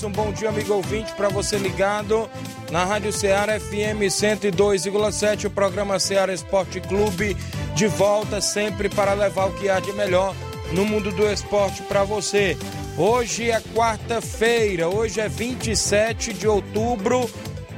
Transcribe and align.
5 0.00 0.02
minutos. 0.02 0.02
Um 0.02 0.10
bom 0.10 0.32
dia, 0.32 0.48
amigo 0.48 0.74
ouvinte, 0.74 1.12
para 1.12 1.28
você 1.28 1.56
ligado 1.56 2.28
na 2.70 2.84
Rádio 2.84 3.12
Ceará 3.12 3.58
FM 3.60 4.08
102,7, 4.08 5.46
o 5.46 5.50
programa 5.50 5.98
Ceará 5.98 6.32
Esporte 6.32 6.80
Clube, 6.80 7.36
de 7.74 7.86
volta 7.86 8.40
sempre 8.40 8.88
para 8.88 9.12
levar 9.12 9.46
o 9.46 9.52
que 9.52 9.68
há 9.68 9.78
de 9.78 9.92
melhor 9.92 10.34
no 10.72 10.84
mundo 10.84 11.10
do 11.12 11.30
esporte 11.30 11.82
para 11.82 12.04
você. 12.04 12.56
Hoje 12.96 13.50
é 13.50 13.60
quarta-feira, 13.74 14.88
hoje 14.88 15.20
é 15.20 15.28
27 15.28 16.32
de 16.32 16.46
outubro 16.46 17.28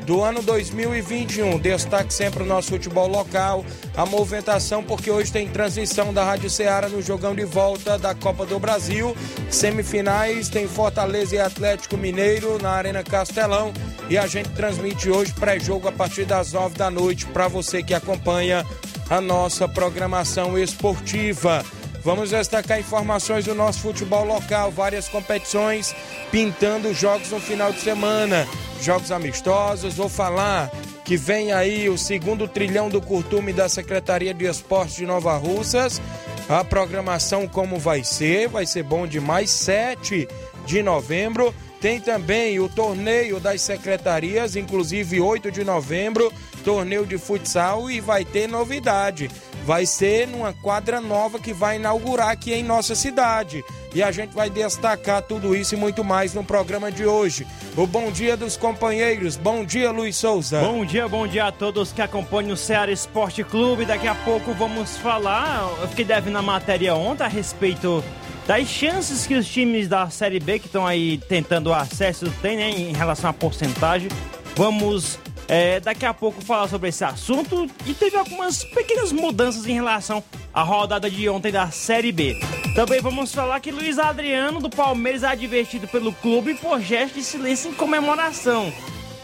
do 0.04 0.22
ano 0.22 0.42
2021. 0.42 1.58
Destaque 1.58 2.12
sempre 2.12 2.42
o 2.42 2.46
nosso 2.46 2.70
futebol 2.70 3.06
local, 3.06 3.64
a 3.96 4.04
movimentação, 4.04 4.82
porque 4.82 5.10
hoje 5.10 5.32
tem 5.32 5.48
transmissão 5.48 6.12
da 6.12 6.24
Rádio 6.24 6.50
Ceará 6.50 6.88
no 6.88 7.02
jogão 7.02 7.34
de 7.34 7.44
volta 7.44 7.98
da 7.98 8.14
Copa 8.14 8.44
do 8.44 8.58
Brasil. 8.58 9.16
Semifinais 9.50 10.48
tem 10.48 10.66
Fortaleza 10.66 11.36
e 11.36 11.38
Atlético 11.38 11.96
Mineiro 11.96 12.60
na 12.60 12.70
Arena 12.70 13.02
Castelão. 13.02 13.72
E 14.08 14.18
a 14.18 14.26
gente 14.26 14.50
transmite 14.50 15.08
hoje 15.08 15.32
pré-jogo 15.32 15.88
a 15.88 15.92
partir 15.92 16.24
das 16.24 16.52
nove 16.52 16.76
da 16.76 16.90
noite 16.90 17.26
para 17.26 17.48
você 17.48 17.82
que 17.82 17.94
acompanha 17.94 18.66
a 19.08 19.20
nossa 19.20 19.68
programação 19.68 20.58
esportiva. 20.58 21.64
Vamos 22.04 22.30
destacar 22.30 22.80
informações 22.80 23.44
do 23.44 23.54
nosso 23.54 23.78
futebol 23.78 24.24
local, 24.24 24.72
várias 24.72 25.08
competições 25.08 25.94
pintando 26.32 26.92
jogos 26.92 27.30
no 27.30 27.38
final 27.38 27.72
de 27.72 27.80
semana, 27.80 28.46
jogos 28.80 29.12
amistosos. 29.12 29.94
Vou 29.94 30.08
falar 30.08 30.68
que 31.04 31.16
vem 31.16 31.52
aí 31.52 31.88
o 31.88 31.96
segundo 31.96 32.48
trilhão 32.48 32.88
do 32.88 33.00
curtume 33.00 33.52
da 33.52 33.68
Secretaria 33.68 34.34
de 34.34 34.46
Esportes 34.46 34.96
de 34.96 35.06
Nova 35.06 35.36
Russas. 35.36 36.02
A 36.48 36.64
programação 36.64 37.46
como 37.46 37.78
vai 37.78 38.02
ser, 38.02 38.48
vai 38.48 38.66
ser 38.66 38.82
bom 38.82 39.06
demais, 39.06 39.50
7 39.50 40.26
de 40.66 40.82
novembro. 40.82 41.54
Tem 41.80 42.00
também 42.00 42.58
o 42.58 42.68
torneio 42.68 43.38
das 43.38 43.60
secretarias, 43.62 44.56
inclusive 44.56 45.20
8 45.20 45.52
de 45.52 45.62
novembro, 45.62 46.32
torneio 46.64 47.06
de 47.06 47.16
futsal 47.16 47.88
e 47.88 48.00
vai 48.00 48.24
ter 48.24 48.48
novidade. 48.48 49.30
Vai 49.64 49.86
ser 49.86 50.26
numa 50.26 50.52
quadra 50.52 51.00
nova 51.00 51.38
que 51.38 51.52
vai 51.52 51.76
inaugurar 51.76 52.30
aqui 52.30 52.52
em 52.52 52.64
nossa 52.64 52.96
cidade. 52.96 53.64
E 53.94 54.02
a 54.02 54.10
gente 54.10 54.34
vai 54.34 54.50
destacar 54.50 55.22
tudo 55.22 55.54
isso 55.54 55.74
e 55.74 55.78
muito 55.78 56.02
mais 56.02 56.34
no 56.34 56.42
programa 56.42 56.90
de 56.90 57.06
hoje. 57.06 57.46
O 57.76 57.86
bom 57.86 58.10
dia 58.10 58.36
dos 58.36 58.56
companheiros. 58.56 59.36
Bom 59.36 59.64
dia, 59.64 59.92
Luiz 59.92 60.16
Souza. 60.16 60.60
Bom 60.60 60.84
dia, 60.84 61.06
bom 61.06 61.28
dia 61.28 61.46
a 61.46 61.52
todos 61.52 61.92
que 61.92 62.02
acompanham 62.02 62.54
o 62.54 62.56
Ceará 62.56 62.90
Esporte 62.90 63.44
Clube. 63.44 63.84
Daqui 63.84 64.08
a 64.08 64.14
pouco 64.16 64.52
vamos 64.52 64.96
falar, 64.96 65.70
eu 65.80 65.88
fiquei 65.88 66.04
devendo 66.04 66.32
na 66.32 66.42
matéria 66.42 66.94
ontem 66.94 67.22
a 67.22 67.28
respeito 67.28 68.02
das 68.46 68.66
chances 68.66 69.26
que 69.26 69.34
os 69.34 69.46
times 69.46 69.86
da 69.86 70.10
Série 70.10 70.40
B 70.40 70.58
que 70.58 70.66
estão 70.66 70.84
aí 70.84 71.18
tentando 71.28 71.68
o 71.70 71.74
acesso 71.74 72.28
têm, 72.42 72.56
né, 72.56 72.70
em 72.70 72.92
relação 72.92 73.30
à 73.30 73.32
porcentagem. 73.32 74.08
Vamos 74.56 75.18
é, 75.52 75.78
daqui 75.80 76.06
a 76.06 76.14
pouco 76.14 76.40
falar 76.40 76.66
sobre 76.66 76.88
esse 76.88 77.04
assunto 77.04 77.68
e 77.84 77.92
teve 77.92 78.16
algumas 78.16 78.64
pequenas 78.64 79.12
mudanças 79.12 79.66
em 79.66 79.74
relação 79.74 80.24
à 80.54 80.62
rodada 80.62 81.10
de 81.10 81.28
ontem 81.28 81.52
da 81.52 81.70
Série 81.70 82.10
B. 82.10 82.40
Também 82.74 83.02
vamos 83.02 83.34
falar 83.34 83.60
que 83.60 83.70
Luiz 83.70 83.98
Adriano 83.98 84.60
do 84.60 84.70
Palmeiras 84.70 85.22
é 85.22 85.26
advertido 85.26 85.86
pelo 85.86 86.10
clube 86.10 86.54
por 86.54 86.80
gesto 86.80 87.16
de 87.16 87.22
silêncio 87.22 87.70
em 87.70 87.74
comemoração. 87.74 88.72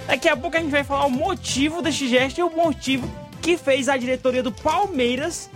Daqui 0.07 0.29
a 0.29 0.37
pouco 0.37 0.55
a 0.55 0.61
gente 0.61 0.71
vai 0.71 0.85
falar 0.85 1.07
o 1.07 1.11
motivo 1.11 1.81
deste 1.81 2.07
gesto 2.07 2.41
e 2.41 2.43
o 2.43 2.51
motivo 2.51 3.11
que 3.41 3.57
fez 3.57 3.89
a 3.89 3.97
diretoria 3.97 4.43
do 4.43 4.53
Palmeiras 4.53 5.49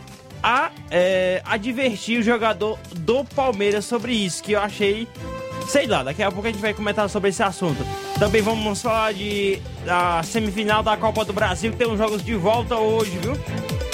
a 0.42 0.70
é, 0.90 1.42
advertir 1.44 2.18
o 2.18 2.22
jogador 2.22 2.78
do 2.96 3.26
Palmeiras 3.26 3.84
sobre 3.84 4.14
isso, 4.14 4.42
que 4.42 4.52
eu 4.52 4.60
achei 4.60 5.06
Sei 5.66 5.86
lá, 5.86 6.02
daqui 6.02 6.22
a 6.22 6.30
pouco 6.30 6.48
a 6.48 6.50
gente 6.50 6.60
vai 6.60 6.74
comentar 6.74 7.08
sobre 7.08 7.30
esse 7.30 7.42
assunto. 7.42 7.84
Também 8.18 8.42
vamos 8.42 8.82
falar 8.82 9.12
de 9.12 9.60
da 9.84 10.22
semifinal 10.22 10.82
da 10.82 10.96
Copa 10.96 11.24
do 11.24 11.32
Brasil, 11.32 11.72
tem 11.72 11.88
uns 11.88 11.98
jogos 11.98 12.22
de 12.22 12.34
volta 12.34 12.76
hoje, 12.76 13.18
viu? 13.18 13.36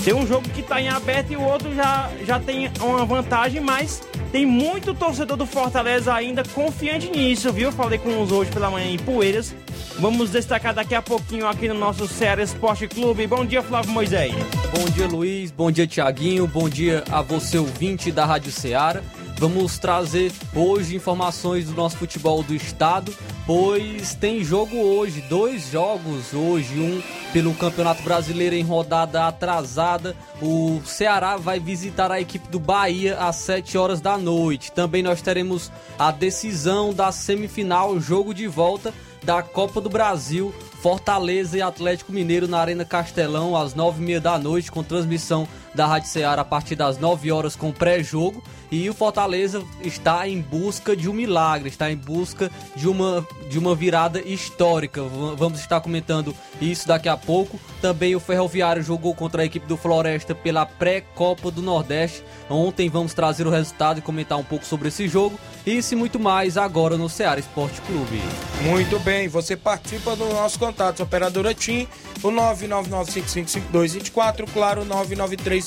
Tem 0.05 0.15
um 0.15 0.27
jogo 0.27 0.49
que 0.51 0.62
tá 0.62 0.81
em 0.81 0.89
aberto 0.89 1.33
e 1.33 1.37
o 1.37 1.43
outro 1.43 1.75
já, 1.75 2.11
já 2.27 2.39
tem 2.41 2.71
uma 2.81 3.05
vantagem, 3.05 3.61
mas 3.61 4.03
tem 4.33 4.45
muito 4.45 4.95
torcedor 4.95 5.37
do 5.37 5.47
Fortaleza 5.47 6.12
ainda 6.15 6.43
confiante 6.55 7.11
nisso, 7.11 7.53
viu? 7.53 7.73
Falei 7.73 7.99
com 7.99 8.11
uns 8.11 8.31
hoje 8.31 8.51
pela 8.51 8.71
manhã 8.71 8.91
em 8.91 8.99
Poeiras. 8.99 9.55
Vamos 9.99 10.31
destacar 10.31 10.73
daqui 10.73 10.95
a 10.95 11.03
pouquinho 11.03 11.47
aqui 11.47 11.67
no 11.69 11.75
nosso 11.75 12.07
Ceará 12.07 12.43
Esporte 12.43 12.87
Clube. 12.87 13.27
Bom 13.27 13.45
dia, 13.45 13.62
Flávio 13.62 13.91
Moisés. 13.91 14.33
Bom 14.73 14.84
dia, 14.95 15.07
Luiz. 15.07 15.51
Bom 15.51 15.71
dia, 15.71 15.87
Tiaguinho. 15.87 16.47
Bom 16.47 16.69
dia 16.69 17.03
a 17.11 17.21
você, 17.21 17.59
ouvinte 17.59 18.12
da 18.12 18.25
Rádio 18.25 18.53
Ceará. 18.53 19.03
Vamos 19.38 19.78
trazer 19.78 20.32
hoje 20.53 20.97
informações 20.97 21.66
do 21.66 21.72
nosso 21.72 21.97
futebol 21.97 22.43
do 22.43 22.53
estado, 22.53 23.15
pois 23.47 24.12
tem 24.12 24.43
jogo 24.43 24.76
hoje, 24.76 25.21
dois 25.21 25.71
jogos 25.71 26.34
hoje, 26.34 26.81
um 26.81 27.00
pelo 27.32 27.54
Campeonato 27.54 28.03
Brasileiro 28.03 28.56
em 28.56 28.65
rodada 28.65 29.28
atrasada. 29.28 30.16
O 30.43 30.81
Ceará 30.84 31.37
vai 31.37 31.60
visitar 31.60 32.10
a 32.10 32.21
equipe 32.21 32.48
do 32.48 32.59
Bahia 32.59 33.16
às 33.16 33.37
7 33.37 33.78
horas 33.78 34.00
da 34.00 34.19
noite. 34.19 34.72
Também 34.72 35.04
nós 35.04 35.22
teremos 35.22 35.71
a 35.97 36.10
decisão 36.10 36.93
da 36.93 37.12
semifinal, 37.12 38.00
jogo 38.00 38.34
de 38.34 38.48
volta 38.48 38.93
da 39.22 39.41
Copa 39.41 39.81
do 39.81 39.88
Brasil, 39.88 40.54
Fortaleza 40.82 41.56
e 41.56 41.62
Atlético 41.62 42.12
Mineiro 42.12 42.48
na 42.48 42.59
Arena 42.59 42.84
Castelão 42.84 43.56
às 43.56 43.75
9h30 43.75 44.21
da 44.21 44.38
noite, 44.38 44.72
com 44.72 44.83
transmissão 44.83 45.47
da 45.78 45.86
Rádio 45.86 46.09
Ceará 46.09 46.42
a 46.42 46.45
partir 46.45 46.75
das 46.75 46.98
9 46.98 47.30
horas 47.30 47.54
com 47.54 47.71
pré-jogo. 47.71 48.42
E 48.71 48.91
o 48.91 48.95
Fortaleza 48.95 49.65
está 49.80 50.28
em 50.28 50.42
busca 50.42 50.95
de 50.95 51.09
um 51.09 51.15
milagre, 51.15 51.71
está 51.71 51.91
em 51.91 51.97
busca 51.97 52.51
de 52.77 52.86
uma, 52.86 53.27
de 53.48 53.59
uma 53.59 53.75
virada 53.75 54.21
histórica. 54.21 55.03
Vamos 55.36 55.60
estar 55.60 55.80
comentando 55.80 56.36
isso 56.60 56.86
daqui 56.86 57.09
a 57.09 57.16
pouco. 57.16 57.59
Também 57.80 58.15
o 58.15 58.21
Ferroviário 58.21 58.83
jogou 58.83 59.15
contra 59.15 59.41
a 59.41 59.47
equipe 59.47 59.66
do 59.66 59.75
Floresta 59.77 60.34
pela 60.34 60.66
pré-Copa 60.66 61.51
do 61.51 61.63
Nordeste. 61.63 62.22
Ontem 62.51 62.91
vamos 62.91 63.15
trazer 63.15 63.47
o 63.47 63.51
resultado 63.51 64.01
e 64.01 64.03
comentar 64.03 64.36
um 64.36 64.45
pouco 64.45 64.66
sobre 64.66 64.89
esse 64.89 65.09
jogo. 65.09 65.41
Isso 65.66 65.95
e 65.95 65.97
muito 65.97 66.19
mais 66.19 66.59
agora 66.59 66.98
no 66.98 67.09
Ceará 67.09 67.41
Esporte 67.41 67.80
Clube. 67.83 68.21
Muito 68.63 68.98
bem, 69.01 69.28
você 69.28 69.57
participa 69.57 70.16
do 70.16 70.27
nosso 70.27 70.59
contato, 70.59 71.03
operadora 71.03 71.54
TIM, 71.54 71.89
o 72.22 72.30
999555224, 72.30 74.47
claro, 74.53 74.84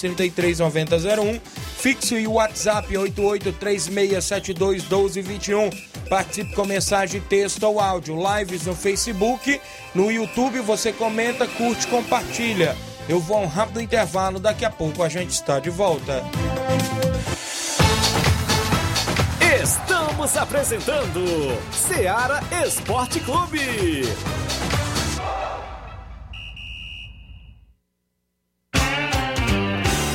993339001, 0.09 1.39
fixo 1.77 2.17
e 2.17 2.27
o 2.27 2.33
WhatsApp 2.33 2.93
8836721221. 2.93 5.91
Participe 6.09 6.53
com 6.53 6.65
mensagem, 6.65 7.21
texto 7.21 7.63
ou 7.63 7.79
áudio, 7.79 8.17
lives 8.37 8.65
no 8.65 8.75
Facebook, 8.75 9.61
no 9.95 10.11
YouTube, 10.11 10.59
você 10.59 10.91
comenta, 10.91 11.47
curte, 11.47 11.87
compartilha. 11.87 12.75
Eu 13.07 13.17
vou 13.19 13.37
a 13.37 13.41
um 13.41 13.47
rápido 13.47 13.79
intervalo, 13.81 14.39
daqui 14.39 14.65
a 14.65 14.69
pouco 14.69 15.01
a 15.03 15.09
gente 15.09 15.31
está 15.31 15.59
de 15.59 15.69
volta. 15.69 16.23
Estamos 19.63 20.35
apresentando 20.37 21.23
Seara 21.71 22.41
Esporte 22.65 23.19
Clube. 23.21 23.59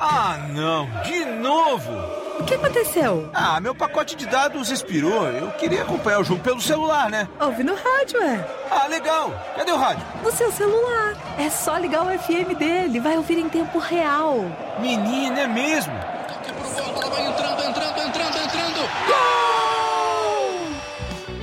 Ah, 0.00 0.38
não, 0.52 0.88
de 1.02 1.24
novo! 1.24 1.92
O 2.40 2.44
que 2.44 2.54
aconteceu? 2.54 3.28
Ah, 3.34 3.60
meu 3.60 3.74
pacote 3.74 4.14
de 4.16 4.24
dados 4.26 4.70
expirou. 4.70 5.26
Eu 5.28 5.50
queria 5.52 5.82
acompanhar 5.82 6.20
o 6.20 6.24
jogo 6.24 6.40
pelo 6.40 6.60
celular, 6.60 7.10
né? 7.10 7.28
Ouve 7.40 7.62
no 7.64 7.74
rádio, 7.74 8.22
é. 8.22 8.46
Ah, 8.70 8.86
legal. 8.86 9.32
Cadê 9.56 9.72
o 9.72 9.76
rádio? 9.76 10.04
No 10.22 10.30
seu 10.30 10.50
celular. 10.52 11.14
É 11.36 11.50
só 11.50 11.76
ligar 11.76 12.04
o 12.06 12.18
FM 12.18 12.56
dele. 12.56 13.00
Vai 13.00 13.16
ouvir 13.16 13.38
em 13.38 13.48
tempo 13.48 13.78
real. 13.78 14.44
Menina, 14.80 15.40
é 15.40 15.46
mesmo? 15.46 15.92
Vai 15.92 17.26
entrando, 17.26 17.62
entrando, 17.64 17.98
entrando, 18.00 18.36
entrando. 18.38 18.88
Gol! 19.08 19.28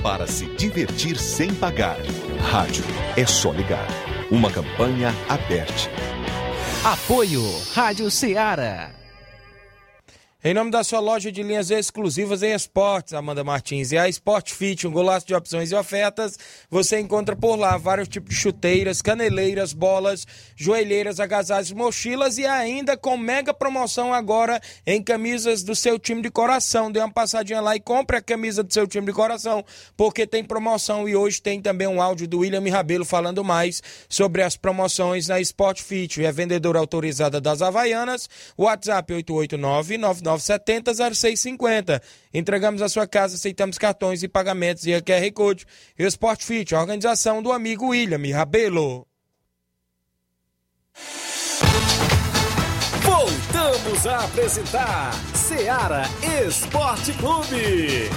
Para 0.06 0.24
se 0.24 0.46
divertir 0.54 1.18
sem 1.18 1.52
pagar. 1.52 1.96
Rádio 2.52 2.84
é 3.16 3.26
só 3.26 3.50
ligar. 3.50 3.88
Uma 4.30 4.48
campanha 4.52 5.12
aberta. 5.28 5.90
Apoio 6.84 7.42
Rádio 7.74 8.08
Ceará. 8.08 8.90
Em 10.46 10.54
nome 10.54 10.70
da 10.70 10.84
sua 10.84 11.00
loja 11.00 11.32
de 11.32 11.42
linhas 11.42 11.72
exclusivas 11.72 12.40
em 12.40 12.54
esportes, 12.54 13.14
Amanda 13.14 13.42
Martins 13.42 13.90
e 13.90 13.98
a 13.98 14.08
Sport 14.08 14.52
Fit, 14.52 14.86
um 14.86 14.92
golaço 14.92 15.26
de 15.26 15.34
opções 15.34 15.72
e 15.72 15.74
ofertas, 15.74 16.38
você 16.70 17.00
encontra 17.00 17.34
por 17.34 17.56
lá 17.56 17.76
vários 17.76 18.06
tipos 18.06 18.32
de 18.32 18.40
chuteiras, 18.40 19.02
caneleiras, 19.02 19.72
bolas, 19.72 20.24
joelheiras, 20.54 21.18
agasalhos, 21.18 21.72
mochilas 21.72 22.38
e 22.38 22.46
ainda 22.46 22.96
com 22.96 23.16
mega 23.16 23.52
promoção 23.52 24.14
agora 24.14 24.60
em 24.86 25.02
camisas 25.02 25.64
do 25.64 25.74
seu 25.74 25.98
time 25.98 26.22
de 26.22 26.30
coração. 26.30 26.92
Dê 26.92 27.00
uma 27.00 27.10
passadinha 27.10 27.60
lá 27.60 27.74
e 27.74 27.80
compre 27.80 28.16
a 28.16 28.22
camisa 28.22 28.62
do 28.62 28.72
seu 28.72 28.86
time 28.86 29.08
de 29.08 29.12
coração, 29.12 29.64
porque 29.96 30.28
tem 30.28 30.44
promoção 30.44 31.08
e 31.08 31.16
hoje 31.16 31.42
tem 31.42 31.60
também 31.60 31.88
um 31.88 32.00
áudio 32.00 32.28
do 32.28 32.38
William 32.38 32.62
Rabelo 32.70 33.04
falando 33.04 33.42
mais 33.42 33.82
sobre 34.08 34.44
as 34.44 34.56
promoções 34.56 35.26
na 35.26 35.40
Sport 35.40 35.82
Fit. 35.82 36.24
É 36.24 36.30
vendedora 36.30 36.78
autorizada 36.78 37.40
das 37.40 37.62
Havaianas, 37.62 38.30
WhatsApp 38.56 39.12
889 39.12 39.98
9970 39.98 40.35
0650. 40.38 42.02
Entregamos 42.32 42.82
a 42.82 42.88
sua 42.88 43.06
casa, 43.06 43.36
aceitamos 43.36 43.78
cartões 43.78 44.22
e 44.22 44.28
pagamentos 44.28 44.86
e 44.86 44.92
QR 45.00 45.32
Code. 45.32 45.66
E 45.98 46.04
o 46.04 46.08
Sport 46.08 46.42
Fit, 46.42 46.74
a 46.74 46.80
organização 46.80 47.42
do 47.42 47.52
amigo 47.52 47.88
William 47.88 48.34
Rabelo. 48.34 49.06
Voltamos 53.02 54.06
a 54.06 54.24
apresentar 54.24 55.12
Seara 55.34 56.02
Esporte 56.46 57.12
Clube. 57.14 58.10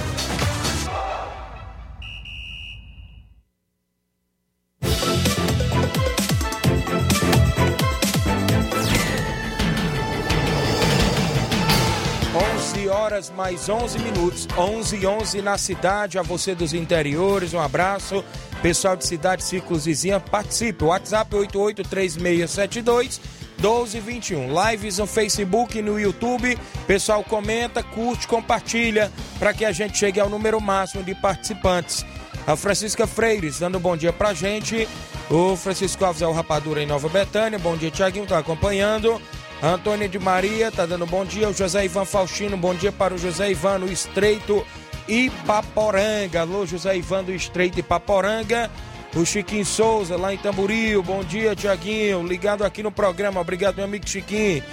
Horas 13.19 13.29
mais 13.31 13.67
11 13.67 13.99
minutos, 13.99 14.47
11 14.57 14.95
e 14.95 15.05
11 15.05 15.41
na 15.41 15.57
cidade. 15.57 16.17
A 16.17 16.21
você 16.21 16.55
dos 16.55 16.73
interiores, 16.73 17.53
um 17.53 17.59
abraço. 17.59 18.23
Pessoal 18.61 18.95
de 18.95 19.05
cidade, 19.05 19.43
círculos 19.43 19.83
vizinha, 19.85 20.19
participe. 20.19 20.85
WhatsApp 20.85 21.35
883672 21.35 23.19
1221. 23.57 24.47
Lives 24.47 24.99
no 24.99 25.05
Facebook 25.05 25.77
e 25.77 25.81
no 25.81 25.99
YouTube. 25.99 26.57
Pessoal, 26.87 27.21
comenta, 27.23 27.83
curte, 27.83 28.25
compartilha 28.27 29.11
para 29.37 29.53
que 29.53 29.65
a 29.65 29.73
gente 29.73 29.97
chegue 29.97 30.19
ao 30.19 30.29
número 30.29 30.61
máximo 30.61 31.03
de 31.03 31.13
participantes. 31.13 32.05
A 32.47 32.55
Francisca 32.55 33.05
Freires 33.05 33.59
dando 33.59 33.77
um 33.77 33.81
bom 33.81 33.97
dia 33.97 34.13
pra 34.13 34.33
gente. 34.33 34.87
O 35.29 35.57
Francisco 35.57 36.05
Alves 36.05 36.21
é 36.21 36.27
o 36.27 36.31
Rapadura 36.31 36.81
em 36.81 36.87
Nova 36.87 37.09
Betânia. 37.09 37.59
Bom 37.59 37.75
dia, 37.75 37.91
Tiaguinho, 37.91 38.25
tá 38.25 38.39
acompanhando. 38.39 39.21
Antônia 39.61 40.07
de 40.07 40.17
Maria 40.17 40.71
tá 40.71 40.85
dando 40.85 41.05
bom 41.05 41.25
dia. 41.25 41.49
O 41.49 41.53
José 41.53 41.83
Ivan 41.83 42.05
Faustino, 42.05 42.55
bom 42.55 42.73
dia 42.73 42.93
para 42.93 43.13
o 43.13 43.17
José 43.17 43.51
Ivan 43.51 43.79
no 43.79 43.91
Estreito 43.91 44.65
Ipaporanga. 45.05 46.41
Alô, 46.41 46.65
José 46.65 46.95
Ivan 46.95 47.25
do 47.25 47.33
Estreito 47.33 47.77
Ipaporanga. 47.77 48.71
O 49.13 49.25
Chiquinho 49.25 49.65
Souza 49.65 50.15
lá 50.15 50.33
em 50.33 50.37
Tamboril. 50.37 51.03
Bom 51.03 51.23
dia, 51.25 51.57
Tiaguinho. 51.57 52.25
Ligado 52.25 52.63
aqui 52.63 52.81
no 52.81 52.91
programa. 52.91 53.41
Obrigado, 53.41 53.75
meu 53.75 53.85
amigo 53.85 54.07
Chiquinho. 54.07 54.63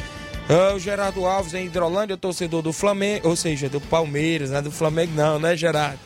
Uh, 0.49 0.77
o 0.77 0.79
Gerardo 0.79 1.27
Alves 1.27 1.55
em 1.55 1.67
Hidrolândia, 1.67 2.17
torcedor 2.17 2.63
do 2.63 2.73
Flamengo, 2.73 3.29
ou 3.29 3.35
seja, 3.35 3.69
do 3.69 3.81
Palmeiras, 3.81 4.51
né? 4.51 4.63
Do 4.63 4.71
Flamengo 4.71 5.13
não, 5.17 5.41
né, 5.41 5.57
Gerardo? 5.57 5.99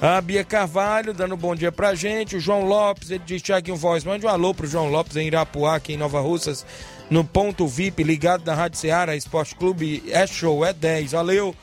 A 0.00 0.18
Bia 0.22 0.42
Carvalho 0.42 1.12
dando 1.12 1.36
bom 1.36 1.54
dia 1.54 1.70
pra 1.70 1.94
gente. 1.94 2.36
O 2.36 2.40
João 2.40 2.64
Lopes, 2.64 3.10
ele 3.10 3.22
diz 3.26 3.42
Tiaguinho 3.42 3.76
Voz. 3.76 4.02
Mande 4.02 4.24
um 4.24 4.30
alô 4.30 4.54
pro 4.54 4.66
João 4.66 4.88
Lopes 4.88 5.14
em 5.16 5.26
Irapuá, 5.26 5.76
aqui 5.76 5.92
em 5.92 5.98
Nova 5.98 6.20
Russas 6.20 6.64
no 7.10 7.24
ponto 7.24 7.66
VIP 7.66 8.02
ligado 8.02 8.44
na 8.44 8.54
Rádio 8.54 8.78
Ceará 8.78 9.16
Esporte 9.16 9.54
Clube. 9.54 10.02
É 10.08 10.26
show, 10.26 10.64
é 10.64 10.72
10. 10.72 11.12
Valeu, 11.12 11.54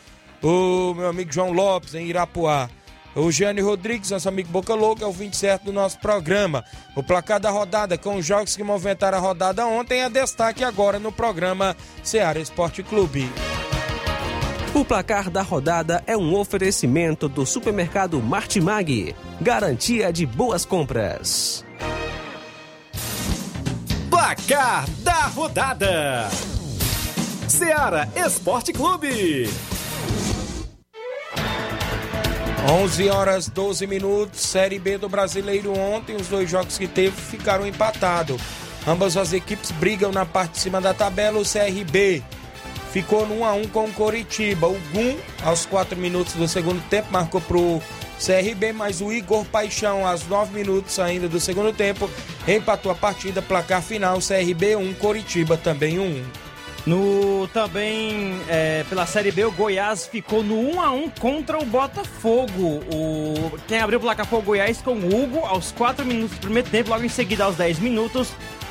o 0.41 0.93
meu 0.93 1.07
amigo 1.07 1.31
João 1.31 1.51
Lopes, 1.51 1.95
em 1.95 2.07
Irapuá. 2.07 2.69
O 3.13 3.29
Gianni 3.29 3.59
Rodrigues, 3.59 4.09
nosso 4.09 4.29
amigo 4.29 4.49
Boca 4.49 4.73
Louca, 4.73 5.03
é 5.03 5.07
o 5.07 5.11
27 5.11 5.65
do 5.65 5.73
nosso 5.73 5.99
programa. 5.99 6.63
O 6.95 7.03
placar 7.03 7.41
da 7.41 7.49
rodada, 7.49 7.97
com 7.97 8.15
os 8.15 8.25
jogos 8.25 8.55
que 8.55 8.63
movimentaram 8.63 9.17
a 9.17 9.21
rodada 9.21 9.65
ontem, 9.65 10.01
é 10.01 10.09
destaque 10.09 10.63
agora 10.63 10.97
no 10.97 11.11
programa 11.11 11.75
Ceará 12.03 12.39
Esporte 12.39 12.81
Clube. 12.81 13.29
O 14.73 14.85
placar 14.85 15.29
da 15.29 15.41
rodada 15.41 16.01
é 16.07 16.15
um 16.15 16.33
oferecimento 16.33 17.27
do 17.27 17.45
supermercado 17.45 18.21
Martimag. 18.21 19.13
Garantia 19.41 20.13
de 20.13 20.25
boas 20.25 20.63
compras. 20.63 21.65
Placar 24.21 24.87
da 24.99 25.25
rodada: 25.25 26.29
Seara 27.47 28.07
Esporte 28.15 28.71
Clube. 28.71 29.49
11 32.69 33.09
horas 33.09 33.49
12 33.49 33.87
minutos, 33.87 34.41
Série 34.41 34.77
B 34.77 34.99
do 34.99 35.09
Brasileiro 35.09 35.75
ontem, 35.75 36.15
os 36.15 36.27
dois 36.27 36.47
jogos 36.47 36.77
que 36.77 36.87
teve 36.87 37.19
ficaram 37.19 37.65
empatados. 37.65 38.39
Ambas 38.87 39.17
as 39.17 39.33
equipes 39.33 39.71
brigam 39.71 40.11
na 40.11 40.23
parte 40.23 40.51
de 40.51 40.59
cima 40.59 40.79
da 40.79 40.93
tabela, 40.93 41.39
o 41.39 41.43
CRB 41.43 42.23
ficou 42.91 43.25
no 43.25 43.39
1 43.39 43.45
a 43.45 43.53
1 43.53 43.67
com 43.69 43.85
o 43.85 43.93
Coritiba. 43.93 44.67
O 44.67 44.79
Gum, 44.93 45.17
aos 45.43 45.65
4 45.65 45.97
minutos 45.97 46.33
do 46.33 46.47
segundo 46.47 46.79
tempo, 46.89 47.07
marcou 47.11 47.41
pro 47.41 47.81
CRB, 48.23 48.71
mas 48.71 49.01
o 49.01 49.11
Igor 49.11 49.43
Paixão, 49.45 50.05
aos 50.05 50.27
9 50.27 50.53
minutos 50.53 50.99
ainda 50.99 51.27
do 51.27 51.39
segundo 51.39 51.73
tempo, 51.73 52.09
empatou 52.47 52.91
a 52.91 52.95
partida, 52.95 53.41
placar 53.41 53.81
final, 53.81 54.19
CRB 54.19 54.75
1, 54.75 54.93
Coritiba 54.93 55.57
também 55.57 55.99
1. 55.99 56.23
No 56.85 57.47
também 57.53 58.39
é, 58.47 58.83
pela 58.89 59.05
Série 59.05 59.31
B, 59.31 59.45
o 59.45 59.51
Goiás 59.51 60.07
ficou 60.07 60.43
no 60.43 60.59
1 60.75 60.81
a 60.81 60.91
1 60.91 61.09
contra 61.19 61.59
o 61.59 61.65
Botafogo. 61.65 62.81
O 62.91 63.51
quem 63.67 63.79
abriu 63.79 63.99
o 63.99 64.01
placar 64.01 64.25
foi 64.25 64.39
o 64.39 64.41
Goiás 64.41 64.81
com 64.81 64.93
o 64.93 65.23
Hugo 65.23 65.45
aos 65.45 65.71
4 65.71 66.05
minutos 66.05 66.37
do 66.37 66.41
primeiro 66.41 66.69
tempo, 66.69 66.89
logo 66.89 67.03
em 67.03 67.09
seguida 67.09 67.43
aos 67.43 67.55
10 67.55 67.79
minutos. 67.79 68.29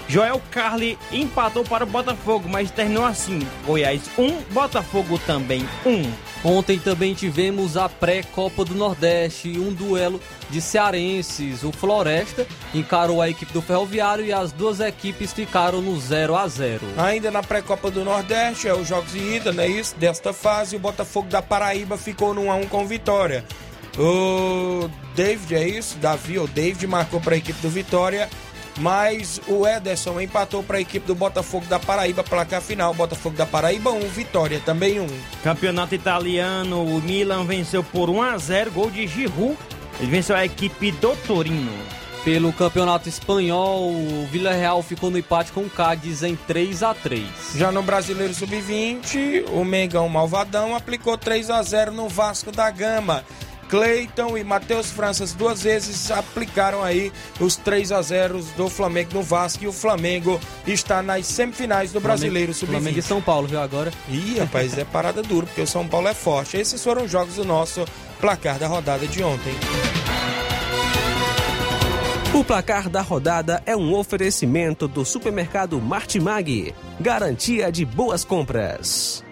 Joel 0.09 0.43
Carli 0.51 0.99
empatou 1.13 1.63
para 1.63 1.85
o 1.85 1.87
Botafogo, 1.87 2.49
mas 2.49 2.71
terminou 2.73 3.05
assim: 3.05 3.41
Goiás 3.65 4.03
1, 4.19 4.53
Botafogo 4.53 5.21
também 5.25 5.65
1. 5.87 6.30
Ontem 6.43 6.79
também 6.79 7.13
tivemos 7.13 7.77
a 7.77 7.87
pré-Copa 7.87 8.65
do 8.65 8.75
Nordeste, 8.75 9.59
um 9.59 9.73
duelo 9.73 10.19
de 10.49 10.61
cearenses. 10.61 11.63
O 11.63 11.71
Floresta 11.71 12.47
encarou 12.75 13.21
a 13.21 13.29
equipe 13.29 13.53
do 13.53 13.61
Ferroviário 13.61 14.25
e 14.25 14.33
as 14.33 14.51
duas 14.51 14.81
equipes 14.81 15.35
ficaram 15.35 15.83
no 15.83 16.01
0 16.01 16.35
a 16.35 16.49
0 16.49 16.81
Ainda 16.97 17.31
na 17.31 17.43
pré-Copa 17.43 17.91
do 17.91 18.05
Nordeste, 18.05 18.69
é 18.69 18.75
os 18.75 18.89
jogos 18.89 19.13
de 19.13 19.19
ida, 19.19 19.53
não 19.53 19.63
é 19.63 19.69
isso? 19.69 19.95
Desta 19.97 20.33
fase, 20.33 20.77
o 20.77 20.79
Botafogo 20.79 21.29
da 21.29 21.43
Paraíba 21.43 21.99
ficou 21.99 22.33
no 22.33 22.45
1 22.45 22.51
a 22.51 22.55
1 22.57 22.67
com 22.69 22.87
Vitória. 22.87 23.45
O 23.99 24.89
David, 25.15 25.55
é 25.55 25.69
isso? 25.69 25.99
Davi 25.99 26.39
ou 26.39 26.47
David 26.47 26.87
marcou 26.87 27.21
para 27.21 27.35
a 27.35 27.39
equipe 27.39 27.61
do 27.61 27.69
Vitória 27.69 28.31
mas 28.79 29.41
o 29.47 29.67
Ederson 29.67 30.21
empatou 30.21 30.63
para 30.63 30.79
a 30.79 30.81
equipe 30.81 31.07
do 31.07 31.15
Botafogo 31.15 31.67
da 31.67 31.79
Paraíba, 31.79 32.23
placar 32.23 32.61
final, 32.61 32.95
Botafogo 32.95 33.37
da 33.37 33.47
Paraíba 33.47 33.91
1, 33.91 34.01
Vitória 34.09 34.61
também 34.65 35.01
1. 35.01 35.07
Campeonato 35.43 35.95
italiano, 35.95 36.85
o 36.85 37.01
Milan 37.01 37.45
venceu 37.45 37.83
por 37.83 38.09
1 38.09 38.23
a 38.23 38.39
0, 38.39 38.71
gol 38.71 38.91
de 38.91 39.07
Giroud. 39.07 39.57
Ele 39.99 40.11
venceu 40.11 40.35
a 40.35 40.45
equipe 40.45 40.93
do 40.93 41.15
Torino. 41.27 41.73
Pelo 42.25 42.53
Campeonato 42.53 43.09
Espanhol, 43.09 43.91
o 43.91 44.29
Vila 44.31 44.53
Real 44.53 44.83
ficou 44.83 45.11
no 45.11 45.17
empate 45.17 45.53
com 45.53 45.63
o 45.63 45.71
Cádiz 45.71 46.23
em 46.23 46.37
3 46.37 46.83
a 46.83 46.93
3 46.93 47.27
Já 47.55 47.73
no 47.73 47.83
Brasileiro 47.83 48.35
Sub-20, 48.35 49.47
o 49.53 49.65
Mengão 49.65 50.07
Malvadão 50.07 50.77
aplicou 50.77 51.17
3 51.17 51.49
a 51.49 51.63
0 51.63 51.93
no 51.93 52.11
Vasco 52.11 52.53
da 52.53 52.71
Gama. 52.71 53.25
Cleiton 53.71 54.37
e 54.37 54.43
Matheus 54.43 54.91
Franças 54.91 55.33
duas 55.33 55.63
vezes 55.63 56.11
aplicaram 56.11 56.83
aí 56.83 57.13
os 57.39 57.55
3 57.55 57.93
a 57.93 58.03
0 58.03 58.45
do 58.57 58.69
Flamengo 58.69 59.15
no 59.15 59.23
Vasco 59.23 59.63
e 59.63 59.69
o 59.69 59.73
Flamengo 59.73 60.41
está 60.67 61.01
nas 61.01 61.27
semifinais 61.27 61.93
do 61.93 62.01
Brasileiro 62.01 62.53
Sub-20. 62.53 62.73
Flamengo 62.73 62.99
e 62.99 63.03
São 63.03 63.23
Paulo, 63.23 63.47
viu 63.47 63.61
agora? 63.61 63.93
Ih, 64.09 64.41
rapaz, 64.41 64.77
é 64.77 64.85
parada 64.85 65.23
dura, 65.23 65.47
porque 65.47 65.61
o 65.61 65.67
São 65.69 65.87
Paulo 65.87 66.09
é 66.09 66.15
forte. 66.15 66.57
Esses 66.57 66.83
foram 66.83 67.05
os 67.05 67.11
jogos 67.11 67.37
do 67.37 67.45
nosso 67.45 67.85
placar 68.21 68.59
da 68.59 68.67
rodada 68.67 69.07
de 69.07 69.23
ontem. 69.23 69.55
O 72.35 72.45
placar 72.45 72.89
da 72.89 73.03
rodada 73.03 73.63
é 73.67 73.77
um 73.77 73.95
oferecimento 73.95 74.89
do 74.89 75.05
supermercado 75.05 75.81
Martimag. 75.81 76.75
Garantia 76.99 77.71
de 77.71 77.85
boas 77.85 78.25
compras. 78.25 79.25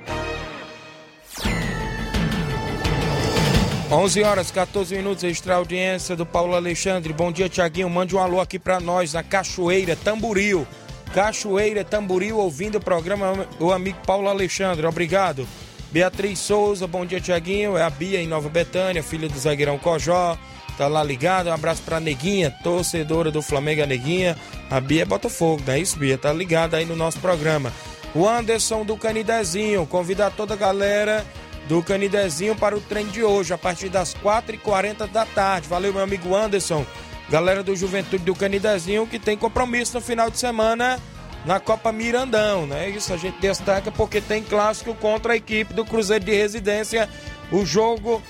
11 3.91 4.23
horas 4.23 4.51
14 4.51 4.95
minutos, 4.95 5.25
extra 5.25 5.55
audiência 5.55 6.15
do 6.15 6.27
Paulo 6.27 6.55
Alexandre. 6.55 7.11
Bom 7.11 7.33
dia, 7.33 7.49
Tiaguinho. 7.49 7.89
Mande 7.89 8.15
um 8.15 8.19
alô 8.19 8.39
aqui 8.39 8.59
pra 8.59 8.79
nós 8.79 9.15
na 9.15 9.23
Cachoeira, 9.23 9.97
Tamburil. 9.97 10.67
Cachoeira, 11.15 11.83
Tamburil, 11.83 12.37
ouvindo 12.37 12.77
o 12.77 12.81
programa, 12.83 13.49
o 13.59 13.73
amigo 13.73 13.97
Paulo 14.07 14.29
Alexandre. 14.29 14.87
Obrigado. 14.87 15.49
Beatriz 15.91 16.39
Souza, 16.39 16.87
bom 16.87 17.07
dia, 17.07 17.19
Tiaguinho. 17.19 17.79
É 17.79 17.83
a 17.83 17.89
Bia 17.89 18.21
em 18.21 18.27
Nova 18.27 18.51
Betânia, 18.51 19.03
filha 19.03 19.27
do 19.27 19.39
zagueirão 19.39 19.79
Cojó. 19.79 20.37
Tá 20.77 20.87
lá 20.87 21.03
ligado. 21.03 21.49
Um 21.49 21.55
abraço 21.55 21.81
pra 21.81 21.99
Neguinha, 21.99 22.51
torcedora 22.63 23.31
do 23.31 23.41
Flamengo, 23.41 23.83
a 23.83 23.87
Neguinha. 23.87 24.37
A 24.71 24.81
Bia 24.81 25.01
é 25.01 25.07
Botafogo, 25.07 25.63
não 25.67 25.73
é 25.73 25.79
isso, 25.79 25.99
Bia? 25.99 26.19
Tá 26.19 26.31
ligada 26.31 26.77
aí 26.77 26.85
no 26.85 26.95
nosso 26.95 27.19
programa. 27.21 27.73
O 28.15 28.29
Anderson 28.29 28.85
do 28.85 28.99
Canidezinho, 28.99 29.87
convidar 29.87 30.31
toda 30.31 30.53
a 30.53 30.59
galera 30.59 31.25
do 31.69 31.83
Canidezinho 31.83 32.57
para 32.57 32.77
o 32.77 32.81
treino 32.81 33.11
de 33.11 33.23
hoje, 33.23 33.53
a 33.53 33.59
partir 33.59 33.91
das 33.91 34.15
4h40 34.15 35.07
da 35.07 35.27
tarde. 35.27 35.69
Valeu, 35.69 35.93
meu 35.93 36.03
amigo 36.03 36.35
Anderson. 36.35 36.85
Galera 37.29 37.63
do 37.63 37.77
Juventude 37.77 38.25
do 38.25 38.35
Canidezinho 38.35 39.07
que 39.07 39.19
tem 39.19 39.37
compromisso 39.37 39.95
no 39.95 40.01
final 40.01 40.31
de 40.31 40.39
semana 40.39 40.99
na 41.45 41.61
Copa 41.61 41.93
Mirandão, 41.93 42.67
né? 42.67 42.89
Isso 42.89 43.13
a 43.13 43.19
gente 43.19 43.39
destaca 43.39 43.93
porque 43.93 44.21
tem 44.21 44.43
clássico 44.43 44.95
contra 44.95 45.35
a 45.35 45.37
equipe 45.37 45.75
do 45.75 45.85
Cruzeiro 45.85 46.25
de 46.25 46.35
Residência. 46.35 47.07
O 47.53 47.67
jogo 47.67 48.23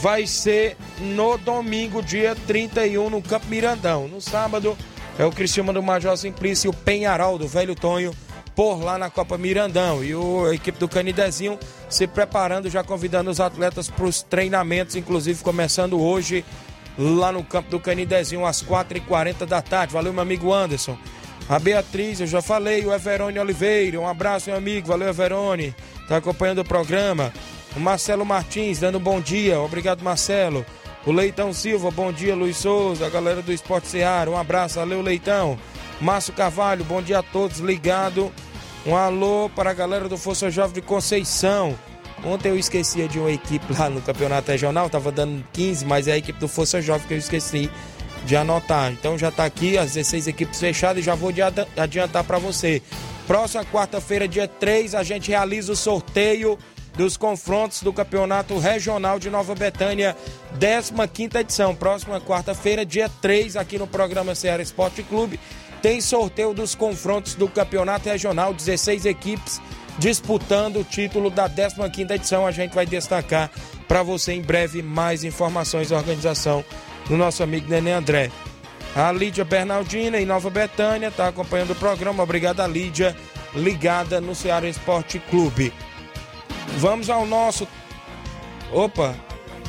vai 0.00 0.24
ser 0.26 0.76
no 1.00 1.36
domingo, 1.36 2.00
dia 2.00 2.36
31, 2.46 3.10
no 3.10 3.20
Campo 3.20 3.46
Mirandão. 3.48 4.06
No 4.06 4.20
sábado 4.20 4.78
é 5.18 5.24
o 5.24 5.32
Cristiano 5.32 5.72
do 5.72 5.82
Major 5.82 6.16
Simplício 6.16 6.70
o 6.70 6.74
Penharol 6.74 7.38
do 7.38 7.48
Velho 7.48 7.74
Tonho 7.74 8.14
por 8.54 8.82
lá 8.82 8.96
na 8.98 9.10
Copa 9.10 9.36
Mirandão. 9.36 10.04
E 10.04 10.14
o, 10.14 10.46
a 10.46 10.54
equipe 10.54 10.78
do 10.78 10.88
Canidezinho 10.88 11.58
se 11.88 12.06
preparando, 12.06 12.70
já 12.70 12.82
convidando 12.82 13.30
os 13.30 13.40
atletas 13.40 13.88
para 13.88 14.04
os 14.04 14.22
treinamentos, 14.22 14.96
inclusive 14.96 15.42
começando 15.42 16.00
hoje 16.00 16.44
lá 16.96 17.32
no 17.32 17.42
campo 17.42 17.70
do 17.70 17.80
Canidezinho 17.80 18.46
às 18.46 18.62
4h40 18.62 19.46
da 19.46 19.60
tarde. 19.60 19.92
Valeu, 19.92 20.12
meu 20.12 20.22
amigo 20.22 20.52
Anderson. 20.52 20.96
A 21.48 21.58
Beatriz, 21.58 22.20
eu 22.20 22.26
já 22.26 22.40
falei, 22.40 22.86
o 22.86 22.94
Everone 22.94 23.38
Oliveira, 23.38 24.00
um 24.00 24.08
abraço, 24.08 24.48
meu 24.48 24.56
amigo, 24.56 24.88
valeu, 24.88 25.08
Everone, 25.08 25.74
tá 26.08 26.16
acompanhando 26.16 26.60
o 26.60 26.64
programa. 26.64 27.30
O 27.76 27.80
Marcelo 27.80 28.24
Martins, 28.24 28.78
dando 28.78 28.96
um 28.96 29.00
bom 29.00 29.20
dia, 29.20 29.60
obrigado, 29.60 30.02
Marcelo. 30.02 30.64
O 31.04 31.12
Leitão 31.12 31.52
Silva, 31.52 31.90
bom 31.90 32.10
dia, 32.10 32.34
Luiz 32.34 32.56
Souza, 32.56 33.06
a 33.06 33.10
galera 33.10 33.42
do 33.42 33.52
Esporte 33.52 33.88
Seara, 33.88 34.30
um 34.30 34.38
abraço, 34.38 34.76
valeu, 34.76 35.02
Leitão. 35.02 35.58
Márcio 36.00 36.32
Carvalho, 36.32 36.84
bom 36.84 37.00
dia 37.00 37.20
a 37.20 37.22
todos, 37.22 37.58
ligado. 37.58 38.32
Um 38.86 38.96
alô 38.96 39.48
para 39.54 39.70
a 39.70 39.74
galera 39.74 40.08
do 40.08 40.18
Força 40.18 40.50
Jovem 40.50 40.74
de 40.74 40.82
Conceição. 40.82 41.78
Ontem 42.24 42.48
eu 42.48 42.58
esquecia 42.58 43.08
de 43.08 43.18
uma 43.18 43.30
equipe 43.30 43.72
lá 43.78 43.88
no 43.88 44.00
campeonato 44.00 44.50
regional, 44.50 44.90
tava 44.90 45.12
dando 45.12 45.44
15, 45.52 45.84
mas 45.84 46.08
é 46.08 46.12
a 46.12 46.18
equipe 46.18 46.38
do 46.38 46.48
Força 46.48 46.80
Jovem 46.82 47.06
que 47.06 47.14
eu 47.14 47.18
esqueci 47.18 47.70
de 48.24 48.36
anotar. 48.36 48.92
Então 48.92 49.16
já 49.18 49.28
está 49.28 49.44
aqui 49.44 49.78
as 49.78 49.92
16 49.92 50.28
equipes 50.28 50.58
fechadas 50.58 51.02
e 51.02 51.06
já 51.06 51.14
vou 51.14 51.30
adiantar 51.76 52.24
para 52.24 52.38
você. 52.38 52.82
Próxima 53.26 53.64
quarta-feira, 53.64 54.28
dia 54.28 54.48
3, 54.48 54.94
a 54.94 55.02
gente 55.02 55.30
realiza 55.30 55.72
o 55.72 55.76
sorteio 55.76 56.58
dos 56.94 57.16
confrontos 57.16 57.82
do 57.82 57.92
Campeonato 57.92 58.58
Regional 58.58 59.18
de 59.18 59.28
Nova 59.28 59.54
Betânia, 59.54 60.16
15 60.58 61.38
edição. 61.38 61.74
Próxima 61.74 62.20
quarta-feira, 62.20 62.84
dia 62.84 63.10
3, 63.20 63.56
aqui 63.56 63.78
no 63.78 63.86
programa 63.86 64.34
Ceará 64.34 64.62
Esporte 64.62 65.02
Clube, 65.02 65.40
tem 65.84 66.00
sorteio 66.00 66.54
dos 66.54 66.74
confrontos 66.74 67.34
do 67.34 67.46
Campeonato 67.46 68.08
Regional, 68.08 68.54
16 68.54 69.04
equipes 69.04 69.60
disputando 69.98 70.78
o 70.78 70.84
título 70.84 71.28
da 71.28 71.46
15 71.46 72.10
edição. 72.10 72.46
A 72.46 72.50
gente 72.50 72.74
vai 72.74 72.86
destacar 72.86 73.50
para 73.86 74.02
você 74.02 74.32
em 74.32 74.40
breve 74.40 74.82
mais 74.82 75.24
informações 75.24 75.90
da 75.90 75.98
organização 75.98 76.64
do 77.06 77.18
nosso 77.18 77.42
amigo 77.42 77.68
Nenê 77.68 77.92
André. 77.92 78.30
A 78.96 79.12
Lídia 79.12 79.44
Bernardina, 79.44 80.18
em 80.18 80.24
Nova 80.24 80.48
Betânia, 80.48 81.08
está 81.08 81.28
acompanhando 81.28 81.72
o 81.72 81.76
programa. 81.76 82.22
Obrigado, 82.22 82.66
Lídia, 82.66 83.14
ligada 83.54 84.22
no 84.22 84.34
Ceará 84.34 84.66
Esporte 84.66 85.18
Clube. 85.18 85.70
Vamos 86.78 87.10
ao 87.10 87.26
nosso. 87.26 87.68
Opa, 88.72 89.14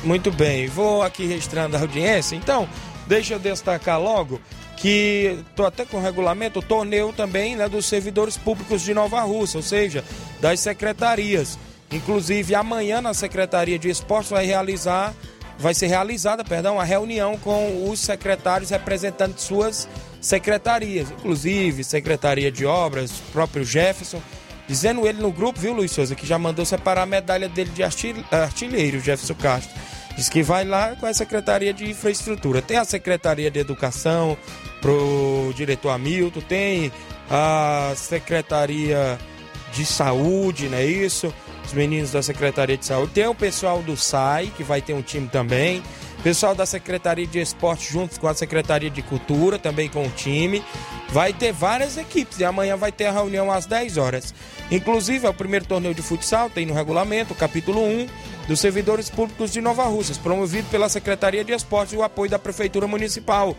muito 0.02 0.30
bem. 0.32 0.66
Vou 0.66 1.02
aqui 1.02 1.26
registrando 1.26 1.76
a 1.76 1.80
audiência. 1.80 2.34
Então, 2.34 2.66
deixa 3.06 3.34
eu 3.34 3.38
destacar 3.38 4.00
logo 4.00 4.40
que 4.76 5.38
estou 5.48 5.66
até 5.66 5.84
com 5.84 5.96
o 5.96 6.02
regulamento, 6.02 6.58
o 6.58 6.62
torneio 6.62 7.12
também 7.12 7.56
né, 7.56 7.68
dos 7.68 7.86
servidores 7.86 8.36
públicos 8.36 8.82
de 8.82 8.92
Nova 8.92 9.20
Rússia, 9.22 9.58
ou 9.58 9.62
seja, 9.62 10.04
das 10.40 10.60
secretarias. 10.60 11.58
Inclusive, 11.90 12.54
amanhã 12.54 13.00
na 13.00 13.14
Secretaria 13.14 13.78
de 13.78 13.88
Esportes 13.88 14.30
vai 14.30 14.44
realizar 14.44 15.14
vai 15.58 15.74
ser 15.74 15.86
realizada, 15.86 16.44
perdão, 16.44 16.78
a 16.78 16.84
reunião 16.84 17.38
com 17.38 17.88
os 17.90 18.00
secretários 18.00 18.70
representantes 18.70 19.36
de 19.36 19.42
suas 19.42 19.88
secretarias, 20.20 21.10
inclusive 21.10 21.84
Secretaria 21.84 22.50
de 22.50 22.66
Obras, 22.66 23.12
próprio 23.32 23.64
Jefferson, 23.64 24.20
dizendo 24.68 25.06
ele 25.06 25.20
no 25.20 25.32
grupo, 25.32 25.60
viu, 25.60 25.72
Luiz 25.72 25.92
Souza, 25.92 26.14
que 26.14 26.26
já 26.26 26.38
mandou 26.38 26.64
separar 26.64 27.02
a 27.02 27.06
medalha 27.06 27.48
dele 27.48 27.70
de 27.70 27.82
artilheiro, 27.82 29.00
Jefferson 29.00 29.34
Castro. 29.34 29.74
Diz 30.16 30.28
que 30.28 30.42
vai 30.42 30.64
lá 30.64 30.96
com 30.96 31.06
a 31.06 31.12
Secretaria 31.12 31.74
de 31.74 31.90
Infraestrutura. 31.90 32.62
Tem 32.62 32.78
a 32.78 32.84
Secretaria 32.84 33.50
de 33.50 33.58
Educação 33.58 34.36
pro 34.86 35.52
diretor 35.52 35.90
Hamilton, 35.90 36.40
tem 36.42 36.92
a 37.28 37.92
Secretaria 37.96 39.18
de 39.72 39.84
Saúde, 39.84 40.68
não 40.68 40.78
é 40.78 40.86
isso? 40.86 41.34
os 41.66 41.72
meninos 41.72 42.12
da 42.12 42.22
Secretaria 42.22 42.76
de 42.76 42.86
Saúde. 42.86 43.12
Tem 43.12 43.26
o 43.26 43.34
pessoal 43.34 43.82
do 43.82 43.96
SAI, 43.96 44.52
que 44.56 44.62
vai 44.62 44.80
ter 44.80 44.92
um 44.92 45.02
time 45.02 45.26
também. 45.26 45.82
Pessoal 46.22 46.54
da 46.54 46.64
Secretaria 46.64 47.26
de 47.26 47.40
Esporte 47.40 47.92
juntos 47.92 48.18
com 48.18 48.28
a 48.28 48.34
Secretaria 48.34 48.88
de 48.88 49.02
Cultura, 49.02 49.58
também 49.58 49.88
com 49.88 50.06
o 50.06 50.10
time. 50.10 50.62
Vai 51.08 51.32
ter 51.32 51.52
várias 51.52 51.96
equipes 51.96 52.38
e 52.38 52.44
amanhã 52.44 52.76
vai 52.76 52.92
ter 52.92 53.06
a 53.06 53.12
reunião 53.12 53.50
às 53.50 53.66
10 53.66 53.96
horas. 53.96 54.32
Inclusive, 54.70 55.26
é 55.26 55.28
o 55.28 55.34
primeiro 55.34 55.66
torneio 55.66 55.94
de 55.94 56.02
futsal, 56.02 56.48
tem 56.48 56.64
no 56.64 56.74
regulamento, 56.74 57.34
capítulo 57.34 57.82
1, 57.82 58.06
dos 58.46 58.60
servidores 58.60 59.10
públicos 59.10 59.52
de 59.52 59.60
Nova 59.60 59.84
Russas, 59.84 60.18
promovido 60.18 60.68
pela 60.68 60.88
Secretaria 60.88 61.44
de 61.44 61.52
Esporte 61.52 61.96
e 61.96 61.98
o 61.98 62.04
apoio 62.04 62.30
da 62.30 62.38
Prefeitura 62.38 62.86
Municipal 62.86 63.56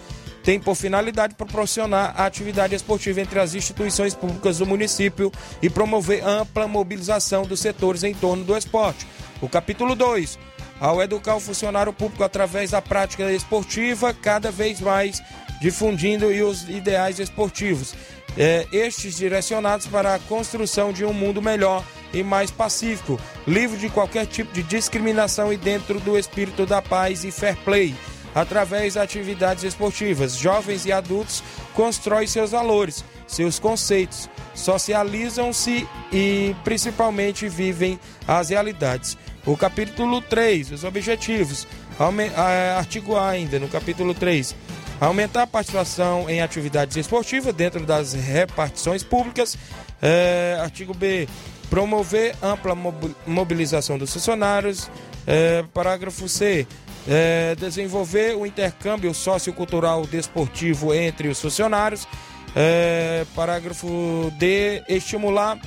tem 0.47 0.61
por 0.61 0.75
finalidade 0.75 1.35
proporcionar 1.35 2.13
a 2.15 2.25
atividade 2.25 2.73
esportiva 2.73 3.19
entre 3.19 3.37
as 3.37 3.53
instituições 3.53 4.13
públicas 4.13 4.59
do 4.59 4.65
município 4.65 5.29
e 5.61 5.69
promover 5.69 6.25
ampla 6.25 6.65
mobilização 6.65 7.43
dos 7.43 7.59
setores 7.59 8.01
em 8.01 8.13
torno 8.13 8.45
do 8.45 8.55
esporte. 8.55 9.05
O 9.41 9.49
capítulo 9.49 9.93
2. 9.93 10.39
Ao 10.79 11.01
educar 11.01 11.35
o 11.35 11.41
funcionário 11.41 11.91
público 11.91 12.23
através 12.23 12.71
da 12.71 12.81
prática 12.81 13.29
esportiva, 13.29 14.13
cada 14.13 14.49
vez 14.49 14.79
mais 14.79 15.21
difundindo 15.59 16.27
os 16.27 16.63
ideais 16.69 17.19
esportivos, 17.19 17.93
é, 18.37 18.65
estes 18.71 19.17
direcionados 19.17 19.85
para 19.87 20.15
a 20.15 20.19
construção 20.19 20.93
de 20.93 21.03
um 21.03 21.11
mundo 21.11 21.41
melhor 21.41 21.83
e 22.13 22.23
mais 22.23 22.49
pacífico, 22.49 23.19
livre 23.45 23.77
de 23.77 23.89
qualquer 23.89 24.25
tipo 24.25 24.53
de 24.53 24.63
discriminação 24.63 25.51
e 25.51 25.57
dentro 25.57 25.99
do 25.99 26.17
espírito 26.17 26.65
da 26.65 26.81
paz 26.81 27.25
e 27.25 27.31
fair 27.31 27.57
play 27.65 27.93
através 28.37 28.93
de 28.93 28.99
atividades 28.99 29.63
esportivas. 29.63 30.37
Jovens 30.37 30.85
e 30.85 30.91
adultos 30.91 31.43
constroem 31.73 32.27
seus 32.27 32.51
valores, 32.51 33.03
seus 33.25 33.57
conceitos, 33.57 34.29
socializam-se 34.53 35.87
e 36.13 36.55
principalmente 36.63 37.49
vivem 37.49 37.99
as 38.27 38.49
realidades. 38.49 39.17
O 39.43 39.57
capítulo 39.57 40.21
3, 40.21 40.71
os 40.71 40.83
objetivos. 40.83 41.67
Artigo 42.77 43.15
A 43.15 43.29
ainda, 43.29 43.59
no 43.59 43.67
capítulo 43.67 44.13
3. 44.13 44.55
Aumentar 45.01 45.43
a 45.43 45.47
participação 45.47 46.29
em 46.29 46.41
atividades 46.41 46.95
esportivas 46.95 47.55
dentro 47.55 47.85
das 47.85 48.13
repartições 48.13 49.03
públicas. 49.03 49.57
É, 49.99 50.59
artigo 50.61 50.93
B. 50.93 51.27
Promover 51.71 52.35
ampla 52.41 52.75
mobilização 53.25 53.97
dos 53.97 54.13
funcionários. 54.13 54.91
É, 55.25 55.63
parágrafo 55.73 56.29
C 56.29 56.67
é, 57.07 57.55
desenvolver 57.55 58.35
o 58.35 58.45
intercâmbio 58.45 59.13
sociocultural 59.13 60.05
desportivo 60.05 60.93
entre 60.93 61.27
os 61.27 61.41
funcionários. 61.41 62.07
É, 62.55 63.25
parágrafo 63.35 64.31
D, 64.37 64.83
estimular 64.89 65.59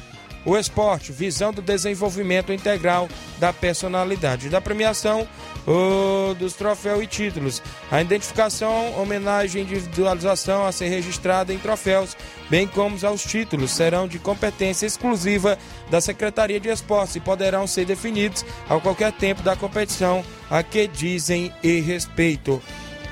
o 0.45 0.57
esporte, 0.57 1.13
visão 1.13 1.53
do 1.53 1.63
desenvolvimento 1.63 2.53
integral 2.53 3.09
da 3.39 3.53
personalidade. 3.53 4.49
Da 4.49 4.61
premiação 4.61 5.27
o, 5.67 6.35
dos 6.35 6.55
troféus 6.55 7.03
e 7.03 7.07
títulos. 7.07 7.63
A 7.91 8.01
identificação, 8.01 9.01
homenagem 9.01 9.63
e 9.63 9.65
individualização 9.65 10.67
a 10.67 10.73
ser 10.73 10.89
registrada 10.89 11.53
em 11.53 11.59
troféus, 11.59 12.17
bem 12.49 12.67
como 12.67 12.97
aos 13.07 13.23
títulos, 13.23 13.71
serão 13.71 14.09
de 14.09 14.19
competência 14.19 14.87
exclusiva 14.87 15.59
da 15.91 16.01
Secretaria 16.01 16.61
de 16.61 16.69
Esportes 16.69 17.17
e 17.17 17.21
poderão 17.21 17.67
ser 17.67 17.85
definidos 17.85 18.45
a 18.69 18.79
qualquer 18.79 19.13
tempo 19.13 19.43
da 19.43 19.57
competição 19.57 20.25
a 20.51 20.63
que 20.63 20.87
dizem 20.87 21.53
e 21.63 21.81
respeito. 21.81 22.63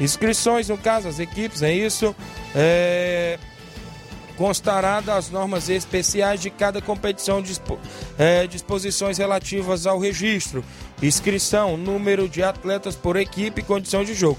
Inscrições, 0.00 0.68
no 0.68 0.78
caso, 0.78 1.08
as 1.08 1.18
equipes, 1.18 1.62
é 1.62 1.72
isso. 1.72 2.14
É 2.54 3.38
constará 4.38 5.00
das 5.00 5.30
normas 5.30 5.68
especiais 5.68 6.40
de 6.40 6.48
cada 6.48 6.80
competição 6.80 7.42
dispo, 7.42 7.76
é, 8.16 8.46
disposições 8.46 9.18
relativas 9.18 9.84
ao 9.84 9.98
registro, 9.98 10.64
inscrição, 11.02 11.76
número 11.76 12.28
de 12.28 12.40
atletas 12.40 12.94
por 12.94 13.16
equipe 13.16 13.60
e 13.60 13.64
condição 13.64 14.04
de 14.04 14.14
jogo. 14.14 14.38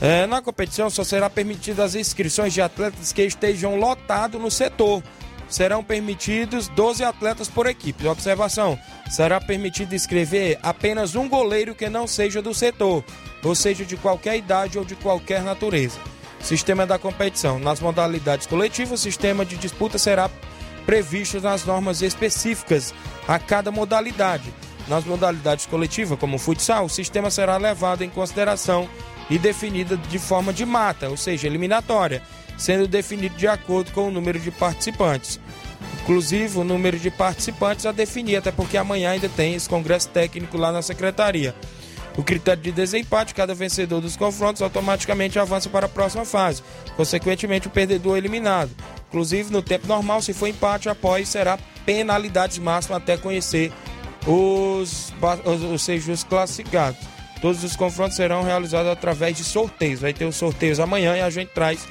É, 0.00 0.24
na 0.26 0.40
competição 0.40 0.88
só 0.88 1.02
será 1.02 1.28
permitidas 1.28 1.80
as 1.80 1.94
inscrições 1.96 2.54
de 2.54 2.62
atletas 2.62 3.12
que 3.12 3.22
estejam 3.22 3.74
lotados 3.76 4.40
no 4.40 4.50
setor. 4.50 5.02
Serão 5.48 5.82
permitidos 5.82 6.68
12 6.68 7.04
atletas 7.04 7.48
por 7.48 7.66
equipe. 7.66 8.06
Observação: 8.06 8.78
será 9.10 9.40
permitido 9.40 9.94
inscrever 9.94 10.58
apenas 10.62 11.16
um 11.16 11.28
goleiro 11.28 11.74
que 11.74 11.88
não 11.88 12.06
seja 12.06 12.40
do 12.40 12.54
setor, 12.54 13.04
ou 13.42 13.54
seja, 13.54 13.84
de 13.84 13.96
qualquer 13.96 14.36
idade 14.36 14.78
ou 14.78 14.84
de 14.84 14.94
qualquer 14.94 15.42
natureza. 15.42 16.13
Sistema 16.44 16.86
da 16.86 16.98
competição. 16.98 17.58
Nas 17.58 17.80
modalidades 17.80 18.46
coletivas, 18.46 19.00
o 19.00 19.02
sistema 19.02 19.46
de 19.46 19.56
disputa 19.56 19.96
será 19.96 20.30
previsto 20.84 21.40
nas 21.40 21.64
normas 21.64 22.02
específicas 22.02 22.92
a 23.26 23.38
cada 23.38 23.72
modalidade. 23.72 24.52
Nas 24.86 25.06
modalidades 25.06 25.64
coletivas, 25.64 26.18
como 26.18 26.36
futsal, 26.36 26.84
o 26.84 26.90
sistema 26.90 27.30
será 27.30 27.56
levado 27.56 28.04
em 28.04 28.10
consideração 28.10 28.86
e 29.30 29.38
definido 29.38 29.96
de 29.96 30.18
forma 30.18 30.52
de 30.52 30.66
mata, 30.66 31.08
ou 31.08 31.16
seja, 31.16 31.46
eliminatória, 31.46 32.22
sendo 32.58 32.86
definido 32.86 33.34
de 33.36 33.48
acordo 33.48 33.90
com 33.92 34.08
o 34.08 34.10
número 34.10 34.38
de 34.38 34.50
participantes. 34.50 35.40
Inclusive, 36.02 36.58
o 36.58 36.64
número 36.64 36.98
de 36.98 37.10
participantes 37.10 37.86
a 37.86 37.92
definir, 37.92 38.36
até 38.36 38.52
porque 38.52 38.76
amanhã 38.76 39.12
ainda 39.12 39.30
tem 39.30 39.54
esse 39.54 39.66
congresso 39.66 40.10
técnico 40.10 40.58
lá 40.58 40.70
na 40.70 40.82
secretaria. 40.82 41.54
O 42.16 42.22
critério 42.22 42.62
de 42.62 42.70
desempate, 42.70 43.34
cada 43.34 43.54
vencedor 43.54 44.00
dos 44.00 44.16
confrontos 44.16 44.62
automaticamente 44.62 45.38
avança 45.38 45.68
para 45.68 45.86
a 45.86 45.88
próxima 45.88 46.24
fase. 46.24 46.62
Consequentemente, 46.96 47.66
o 47.66 47.70
perdedor 47.70 48.14
é 48.14 48.18
eliminado. 48.18 48.70
Inclusive, 49.08 49.52
no 49.52 49.62
tempo 49.62 49.86
normal, 49.86 50.22
se 50.22 50.32
for 50.32 50.46
empate, 50.46 50.88
após 50.88 51.28
será 51.28 51.58
penalidades 51.84 52.58
máximas 52.58 53.02
até 53.02 53.16
conhecer 53.16 53.72
os, 54.26 55.12
ou 55.44 55.78
seja, 55.78 56.12
os 56.12 56.22
classificados. 56.22 57.00
Todos 57.40 57.62
os 57.62 57.76
confrontos 57.76 58.16
serão 58.16 58.42
realizados 58.42 58.90
através 58.90 59.36
de 59.36 59.44
sorteios. 59.44 60.00
Vai 60.00 60.12
ter 60.12 60.24
os 60.24 60.36
sorteios 60.36 60.80
amanhã 60.80 61.16
e 61.16 61.20
a 61.20 61.30
gente 61.30 61.48
traz 61.48 61.86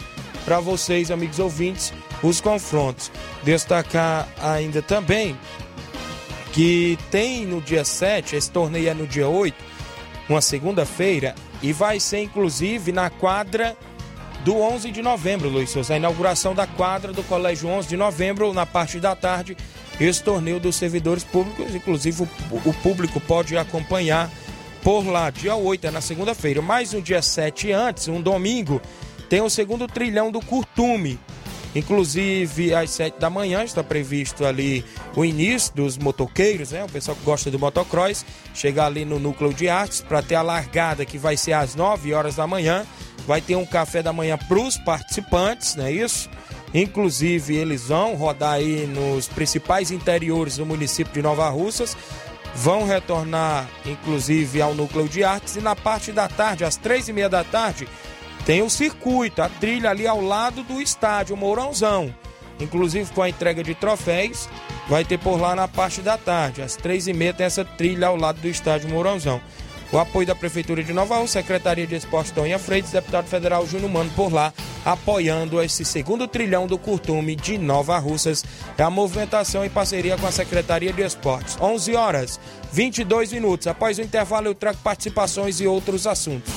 para 0.46 0.60
vocês, 0.60 1.12
amigos 1.12 1.38
ouvintes, 1.38 1.94
os 2.24 2.42
confrontos. 2.42 3.12
Destacar 3.44 4.28
ainda 4.42 4.82
também 4.82 5.38
que 6.54 6.98
tem 7.12 7.46
no 7.46 7.62
dia 7.62 7.84
7, 7.84 8.36
esse 8.36 8.50
torneio 8.52 8.90
é 8.90 8.94
no 8.94 9.08
dia 9.08 9.28
8, 9.28 9.56
uma 10.34 10.42
segunda-feira, 10.42 11.36
e 11.62 11.72
vai 11.72 12.00
ser 12.00 12.22
inclusive 12.22 12.92
na 12.92 13.10
quadra 13.10 13.78
do 14.44 14.58
11 14.58 14.92
de 14.92 15.02
novembro, 15.02 15.48
Luiz 15.48 15.70
Souza. 15.70 15.94
A 15.94 15.98
inauguração 15.98 16.54
da 16.54 16.68
quadra 16.68 17.14
do 17.14 17.24
Colégio 17.24 17.70
11 17.70 17.88
de 17.88 17.96
novembro, 17.96 18.54
na 18.54 18.66
parte 18.66 19.00
da 19.00 19.16
tarde, 19.16 19.56
esse 20.00 20.22
torneio 20.22 20.60
dos 20.60 20.76
servidores 20.76 21.24
públicos. 21.24 21.74
Inclusive, 21.74 22.28
o, 22.52 22.74
público 22.82 23.22
pode 23.22 23.56
acompanhar 23.56 24.30
por 24.82 25.06
lá. 25.06 25.30
Dia 25.30 25.56
8 25.56 25.88
é 25.88 25.92
na 25.92 26.02
segunda-feira, 26.02 26.62
mas 26.62 26.92
no 26.92 27.02
dia 27.02 27.22
7 27.22 27.72
antes, 27.72 28.08
um 28.08 28.22
domingo, 28.22 28.82
tem 29.30 29.42
o 29.42 29.50
segundo 29.50 29.88
trilhão 29.88 30.32
do 30.32 30.42
Curtume. 30.42 31.20
Inclusive, 31.76 32.74
às 32.74 32.92
7 32.92 33.20
da 33.20 33.30
manhã 33.30 33.64
está 33.64 33.84
previsto 33.84 34.46
ali 34.46 34.86
o 35.16 35.26
início 35.26 35.74
dos 35.74 35.98
motoqueiros, 35.98 36.72
né? 36.72 36.84
O 36.84 36.90
pessoal 36.90 37.18
que 37.18 37.24
gosta 37.24 37.50
do 37.50 37.58
motocross, 37.58 38.26
chegar 38.54 38.86
ali 38.86 39.06
no 39.06 39.20
núcleo 39.20 39.54
de 39.54 39.68
artes 39.68 40.02
para 40.02 40.22
ter 40.22 40.36
a 40.36 40.42
largada 40.42 41.06
que 41.06 41.18
vai 41.18 41.36
ser 41.36 41.54
às 41.54 41.76
9 41.76 42.14
horas 42.14 42.36
da 42.36 42.46
manhã. 42.46 42.86
Vai 43.26 43.42
ter 43.42 43.56
um 43.56 43.66
café 43.66 44.04
da 44.04 44.14
manhã 44.14 44.38
para 44.38 44.60
os 44.60 44.78
participantes, 44.78 45.76
não 45.76 45.86
é 45.86 45.92
isso? 45.92 46.30
Inclusive, 46.74 47.56
eles 47.56 47.88
vão 47.88 48.16
rodar 48.16 48.54
aí 48.54 48.88
nos 48.88 49.28
principais 49.28 49.92
interiores 49.92 50.58
do 50.58 50.66
município 50.66 51.14
de 51.14 51.22
Nova 51.22 51.48
Russas. 51.50 51.96
Vão 52.56 52.86
retornar, 52.86 53.68
inclusive, 53.86 54.62
ao 54.62 54.76
núcleo 54.76 55.08
de 55.08 55.24
artes. 55.24 55.56
E 55.56 55.62
na 55.62 55.76
parte 55.76 56.12
da 56.12 56.28
tarde, 56.28 56.64
às 56.66 56.76
três 56.76 57.08
e 57.08 57.14
meia 57.14 57.30
da 57.30 57.44
tarde, 57.44 57.88
tem 58.46 58.62
o 58.62 58.70
circuito, 58.70 59.42
a 59.42 59.48
trilha 59.48 59.90
ali 59.90 60.06
ao 60.06 60.20
lado 60.20 60.64
do 60.64 60.82
estádio 60.82 61.38
Mourãozão. 61.38 62.14
Inclusive 62.60 63.12
com 63.14 63.22
a 63.22 63.30
entrega 63.30 63.64
de 63.64 63.74
troféus, 63.74 64.50
vai 64.88 65.06
ter 65.06 65.18
por 65.18 65.40
lá 65.40 65.56
na 65.56 65.68
parte 65.68 66.02
da 66.02 66.18
tarde. 66.18 66.62
Às 66.62 66.76
três 66.76 67.08
e 67.08 67.14
meia 67.14 67.34
tem 67.34 67.46
essa 67.46 67.64
trilha 67.64 68.08
ao 68.08 68.18
lado 68.18 68.40
do 68.42 68.48
estádio 68.48 68.90
Mourãozão. 68.90 69.42
O 69.94 70.00
apoio 70.00 70.26
da 70.26 70.34
Prefeitura 70.34 70.84
de 70.84 70.92
Nova 70.92 71.18
Rússia, 71.18 71.42
Secretaria 71.42 71.86
de 71.86 71.96
Esportes 71.96 72.32
Tonha 72.32 72.58
Freitas, 72.58 72.92
deputado 72.92 73.28
federal 73.28 73.66
Júnior 73.68 73.92
Mano 73.92 74.10
por 74.16 74.34
lá, 74.34 74.52
apoiando 74.84 75.62
esse 75.62 75.86
segundo 75.86 76.28
trilhão 76.28 76.66
do 76.66 76.80
Curtume 76.80 77.36
de 77.36 77.60
Nova 77.60 77.98
Russas. 78.00 78.44
É 78.76 78.82
a 78.82 78.90
movimentação 78.90 79.64
em 79.64 79.70
parceria 79.70 80.18
com 80.18 80.26
a 80.26 80.32
Secretaria 80.32 80.92
de 80.92 81.04
Esportes. 81.04 81.58
11 81.62 81.96
horas, 81.96 82.40
22 82.72 83.34
minutos. 83.34 83.68
Após 83.68 84.00
o 84.00 84.02
intervalo, 84.02 84.48
eu 84.48 84.56
trago 84.56 84.80
participações 84.84 85.62
e 85.62 85.68
outros 85.68 86.08
assuntos. 86.08 86.52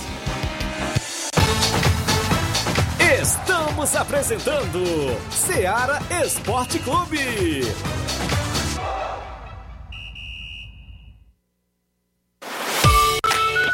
Estamos 3.76 3.94
apresentando 3.94 4.80
Seara 5.30 6.00
Esporte 6.24 6.78
Clube. 6.78 7.60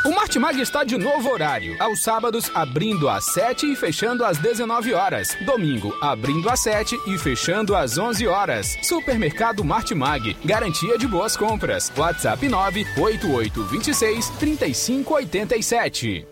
O 0.05 0.11
Martimag 0.11 0.61
está 0.61 0.83
de 0.83 0.99
novo 0.99 1.31
horário. 1.31 1.81
Aos 1.81 2.03
sábados, 2.03 2.51
abrindo 2.53 3.09
às 3.09 3.27
7 3.27 3.75
e 3.75 3.77
fechando 3.77 4.25
às 4.25 4.39
19 4.39 4.93
horas. 4.93 5.37
Domingo, 5.47 5.97
abrindo 6.03 6.51
às 6.51 6.59
7 6.65 6.99
e 7.07 7.17
fechando 7.17 7.77
às 7.77 7.97
11 7.97 8.27
horas. 8.27 8.77
Supermercado 8.83 9.63
Martimag. 9.63 10.37
Garantia 10.45 10.99
de 10.99 11.07
boas 11.07 11.37
compras. 11.37 11.93
WhatsApp 11.97 12.49
98826 12.49 14.31
3587. 14.41 16.32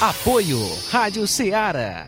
Apoio 0.00 0.58
Rádio 0.90 1.26
Ceará. 1.26 2.06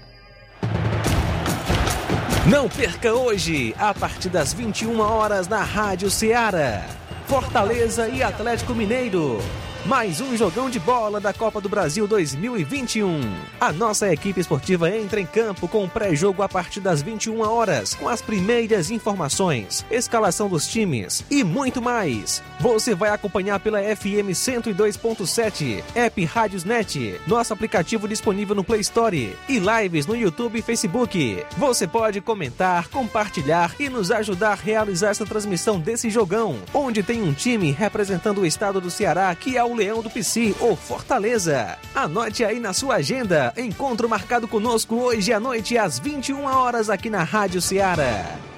Não 2.48 2.66
perca 2.66 3.12
hoje, 3.12 3.74
a 3.78 3.92
partir 3.92 4.30
das 4.30 4.54
21 4.54 4.98
horas 4.98 5.46
na 5.46 5.62
Rádio 5.62 6.10
Ceará. 6.10 6.86
Fortaleza 7.26 8.08
e 8.08 8.22
Atlético 8.22 8.74
Mineiro. 8.74 9.38
Mais 9.84 10.22
um 10.22 10.34
jogão 10.34 10.70
de 10.70 10.78
bola 10.78 11.20
da 11.20 11.34
Copa 11.34 11.60
do 11.60 11.68
Brasil 11.68 12.08
2021. 12.08 13.20
A 13.60 13.72
nossa 13.72 14.10
equipe 14.10 14.40
esportiva 14.40 14.88
entra 14.88 15.20
em 15.20 15.26
campo 15.26 15.68
com 15.68 15.84
o 15.84 15.88
pré-jogo 15.88 16.42
a 16.42 16.48
partir 16.48 16.80
das 16.80 17.02
21 17.02 17.40
horas, 17.40 17.92
com 17.92 18.08
as 18.08 18.22
primeiras 18.22 18.90
informações, 18.90 19.84
escalação 19.90 20.48
dos 20.48 20.66
times 20.66 21.22
e 21.30 21.44
muito 21.44 21.82
mais. 21.82 22.42
Você 22.62 22.94
vai 22.94 23.10
acompanhar 23.10 23.58
pela 23.58 23.80
FM 23.80 24.30
102.7, 24.30 25.82
app 25.96 26.24
Rádiosnet, 26.24 27.20
nosso 27.26 27.52
aplicativo 27.52 28.06
disponível 28.06 28.54
no 28.54 28.62
Play 28.62 28.80
Store 28.82 29.36
e 29.48 29.58
lives 29.58 30.06
no 30.06 30.14
YouTube 30.14 30.60
e 30.60 30.62
Facebook. 30.62 31.44
Você 31.56 31.88
pode 31.88 32.20
comentar, 32.20 32.86
compartilhar 32.86 33.74
e 33.80 33.88
nos 33.88 34.12
ajudar 34.12 34.52
a 34.52 34.54
realizar 34.54 35.10
essa 35.10 35.26
transmissão 35.26 35.80
desse 35.80 36.08
jogão, 36.08 36.56
onde 36.72 37.02
tem 37.02 37.20
um 37.20 37.32
time 37.32 37.72
representando 37.72 38.42
o 38.42 38.46
estado 38.46 38.80
do 38.80 38.92
Ceará, 38.92 39.34
que 39.34 39.58
é 39.58 39.64
o 39.64 39.74
Leão 39.74 40.00
do 40.00 40.08
PC, 40.08 40.54
ou 40.60 40.76
Fortaleza. 40.76 41.76
Anote 41.92 42.44
aí 42.44 42.60
na 42.60 42.72
sua 42.72 42.94
agenda, 42.94 43.52
encontro 43.56 44.08
marcado 44.08 44.46
conosco 44.46 44.94
hoje 44.94 45.32
à 45.32 45.40
noite 45.40 45.76
às 45.76 45.98
21 45.98 46.44
horas 46.44 46.88
aqui 46.88 47.10
na 47.10 47.24
Rádio 47.24 47.60
Ceará. 47.60 48.51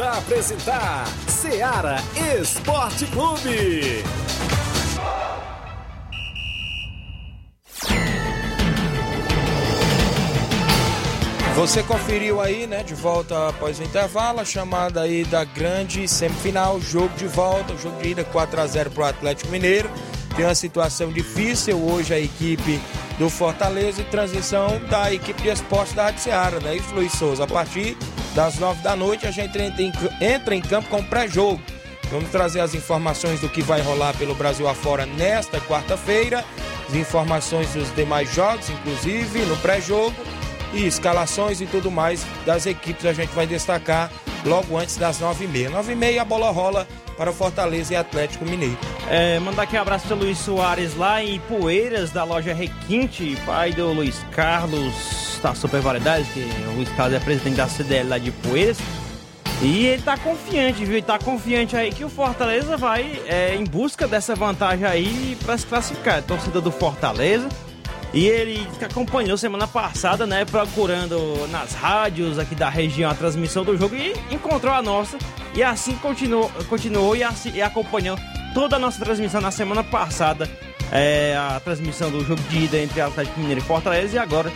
A 0.00 0.18
apresentar 0.18 1.08
Seara 1.26 1.96
Esporte 2.40 3.04
Clube. 3.06 4.04
Você 11.56 11.82
conferiu 11.82 12.40
aí, 12.40 12.68
né, 12.68 12.84
de 12.84 12.94
volta 12.94 13.48
após 13.48 13.80
o 13.80 13.82
intervalo, 13.82 14.38
a 14.38 14.44
chamada 14.44 15.00
aí 15.00 15.24
da 15.24 15.42
grande 15.42 16.06
semifinal, 16.06 16.80
jogo 16.80 17.16
de 17.16 17.26
volta, 17.26 17.76
jogo 17.76 18.00
de 18.00 18.10
ida 18.10 18.22
4 18.22 18.60
a 18.60 18.66
0 18.68 18.90
para 18.92 19.02
o 19.02 19.06
Atlético 19.06 19.50
Mineiro. 19.50 19.90
Tem 20.36 20.44
uma 20.44 20.54
situação 20.54 21.12
difícil 21.12 21.76
hoje 21.76 22.14
a 22.14 22.20
equipe 22.20 22.80
do 23.18 23.28
Fortaleza 23.28 24.00
e 24.00 24.04
transição 24.04 24.80
da 24.88 25.12
equipe 25.12 25.42
de 25.42 25.48
esporte 25.48 25.94
da 25.94 26.04
Rádio 26.04 26.20
Seara, 26.20 26.60
né? 26.60 26.76
Isso, 26.76 26.94
Luiz 26.94 27.12
Souza. 27.12 27.44
A 27.44 27.46
partir 27.46 27.96
das 28.34 28.58
9 28.58 28.82
da 28.82 28.94
noite 28.94 29.26
a 29.26 29.30
gente 29.30 29.58
entra 29.58 29.82
em, 29.82 29.92
entra 30.20 30.54
em 30.54 30.60
campo 30.60 30.88
com 30.88 31.02
pré-jogo. 31.02 31.60
Vamos 32.10 32.30
trazer 32.30 32.60
as 32.60 32.74
informações 32.74 33.40
do 33.40 33.48
que 33.48 33.60
vai 33.60 33.82
rolar 33.82 34.14
pelo 34.14 34.34
Brasil 34.34 34.66
afora 34.66 35.04
nesta 35.04 35.60
quarta-feira, 35.60 36.44
as 36.88 36.94
informações 36.94 37.74
dos 37.74 37.94
demais 37.94 38.32
jogos, 38.32 38.70
inclusive 38.70 39.40
no 39.40 39.56
pré-jogo 39.58 40.16
e 40.72 40.86
escalações 40.86 41.60
e 41.60 41.66
tudo 41.66 41.90
mais 41.90 42.24
das 42.46 42.66
equipes 42.66 43.04
a 43.04 43.12
gente 43.12 43.30
vai 43.30 43.46
destacar 43.46 44.10
logo 44.44 44.76
antes 44.76 44.96
das 44.96 45.20
9h30. 45.20 45.70
9h30 45.70 46.18
a 46.18 46.24
bola 46.24 46.50
rola 46.50 46.86
para 47.16 47.32
Fortaleza 47.32 47.92
e 47.92 47.96
Atlético 47.96 48.44
Mineiro. 48.44 48.78
É, 49.10 49.38
mandar 49.40 49.62
aqui 49.62 49.76
um 49.76 49.80
abraço 49.80 50.06
para 50.06 50.16
Luiz 50.16 50.38
Soares 50.38 50.96
lá 50.96 51.22
em 51.22 51.40
Poeiras, 51.40 52.10
da 52.10 52.24
loja 52.24 52.54
Requinte, 52.54 53.36
pai 53.44 53.72
do 53.72 53.92
Luiz 53.92 54.24
Carlos 54.30 55.38
da 55.42 55.54
Super 55.54 55.80
Variedades, 55.80 56.28
que 56.32 56.40
o 56.40 56.76
Luiz 56.76 56.88
Carlos 56.90 57.14
é 57.14 57.20
presidente 57.20 57.56
da 57.56 57.68
CDL 57.68 58.08
lá 58.08 58.18
de 58.18 58.30
Poeiras. 58.30 58.78
E 59.60 59.86
ele 59.86 60.02
tá 60.02 60.16
confiante, 60.16 60.84
viu? 60.84 60.94
Ele 60.94 61.02
tá 61.02 61.18
confiante 61.18 61.76
aí 61.76 61.90
que 61.90 62.04
o 62.04 62.08
Fortaleza 62.08 62.76
vai 62.76 63.20
é, 63.26 63.56
em 63.56 63.64
busca 63.64 64.06
dessa 64.06 64.34
vantagem 64.34 64.86
aí 64.86 65.36
para 65.44 65.58
se 65.58 65.66
classificar. 65.66 66.22
Torcida 66.22 66.60
do 66.60 66.70
Fortaleza. 66.70 67.48
E 68.12 68.26
ele 68.26 68.66
acompanhou 68.80 69.36
semana 69.36 69.66
passada, 69.66 70.26
né, 70.26 70.44
procurando 70.44 71.46
nas 71.48 71.74
rádios 71.74 72.38
aqui 72.38 72.54
da 72.54 72.68
região 72.68 73.10
a 73.10 73.14
transmissão 73.14 73.64
do 73.64 73.76
jogo 73.76 73.94
e 73.94 74.14
encontrou 74.30 74.72
a 74.72 74.80
nossa. 74.80 75.18
E 75.54 75.62
assim 75.62 75.94
continuou, 75.96 76.50
continuou 76.68 77.14
e, 77.14 77.22
assim, 77.22 77.52
e 77.54 77.60
acompanhou 77.60 78.18
toda 78.54 78.76
a 78.76 78.78
nossa 78.78 79.04
transmissão 79.04 79.40
na 79.40 79.50
semana 79.50 79.84
passada. 79.84 80.48
É, 80.90 81.36
a 81.36 81.60
transmissão 81.60 82.10
do 82.10 82.24
jogo 82.24 82.40
de 82.48 82.64
ida 82.64 82.78
entre 82.78 83.00
Atlético 83.00 83.38
Mineiro 83.40 83.60
e 83.60 83.64
Fortaleza. 83.64 84.16
E 84.16 84.18
agora 84.18 84.50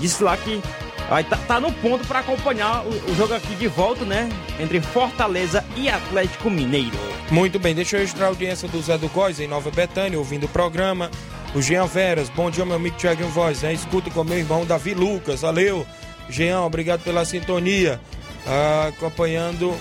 disse 0.00 0.22
lá 0.22 0.36
que 0.36 0.62
vai 1.08 1.24
tá, 1.24 1.36
tá 1.36 1.60
no 1.60 1.72
ponto 1.72 2.06
para 2.06 2.20
acompanhar 2.20 2.86
o, 2.86 3.10
o, 3.10 3.14
jogo 3.16 3.34
aqui 3.34 3.54
de 3.56 3.66
volta, 3.66 4.04
né? 4.04 4.28
Entre 4.60 4.80
Fortaleza 4.80 5.64
e 5.76 5.88
Atlético 5.88 6.48
Mineiro. 6.48 6.96
Muito 7.30 7.58
bem, 7.58 7.74
deixa 7.74 7.96
eu 7.96 8.00
registrar 8.00 8.26
a 8.26 8.28
audiência 8.28 8.68
do 8.68 8.80
Zé 8.80 8.96
do 8.96 9.08
Góis 9.08 9.40
em 9.40 9.48
Nova 9.48 9.70
Betânia, 9.70 10.18
ouvindo 10.18 10.44
o 10.44 10.48
programa. 10.48 11.10
O 11.54 11.60
Jean 11.60 11.86
Veras, 11.86 12.30
bom 12.30 12.50
dia, 12.50 12.64
meu 12.64 12.76
amigo 12.76 12.96
Tiaguinho 12.96 13.28
Voz, 13.28 13.60
né? 13.60 13.74
Escuta 13.74 14.10
com 14.10 14.24
meu 14.24 14.38
irmão 14.38 14.64
Davi 14.64 14.94
Lucas, 14.94 15.42
valeu. 15.42 15.86
Jean, 16.30 16.62
obrigado 16.62 17.02
pela 17.02 17.26
sintonia, 17.26 18.00
ah, 18.46 18.86
acompanhando 18.88 19.74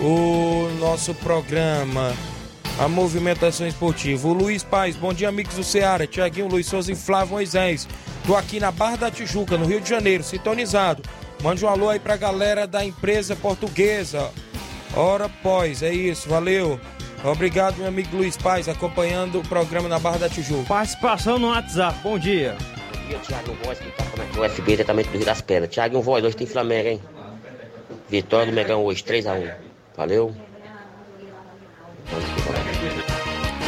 o 0.00 0.70
nosso 0.80 1.14
programa. 1.16 2.14
A 2.80 2.88
movimentação 2.88 3.66
esportiva. 3.66 4.26
O 4.26 4.32
Luiz 4.32 4.62
Paz, 4.62 4.96
bom 4.96 5.12
dia, 5.12 5.28
amigos 5.28 5.54
do 5.54 5.62
Ceará. 5.62 6.06
Tiaguinho, 6.06 6.48
Luiz 6.48 6.66
Souza 6.66 6.90
e 6.90 6.96
Flávio 6.96 7.34
Moisés. 7.34 7.86
Tô 8.26 8.34
aqui 8.34 8.58
na 8.58 8.70
Barra 8.70 8.96
da 8.96 9.10
Tijuca, 9.10 9.58
no 9.58 9.66
Rio 9.66 9.82
de 9.82 9.90
Janeiro, 9.90 10.24
sintonizado. 10.24 11.02
Mande 11.42 11.62
um 11.62 11.68
alô 11.68 11.90
aí 11.90 11.98
pra 11.98 12.16
galera 12.16 12.66
da 12.66 12.82
empresa 12.82 13.36
portuguesa. 13.36 14.30
Ora, 14.96 15.28
pois, 15.42 15.82
é 15.82 15.92
isso, 15.92 16.26
valeu. 16.26 16.80
Obrigado, 17.24 17.76
meu 17.78 17.86
amigo 17.86 18.16
Luiz 18.16 18.36
Paz, 18.36 18.68
acompanhando 18.68 19.38
o 19.38 19.42
programa 19.42 19.88
na 19.88 19.98
Barra 19.98 20.18
da 20.18 20.28
Tijuca. 20.28 20.64
Participação 20.64 21.38
no 21.38 21.48
WhatsApp, 21.48 21.98
bom 22.02 22.18
dia. 22.18 22.56
Bom 22.94 23.06
dia, 23.08 23.18
Thiago 23.18 23.56
Voz, 23.64 23.78
que 23.78 23.90
tá 23.92 24.04
no 24.34 24.48
FB, 24.48 24.72
diretamente 24.72 25.08
do 25.10 25.16
Rio 25.16 25.26
das 25.26 25.40
Pedras. 25.40 25.70
Thiago 25.70 26.02
Voz, 26.02 26.24
hoje 26.24 26.36
tem 26.36 26.46
Flamengo, 26.46 26.88
hein? 26.88 27.00
Vitória 28.08 28.46
do 28.46 28.52
Megão 28.52 28.84
hoje, 28.84 29.04
3x1. 29.04 29.54
Valeu. 29.96 30.34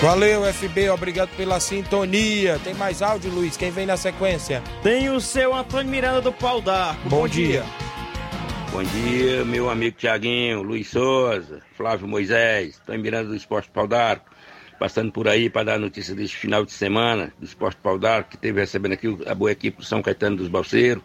Valeu, 0.02 0.44
FB, 0.52 0.90
obrigado 0.90 1.30
pela 1.36 1.60
sintonia. 1.60 2.60
Tem 2.62 2.74
mais 2.74 3.00
áudio, 3.00 3.30
Luiz? 3.30 3.56
Quem 3.56 3.70
vem 3.70 3.86
na 3.86 3.96
sequência? 3.96 4.62
Tem 4.82 5.08
o 5.08 5.20
seu 5.20 5.54
Antônio 5.54 5.90
Miranda 5.90 6.20
do 6.20 6.32
Pau 6.32 6.60
d'Arco. 6.60 7.08
Bom, 7.08 7.20
Bom 7.20 7.28
dia. 7.28 7.62
dia. 7.62 7.83
Bom 8.74 8.82
dia, 8.82 9.44
meu 9.44 9.70
amigo 9.70 9.96
Tiaguinho, 9.96 10.60
Luiz 10.60 10.88
Souza, 10.88 11.62
Flávio 11.76 12.08
Moisés, 12.08 12.80
Antônio 12.82 13.02
Miranda 13.02 13.28
do 13.28 13.36
Esporte 13.36 13.70
Pau 13.70 13.86
d'Arco. 13.86 14.28
Passando 14.80 15.12
por 15.12 15.28
aí 15.28 15.48
para 15.48 15.66
dar 15.66 15.78
notícia 15.78 16.12
deste 16.12 16.36
final 16.36 16.64
de 16.64 16.72
semana 16.72 17.32
do 17.38 17.44
Esporte 17.44 17.76
Pau 17.80 17.96
d'Arco, 17.96 18.30
que 18.30 18.36
teve 18.36 18.58
recebendo 18.58 18.94
aqui 18.94 19.16
a 19.28 19.32
boa 19.32 19.52
equipe 19.52 19.76
do 19.76 19.84
São 19.84 20.02
Caetano 20.02 20.38
dos 20.38 20.48
Balseiros. 20.48 21.04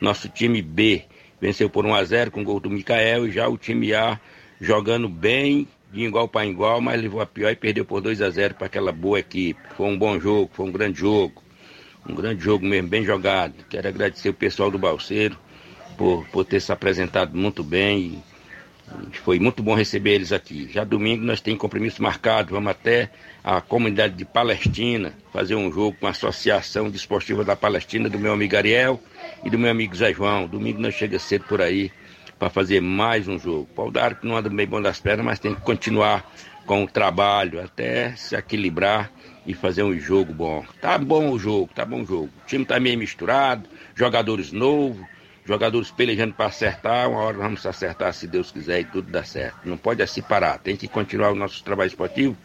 Nosso 0.00 0.30
time 0.30 0.62
B 0.62 1.04
venceu 1.38 1.68
por 1.68 1.84
1 1.84 1.94
a 1.94 2.04
0 2.04 2.30
com 2.30 2.42
gol 2.42 2.58
do 2.58 2.70
Micael 2.70 3.28
e 3.28 3.30
já 3.30 3.46
o 3.46 3.58
time 3.58 3.92
A 3.92 4.18
jogando 4.58 5.06
bem 5.06 5.68
de 5.92 6.00
igual 6.00 6.26
para 6.26 6.46
igual, 6.46 6.80
mas 6.80 7.02
levou 7.02 7.20
a 7.20 7.26
pior 7.26 7.50
e 7.50 7.56
perdeu 7.56 7.84
por 7.84 8.00
2 8.00 8.22
a 8.22 8.30
0 8.30 8.54
para 8.54 8.66
aquela 8.66 8.92
boa 8.92 9.20
equipe. 9.20 9.60
Foi 9.76 9.86
um 9.88 9.98
bom 9.98 10.18
jogo, 10.18 10.50
foi 10.54 10.64
um 10.64 10.72
grande 10.72 11.00
jogo. 11.00 11.42
Um 12.08 12.14
grande 12.14 12.42
jogo 12.42 12.64
mesmo, 12.64 12.88
bem 12.88 13.04
jogado. 13.04 13.62
Quero 13.68 13.88
agradecer 13.88 14.30
o 14.30 14.34
pessoal 14.34 14.70
do 14.70 14.78
Balseiro 14.78 15.36
por, 16.00 16.26
por 16.28 16.46
ter 16.46 16.60
se 16.60 16.72
apresentado 16.72 17.36
muito 17.36 17.62
bem. 17.62 18.24
Foi 19.22 19.38
muito 19.38 19.62
bom 19.62 19.74
receber 19.74 20.14
eles 20.14 20.32
aqui. 20.32 20.66
Já 20.72 20.82
domingo 20.82 21.22
nós 21.22 21.42
temos 21.42 21.60
compromisso 21.60 22.02
marcado, 22.02 22.54
vamos 22.54 22.70
até 22.70 23.10
a 23.44 23.60
comunidade 23.60 24.14
de 24.14 24.24
Palestina 24.24 25.12
fazer 25.30 25.56
um 25.56 25.70
jogo 25.70 25.94
com 26.00 26.06
a 26.06 26.10
Associação 26.10 26.88
Desportiva 26.88 27.44
da 27.44 27.54
Palestina, 27.54 28.08
do 28.08 28.18
meu 28.18 28.32
amigo 28.32 28.56
Ariel 28.56 28.98
e 29.44 29.50
do 29.50 29.58
meu 29.58 29.70
amigo 29.70 29.94
Zé 29.94 30.14
João. 30.14 30.46
Domingo 30.46 30.80
nós 30.80 30.94
chega 30.94 31.18
cedo 31.18 31.44
por 31.44 31.60
aí 31.60 31.92
para 32.38 32.48
fazer 32.48 32.80
mais 32.80 33.28
um 33.28 33.38
jogo. 33.38 33.68
O 33.70 33.90
Pau 33.90 33.92
que 33.92 34.26
não 34.26 34.38
anda 34.38 34.48
bem 34.48 34.66
bom 34.66 34.80
das 34.80 34.98
pernas, 34.98 35.26
mas 35.26 35.38
tem 35.38 35.54
que 35.54 35.60
continuar 35.60 36.32
com 36.64 36.82
o 36.82 36.88
trabalho 36.88 37.62
até 37.62 38.16
se 38.16 38.34
equilibrar 38.34 39.12
e 39.46 39.52
fazer 39.52 39.82
um 39.82 39.96
jogo 39.98 40.32
bom. 40.32 40.64
Tá 40.80 40.96
bom 40.96 41.30
o 41.30 41.38
jogo, 41.38 41.70
tá 41.74 41.84
bom 41.84 42.00
o 42.00 42.06
jogo. 42.06 42.30
O 42.42 42.46
time 42.46 42.64
tá 42.64 42.80
meio 42.80 42.98
misturado, 42.98 43.68
jogadores 43.94 44.50
novos, 44.50 45.04
jogadores 45.50 45.90
pelejando 45.90 46.32
para 46.32 46.46
acertar. 46.46 47.10
Uma 47.10 47.20
hora 47.22 47.36
vamos 47.36 47.66
acertar 47.66 48.14
se 48.14 48.28
Deus 48.28 48.52
quiser 48.52 48.80
e 48.80 48.84
tudo 48.84 49.10
dá 49.10 49.24
certo. 49.24 49.68
Não 49.68 49.76
pode 49.76 50.00
assim 50.00 50.22
parar, 50.22 50.58
tem 50.58 50.76
que 50.76 50.86
continuar 50.86 51.32
o 51.32 51.34
nosso 51.34 51.64
trabalho 51.64 51.88
esportivo, 51.88 52.36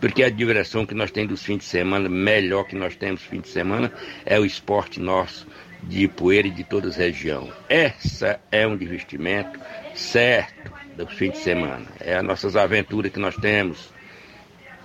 porque 0.00 0.22
a 0.22 0.30
diversão 0.30 0.86
que 0.86 0.94
nós 0.94 1.10
temos 1.10 1.28
dos 1.28 1.42
fins 1.42 1.58
de 1.58 1.64
semana, 1.64 2.08
melhor 2.08 2.64
que 2.64 2.74
nós 2.74 2.96
temos 2.96 3.20
fim 3.22 3.40
de 3.40 3.48
semana, 3.48 3.92
é 4.24 4.40
o 4.40 4.46
esporte 4.46 4.98
nosso 4.98 5.46
de 5.82 6.08
Poeira 6.08 6.48
e 6.48 6.50
de 6.50 6.64
toda 6.64 6.88
a 6.88 6.92
região. 6.92 7.52
Essa 7.68 8.40
é 8.50 8.66
um 8.66 8.78
divertimento 8.78 9.60
certo 9.94 10.72
do 10.96 11.06
fim 11.06 11.30
de 11.30 11.38
semana. 11.38 11.84
É 12.00 12.14
as 12.14 12.24
nossas 12.24 12.56
aventuras 12.56 13.12
que 13.12 13.18
nós 13.20 13.36
temos. 13.36 13.92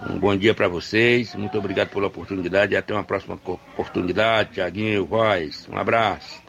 Um 0.10 0.20
bom 0.20 0.36
dia 0.36 0.54
para 0.54 0.68
vocês, 0.68 1.34
muito 1.36 1.58
obrigado 1.58 1.90
pela 1.90 2.08
oportunidade 2.08 2.74
e 2.74 2.78
até 2.78 2.94
uma 2.94 3.04
próxima 3.06 3.36
oportunidade. 3.36 4.56
Tiaguinho, 4.56 5.06
voz, 5.06 5.68
um 5.72 5.78
abraço. 5.78 6.49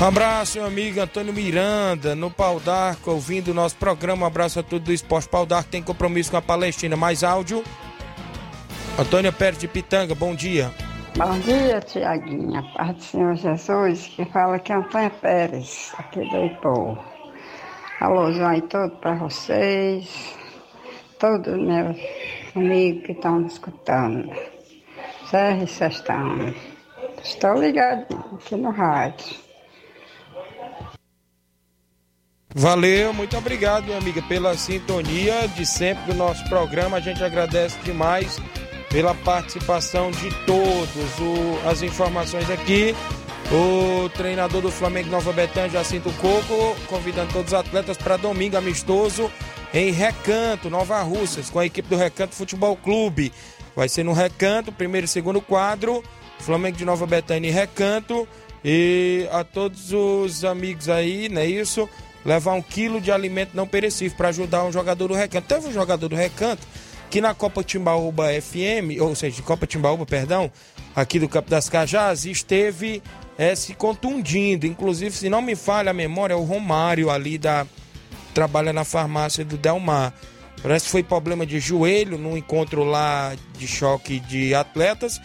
Um 0.00 0.06
abraço, 0.06 0.56
meu 0.56 0.66
amigo 0.66 0.98
Antônio 0.98 1.30
Miranda, 1.30 2.14
no 2.14 2.30
Pau 2.30 2.58
d'Arco, 2.58 3.10
ouvindo 3.10 3.48
o 3.48 3.54
nosso 3.54 3.76
programa. 3.76 4.22
Um 4.22 4.26
abraço 4.26 4.58
a 4.58 4.62
todos 4.62 4.86
do 4.86 4.92
Esporte 4.94 5.28
Pau 5.28 5.44
d'Arco, 5.44 5.68
tem 5.68 5.82
compromisso 5.82 6.30
com 6.30 6.38
a 6.38 6.42
Palestina. 6.42 6.96
Mais 6.96 7.22
áudio. 7.22 7.62
Antônio 8.98 9.30
Pérez 9.30 9.58
de 9.58 9.68
Pitanga, 9.68 10.14
bom 10.14 10.34
dia. 10.34 10.70
Bom 11.18 11.38
dia, 11.40 11.80
Tiaguinha. 11.82 12.60
A 12.60 12.78
paz 12.78 12.96
do 12.96 13.02
Senhor 13.02 13.34
Jesus, 13.34 14.06
que 14.06 14.24
fala 14.24 14.58
que 14.58 14.72
é 14.72 14.76
Antônio 14.76 15.10
Pérez, 15.20 15.92
aqui 15.98 16.20
do 16.30 16.46
Ipô. 16.46 16.96
Alôzão 18.00 18.46
aí 18.48 18.62
todo 18.62 18.96
para 18.96 19.16
vocês, 19.16 20.34
todos 21.18 21.58
meus 21.58 21.98
amigos 22.56 23.04
que 23.04 23.12
estão 23.12 23.46
escutando. 23.46 24.32
Serra 25.30 25.62
e 25.62 25.66
Sestão. 25.66 26.54
Estou 27.22 27.60
ligado 27.60 28.06
aqui 28.34 28.56
no 28.56 28.70
rádio. 28.70 29.49
Valeu, 32.54 33.12
muito 33.12 33.36
obrigado, 33.36 33.84
minha 33.84 33.98
amiga, 33.98 34.20
pela 34.22 34.56
sintonia 34.56 35.46
de 35.48 35.64
sempre 35.64 36.04
do 36.06 36.14
nosso 36.14 36.42
programa. 36.48 36.96
A 36.96 37.00
gente 37.00 37.22
agradece 37.22 37.78
demais 37.84 38.38
pela 38.90 39.14
participação 39.14 40.10
de 40.10 40.30
todos. 40.44 41.18
O, 41.20 41.68
as 41.68 41.82
informações 41.82 42.50
aqui. 42.50 42.94
O 43.52 44.08
treinador 44.10 44.62
do 44.62 44.70
Flamengo 44.70 45.10
Nova 45.10 45.32
Betânia, 45.32 45.70
Jacinto 45.70 46.12
Coco, 46.20 46.76
convidando 46.86 47.32
todos 47.32 47.52
os 47.52 47.58
atletas 47.58 47.96
para 47.96 48.16
domingo 48.16 48.56
amistoso 48.56 49.30
em 49.74 49.90
Recanto, 49.90 50.70
Nova 50.70 51.00
Russas, 51.02 51.50
com 51.50 51.58
a 51.58 51.66
equipe 51.66 51.88
do 51.88 51.96
Recanto 51.96 52.34
Futebol 52.34 52.76
Clube. 52.76 53.32
Vai 53.74 53.88
ser 53.88 54.04
no 54.04 54.12
Recanto, 54.12 54.70
primeiro 54.70 55.04
e 55.04 55.08
segundo 55.08 55.40
quadro. 55.40 56.02
Flamengo 56.40 56.76
de 56.76 56.84
Nova 56.84 57.06
Betânia 57.06 57.48
e 57.48 57.52
Recanto. 57.52 58.26
E 58.64 59.26
a 59.32 59.42
todos 59.42 59.92
os 59.92 60.44
amigos 60.44 60.88
aí, 60.88 61.28
não 61.28 61.40
é 61.40 61.46
isso? 61.46 61.88
Levar 62.24 62.52
um 62.52 62.62
quilo 62.62 63.00
de 63.00 63.10
alimento 63.10 63.52
não 63.54 63.66
perecível 63.66 64.16
para 64.16 64.28
ajudar 64.28 64.64
um 64.64 64.72
jogador 64.72 65.08
do 65.08 65.14
Recanto. 65.14 65.48
Teve 65.48 65.68
um 65.68 65.72
jogador 65.72 66.08
do 66.08 66.16
Recanto 66.16 66.66
que 67.10 67.20
na 67.20 67.34
Copa 67.34 67.64
Timbaúba 67.64 68.28
FM, 68.40 69.00
ou 69.00 69.14
seja, 69.16 69.42
Copa 69.42 69.66
Timbaúba, 69.66 70.06
perdão, 70.06 70.50
aqui 70.94 71.18
do 71.18 71.28
Campo 71.28 71.50
das 71.50 71.68
Cajás, 71.68 72.24
esteve 72.24 73.02
é, 73.36 73.54
se 73.56 73.74
contundindo. 73.74 74.64
Inclusive, 74.64 75.10
se 75.16 75.28
não 75.28 75.42
me 75.42 75.56
falha 75.56 75.90
a 75.90 75.94
memória, 75.94 76.34
é 76.34 76.36
o 76.36 76.44
Romário 76.44 77.10
ali 77.10 77.36
da. 77.36 77.66
trabalha 78.32 78.72
na 78.72 78.84
farmácia 78.84 79.44
do 79.44 79.56
Delmar. 79.56 80.14
Parece 80.62 80.84
que 80.84 80.90
foi 80.90 81.02
problema 81.02 81.44
de 81.44 81.58
joelho 81.58 82.16
num 82.18 82.36
encontro 82.36 82.84
lá 82.84 83.32
de 83.58 83.66
choque 83.66 84.20
de 84.20 84.54
atletas. 84.54 85.20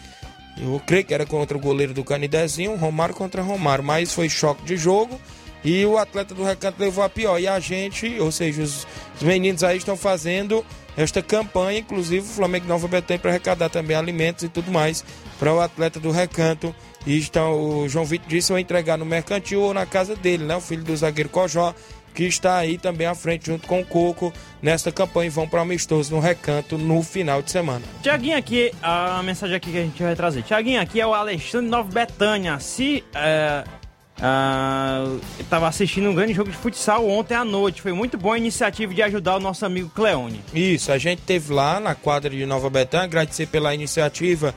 Eu 0.57 0.81
creio 0.85 1.03
que 1.03 1.13
era 1.13 1.25
contra 1.25 1.57
o 1.57 1.59
goleiro 1.59 1.93
do 1.93 2.03
Canidezinho, 2.03 2.75
Romário 2.75 3.13
contra 3.13 3.41
Romário, 3.41 3.83
mas 3.83 4.13
foi 4.13 4.29
choque 4.29 4.63
de 4.63 4.77
jogo 4.77 5.19
e 5.65 5.83
o 5.83 5.97
atleta 5.97 6.35
do 6.35 6.43
recanto 6.43 6.79
levou 6.79 7.03
a 7.03 7.09
pior. 7.09 7.39
E 7.39 7.47
a 7.47 7.59
gente, 7.59 8.19
ou 8.19 8.31
seja, 8.31 8.61
os, 8.61 8.87
os 9.15 9.23
meninos 9.23 9.63
aí 9.63 9.77
estão 9.77 9.97
fazendo 9.97 10.63
esta 10.95 11.21
campanha, 11.21 11.79
inclusive 11.79 12.21
o 12.21 12.29
Flamengo 12.29 12.67
Nova 12.67 12.87
Betânia 12.87 13.19
para 13.19 13.31
arrecadar 13.31 13.69
também 13.69 13.97
alimentos 13.97 14.43
e 14.43 14.49
tudo 14.49 14.71
mais 14.71 15.03
para 15.39 15.53
o 15.53 15.59
atleta 15.59 15.99
do 15.99 16.11
recanto. 16.11 16.73
E 17.05 17.17
estão, 17.17 17.83
o 17.83 17.89
João 17.89 18.05
Vitor 18.05 18.27
disse, 18.27 18.51
vai 18.51 18.61
entregar 18.61 18.97
no 18.97 19.05
mercantil 19.05 19.61
ou 19.61 19.73
na 19.73 19.85
casa 19.85 20.15
dele, 20.15 20.43
né? 20.43 20.55
O 20.55 20.61
filho 20.61 20.83
do 20.83 20.95
zagueiro 20.95 21.29
Cojó, 21.29 21.73
que 22.15 22.23
está 22.23 22.57
aí 22.57 22.77
também 22.77 23.05
à 23.05 23.13
frente 23.13 23.47
junto 23.47 23.67
com 23.67 23.81
o 23.81 23.85
Coco 23.85 24.33
nesta 24.61 24.91
campanha 24.91 25.27
e 25.27 25.29
vão 25.29 25.47
para 25.47 25.59
o 25.59 25.61
amistoso 25.61 26.15
no 26.15 26.21
recanto 26.21 26.77
no 26.77 27.03
final 27.03 27.41
de 27.41 27.51
semana. 27.51 27.81
Tiaguinho 28.01 28.37
aqui, 28.37 28.71
a 28.81 29.21
mensagem 29.21 29.55
aqui 29.55 29.71
que 29.71 29.77
a 29.77 29.81
gente 29.81 30.01
vai 30.01 30.15
trazer. 30.15 30.41
Tiaguinho 30.41 30.81
aqui 30.81 31.01
é 31.01 31.05
o 31.05 31.13
Alexandre 31.13 31.69
Nova 31.69 31.91
Betânia. 31.91 32.59
Se 32.59 33.03
é, 33.13 33.63
Uh, 34.15 35.19
estava 35.37 35.67
assistindo 35.67 36.09
um 36.09 36.15
grande 36.15 36.33
jogo 36.33 36.49
de 36.49 36.55
futsal 36.55 37.05
ontem 37.05 37.35
à 37.35 37.43
noite. 37.43 37.81
Foi 37.81 37.91
muito 37.91 38.17
boa 38.17 38.35
a 38.35 38.37
iniciativa 38.37 38.93
de 38.93 39.01
ajudar 39.01 39.35
o 39.35 39.39
nosso 39.41 39.65
amigo 39.65 39.89
Cleone. 39.89 40.41
Isso, 40.53 40.89
a 40.89 40.97
gente 40.97 41.21
teve 41.23 41.53
lá 41.53 41.81
na 41.81 41.95
quadra 41.95 42.29
de 42.29 42.45
Nova 42.45 42.69
Betânia, 42.69 43.05
agradecer 43.05 43.45
pela 43.47 43.75
iniciativa 43.75 44.55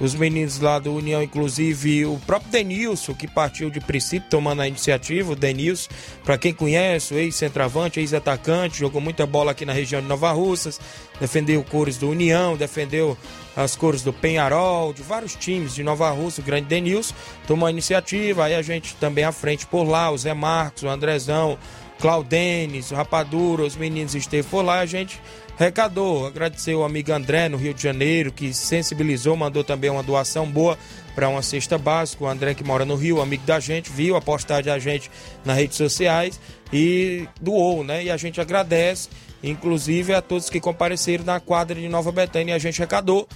os 0.00 0.14
meninos 0.14 0.60
lá 0.60 0.78
do 0.78 0.94
União, 0.94 1.22
inclusive 1.22 2.06
o 2.06 2.18
próprio 2.26 2.50
Denilson, 2.50 3.14
que 3.14 3.26
partiu 3.26 3.68
de 3.68 3.80
princípio 3.80 4.28
tomando 4.30 4.62
a 4.62 4.68
iniciativa, 4.68 5.32
o 5.32 5.36
Denilson, 5.36 5.88
para 6.24 6.38
quem 6.38 6.52
conhece, 6.52 7.14
ex-centroavante, 7.14 7.98
ex-atacante, 7.98 8.78
jogou 8.78 9.00
muita 9.00 9.26
bola 9.26 9.52
aqui 9.52 9.64
na 9.64 9.72
região 9.72 10.00
de 10.00 10.06
Nova 10.06 10.30
Russas, 10.30 10.80
defendeu 11.20 11.62
cores 11.64 11.96
do 11.96 12.08
União, 12.08 12.56
defendeu 12.56 13.16
as 13.56 13.74
cores 13.74 14.02
do 14.02 14.12
Penharol, 14.12 14.92
de 14.92 15.02
vários 15.02 15.34
times 15.34 15.74
de 15.74 15.82
Nova 15.82 16.10
Russa, 16.10 16.40
o 16.40 16.44
grande 16.44 16.68
Denilson, 16.68 17.14
tomou 17.46 17.66
a 17.66 17.70
iniciativa, 17.70 18.44
aí 18.44 18.54
a 18.54 18.62
gente 18.62 18.94
também 18.96 19.24
à 19.24 19.32
frente 19.32 19.66
por 19.66 19.82
lá, 19.82 20.10
o 20.10 20.18
Zé 20.18 20.32
Marcos, 20.32 20.84
o 20.84 20.88
Andrezão, 20.88 21.58
Claudenes, 21.98 22.92
o 22.92 22.94
Rapadura, 22.94 23.64
os 23.64 23.74
meninos 23.74 24.14
esteve 24.14 24.46
por 24.48 24.64
lá, 24.64 24.78
a 24.78 24.86
gente 24.86 25.20
recadou, 25.58 26.24
agradeceu 26.24 26.80
o 26.80 26.84
amigo 26.84 27.12
André 27.12 27.48
no 27.48 27.56
Rio 27.56 27.74
de 27.74 27.82
Janeiro, 27.82 28.30
que 28.30 28.54
sensibilizou, 28.54 29.36
mandou 29.36 29.64
também 29.64 29.90
uma 29.90 30.04
doação 30.04 30.46
boa 30.46 30.78
para 31.16 31.28
uma 31.28 31.42
cesta 31.42 31.76
básica. 31.76 32.24
O 32.24 32.28
André, 32.28 32.54
que 32.54 32.62
mora 32.62 32.84
no 32.84 32.94
Rio, 32.94 33.20
amigo 33.20 33.44
da 33.44 33.58
gente, 33.58 33.90
viu 33.90 34.14
a 34.14 34.20
postagem 34.20 34.66
da 34.66 34.78
gente 34.78 35.10
nas 35.44 35.56
redes 35.56 35.76
sociais 35.76 36.40
e 36.72 37.26
doou, 37.40 37.82
né? 37.82 38.04
E 38.04 38.10
a 38.10 38.16
gente 38.16 38.40
agradece, 38.40 39.08
inclusive 39.42 40.14
a 40.14 40.22
todos 40.22 40.48
que 40.48 40.60
compareceram 40.60 41.24
na 41.24 41.40
quadra 41.40 41.74
de 41.74 41.88
Nova 41.88 42.12
Betânia. 42.12 42.54
A 42.54 42.58
gente 42.58 42.78
recadou 42.78 43.28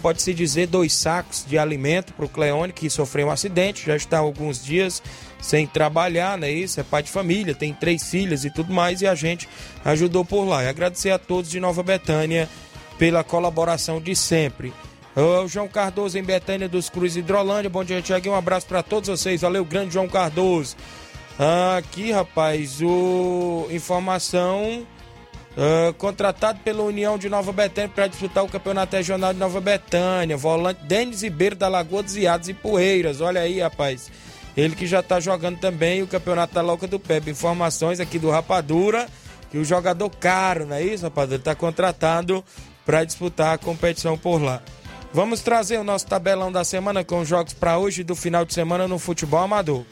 pode-se 0.00 0.32
dizer, 0.34 0.66
dois 0.66 0.92
sacos 0.92 1.44
de 1.46 1.58
alimento 1.58 2.12
para 2.12 2.24
o 2.24 2.28
Cleone, 2.28 2.72
que 2.72 2.90
sofreu 2.90 3.28
um 3.28 3.30
acidente, 3.30 3.86
já 3.86 3.96
está 3.96 4.18
há 4.18 4.20
alguns 4.20 4.64
dias 4.64 5.02
sem 5.40 5.66
trabalhar, 5.66 6.38
né? 6.38 6.50
Isso, 6.50 6.80
é 6.80 6.82
pai 6.82 7.02
de 7.02 7.10
família, 7.10 7.54
tem 7.54 7.74
três 7.74 8.08
filhas 8.08 8.44
e 8.44 8.50
tudo 8.50 8.72
mais, 8.72 9.02
e 9.02 9.06
a 9.06 9.14
gente 9.14 9.48
ajudou 9.84 10.24
por 10.24 10.44
lá. 10.44 10.62
E 10.62 10.68
agradecer 10.68 11.10
a 11.10 11.18
todos 11.18 11.50
de 11.50 11.58
Nova 11.58 11.82
Betânia 11.82 12.48
pela 12.98 13.24
colaboração 13.24 14.00
de 14.00 14.14
sempre. 14.14 14.72
O 15.14 15.46
João 15.46 15.68
Cardoso 15.68 16.16
em 16.16 16.22
Betânia 16.22 16.68
dos 16.68 16.88
Cruz 16.88 17.16
Hidrolândia. 17.16 17.68
Bom 17.68 17.84
dia, 17.84 18.00
Tiago. 18.00 18.30
Um 18.30 18.34
abraço 18.34 18.66
para 18.66 18.82
todos 18.82 19.08
vocês. 19.10 19.42
Valeu, 19.42 19.64
grande 19.64 19.92
João 19.92 20.08
Cardoso. 20.08 20.76
Aqui, 21.76 22.12
rapaz, 22.12 22.80
o 22.80 23.66
informação 23.70 24.86
Uh, 25.54 25.92
contratado 25.94 26.60
pela 26.60 26.82
União 26.82 27.18
de 27.18 27.28
Nova 27.28 27.52
Betânia 27.52 27.90
para 27.94 28.06
disputar 28.06 28.42
o 28.42 28.48
Campeonato 28.48 28.96
Regional 28.96 29.34
de 29.34 29.38
Nova 29.38 29.60
Betânia. 29.60 30.36
Volante 30.36 30.82
Denis 30.84 31.22
Ribeiro 31.22 31.54
da 31.54 31.68
Lagoa 31.68 32.02
dos 32.02 32.16
Iados 32.16 32.48
e 32.48 32.54
Poeiras. 32.54 33.20
Olha 33.20 33.42
aí, 33.42 33.60
rapaz. 33.60 34.10
Ele 34.56 34.74
que 34.74 34.86
já 34.86 35.00
está 35.00 35.20
jogando 35.20 35.58
também 35.58 36.02
o 36.02 36.06
Campeonato 36.06 36.54
da 36.54 36.62
Loca 36.62 36.86
do 36.86 36.98
Pepe. 36.98 37.30
Informações 37.30 38.00
aqui 38.00 38.18
do 38.18 38.30
Rapadura. 38.30 39.06
Que 39.50 39.58
o 39.58 39.64
jogador 39.64 40.08
caro, 40.08 40.64
não 40.64 40.76
é 40.76 40.82
isso, 40.82 41.04
Rapadura? 41.04 41.36
Está 41.36 41.54
contratado 41.54 42.42
para 42.86 43.04
disputar 43.04 43.54
a 43.54 43.58
competição 43.58 44.16
por 44.16 44.40
lá. 44.42 44.62
Vamos 45.12 45.42
trazer 45.42 45.78
o 45.78 45.84
nosso 45.84 46.06
tabelão 46.06 46.50
da 46.50 46.64
semana 46.64 47.04
com 47.04 47.22
jogos 47.22 47.52
para 47.52 47.76
hoje 47.76 48.02
do 48.02 48.16
final 48.16 48.46
de 48.46 48.54
semana 48.54 48.88
no 48.88 48.98
futebol 48.98 49.40
amador. 49.40 49.84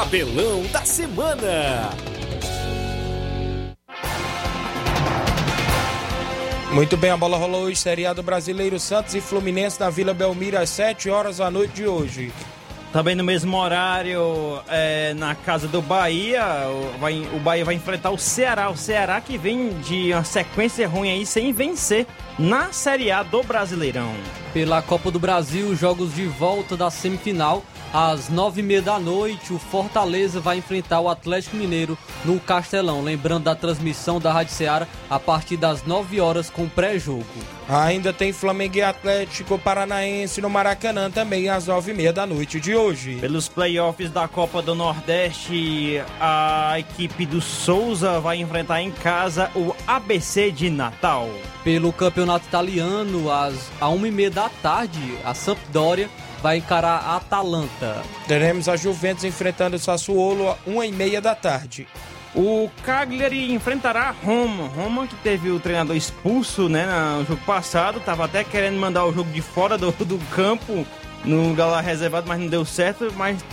Tabelão 0.00 0.62
da 0.72 0.82
Semana. 0.82 1.90
Muito 6.72 6.96
bem, 6.96 7.10
a 7.10 7.18
bola 7.18 7.36
rolou 7.36 7.64
hoje, 7.64 7.76
seriado 7.76 8.22
brasileiro 8.22 8.80
Santos 8.80 9.14
e 9.14 9.20
Fluminense 9.20 9.78
na 9.78 9.90
Vila 9.90 10.14
Belmiro 10.14 10.58
às 10.58 10.70
7 10.70 11.10
horas 11.10 11.36
da 11.36 11.50
noite 11.50 11.74
de 11.74 11.86
hoje. 11.86 12.32
Também 12.94 13.14
no 13.14 13.22
mesmo 13.22 13.54
horário, 13.58 14.62
é, 14.68 15.12
na 15.12 15.34
casa 15.34 15.68
do 15.68 15.82
Bahia, 15.82 16.42
o, 16.66 16.98
vai, 16.98 17.28
o 17.34 17.38
Bahia 17.38 17.66
vai 17.66 17.74
enfrentar 17.74 18.10
o 18.10 18.16
Ceará. 18.16 18.70
O 18.70 18.78
Ceará 18.78 19.20
que 19.20 19.36
vem 19.36 19.68
de 19.80 20.14
uma 20.14 20.24
sequência 20.24 20.88
ruim 20.88 21.10
aí, 21.10 21.26
sem 21.26 21.52
vencer 21.52 22.06
na 22.38 22.72
Série 22.72 23.10
A 23.10 23.22
do 23.22 23.42
Brasileirão. 23.42 24.14
Pela 24.54 24.80
Copa 24.80 25.10
do 25.10 25.20
Brasil, 25.20 25.76
jogos 25.76 26.14
de 26.14 26.24
volta 26.24 26.74
da 26.74 26.90
semifinal. 26.90 27.62
Às 27.92 28.28
nove 28.28 28.60
e 28.60 28.62
meia 28.62 28.80
da 28.80 29.00
noite, 29.00 29.52
o 29.52 29.58
Fortaleza 29.58 30.38
vai 30.38 30.58
enfrentar 30.58 31.00
o 31.00 31.08
Atlético 31.08 31.56
Mineiro 31.56 31.98
no 32.24 32.38
Castelão. 32.38 33.02
Lembrando 33.02 33.44
da 33.44 33.54
transmissão 33.56 34.20
da 34.20 34.32
Rádio 34.32 34.54
Ceará 34.54 34.86
a 35.08 35.18
partir 35.18 35.56
das 35.56 35.84
nove 35.84 36.20
horas 36.20 36.48
com 36.48 36.68
pré-jogo. 36.68 37.24
Ainda 37.68 38.12
tem 38.12 38.32
Flamengo 38.32 38.76
e 38.76 38.82
Atlético 38.82 39.58
Paranaense 39.58 40.40
no 40.40 40.48
Maracanã 40.48 41.10
também 41.10 41.48
às 41.48 41.66
nove 41.66 41.90
e 41.90 41.94
meia 41.94 42.12
da 42.12 42.26
noite 42.26 42.60
de 42.60 42.76
hoje. 42.76 43.16
Pelos 43.20 43.48
playoffs 43.48 44.10
da 44.10 44.28
Copa 44.28 44.62
do 44.62 44.74
Nordeste, 44.74 46.00
a 46.20 46.78
equipe 46.78 47.26
do 47.26 47.40
Souza 47.40 48.20
vai 48.20 48.36
enfrentar 48.36 48.80
em 48.80 48.92
casa 48.92 49.50
o 49.56 49.74
ABC 49.86 50.52
de 50.52 50.70
Natal. 50.70 51.28
Pelo 51.64 51.92
Campeonato 51.92 52.46
Italiano, 52.46 53.30
às 53.30 53.70
a 53.80 53.88
uma 53.88 54.06
e 54.06 54.10
meia 54.12 54.30
da 54.30 54.48
tarde, 54.48 55.18
a 55.24 55.34
Sampdoria 55.34 56.08
vai 56.42 56.58
encarar 56.58 57.02
a 57.04 57.16
Atalanta. 57.16 58.02
Teremos 58.26 58.68
a 58.68 58.76
Juventus 58.76 59.24
enfrentando 59.24 59.76
o 59.76 59.78
Sassuolo 59.78 60.50
às 60.50 60.58
uma 60.66 60.86
e 60.86 60.92
meia 60.92 61.20
da 61.20 61.34
tarde. 61.34 61.86
O 62.34 62.70
Cagliari 62.84 63.52
enfrentará 63.52 64.02
a 64.08 64.10
Roma. 64.10 64.68
Roma 64.68 65.06
que 65.06 65.16
teve 65.16 65.50
o 65.50 65.58
treinador 65.58 65.96
expulso 65.96 66.68
né, 66.68 66.86
no 67.18 67.24
jogo 67.26 67.42
passado. 67.44 68.00
Tava 68.00 68.24
até 68.24 68.44
querendo 68.44 68.78
mandar 68.78 69.04
o 69.04 69.12
jogo 69.12 69.30
de 69.32 69.40
fora 69.40 69.76
do, 69.76 69.90
do 69.90 70.18
campo 70.30 70.86
no 71.24 71.48
lugar 71.48 71.66
lá 71.66 71.80
reservado, 71.80 72.28
mas 72.28 72.38
não 72.38 72.46
deu 72.46 72.64
certo. 72.64 73.12
Mas 73.16 73.44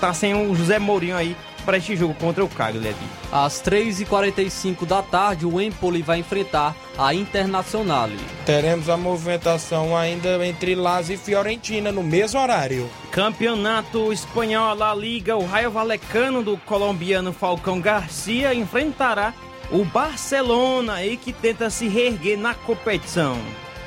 tá 0.00 0.14
sem 0.14 0.34
o 0.34 0.54
José 0.54 0.78
Mourinho 0.78 1.16
aí 1.16 1.36
para 1.62 1.76
este 1.78 1.96
jogo 1.96 2.14
contra 2.14 2.44
o 2.44 2.48
Cagliari. 2.48 2.96
Às 3.30 3.62
3h45 3.62 4.84
da 4.86 5.02
tarde, 5.02 5.46
o 5.46 5.60
Empoli 5.60 6.02
vai 6.02 6.18
enfrentar 6.18 6.74
a 6.98 7.14
Internacional. 7.14 8.10
Teremos 8.44 8.88
a 8.88 8.96
movimentação 8.96 9.96
ainda 9.96 10.44
entre 10.46 10.74
Lazio 10.74 11.14
e 11.14 11.18
Fiorentina 11.18 11.90
no 11.90 12.02
mesmo 12.02 12.40
horário. 12.40 12.88
Campeonato 13.10 14.12
Espanhol 14.12 14.74
La 14.74 14.94
Liga, 14.94 15.36
o 15.36 15.44
Raio 15.44 15.70
Valecano 15.70 16.42
do 16.42 16.56
colombiano 16.58 17.32
Falcão 17.32 17.80
Garcia 17.80 18.54
enfrentará 18.54 19.32
o 19.70 19.84
Barcelona 19.84 20.94
aí 20.94 21.16
que 21.16 21.32
tenta 21.32 21.70
se 21.70 21.88
reerguer 21.88 22.38
na 22.38 22.54
competição. 22.54 23.38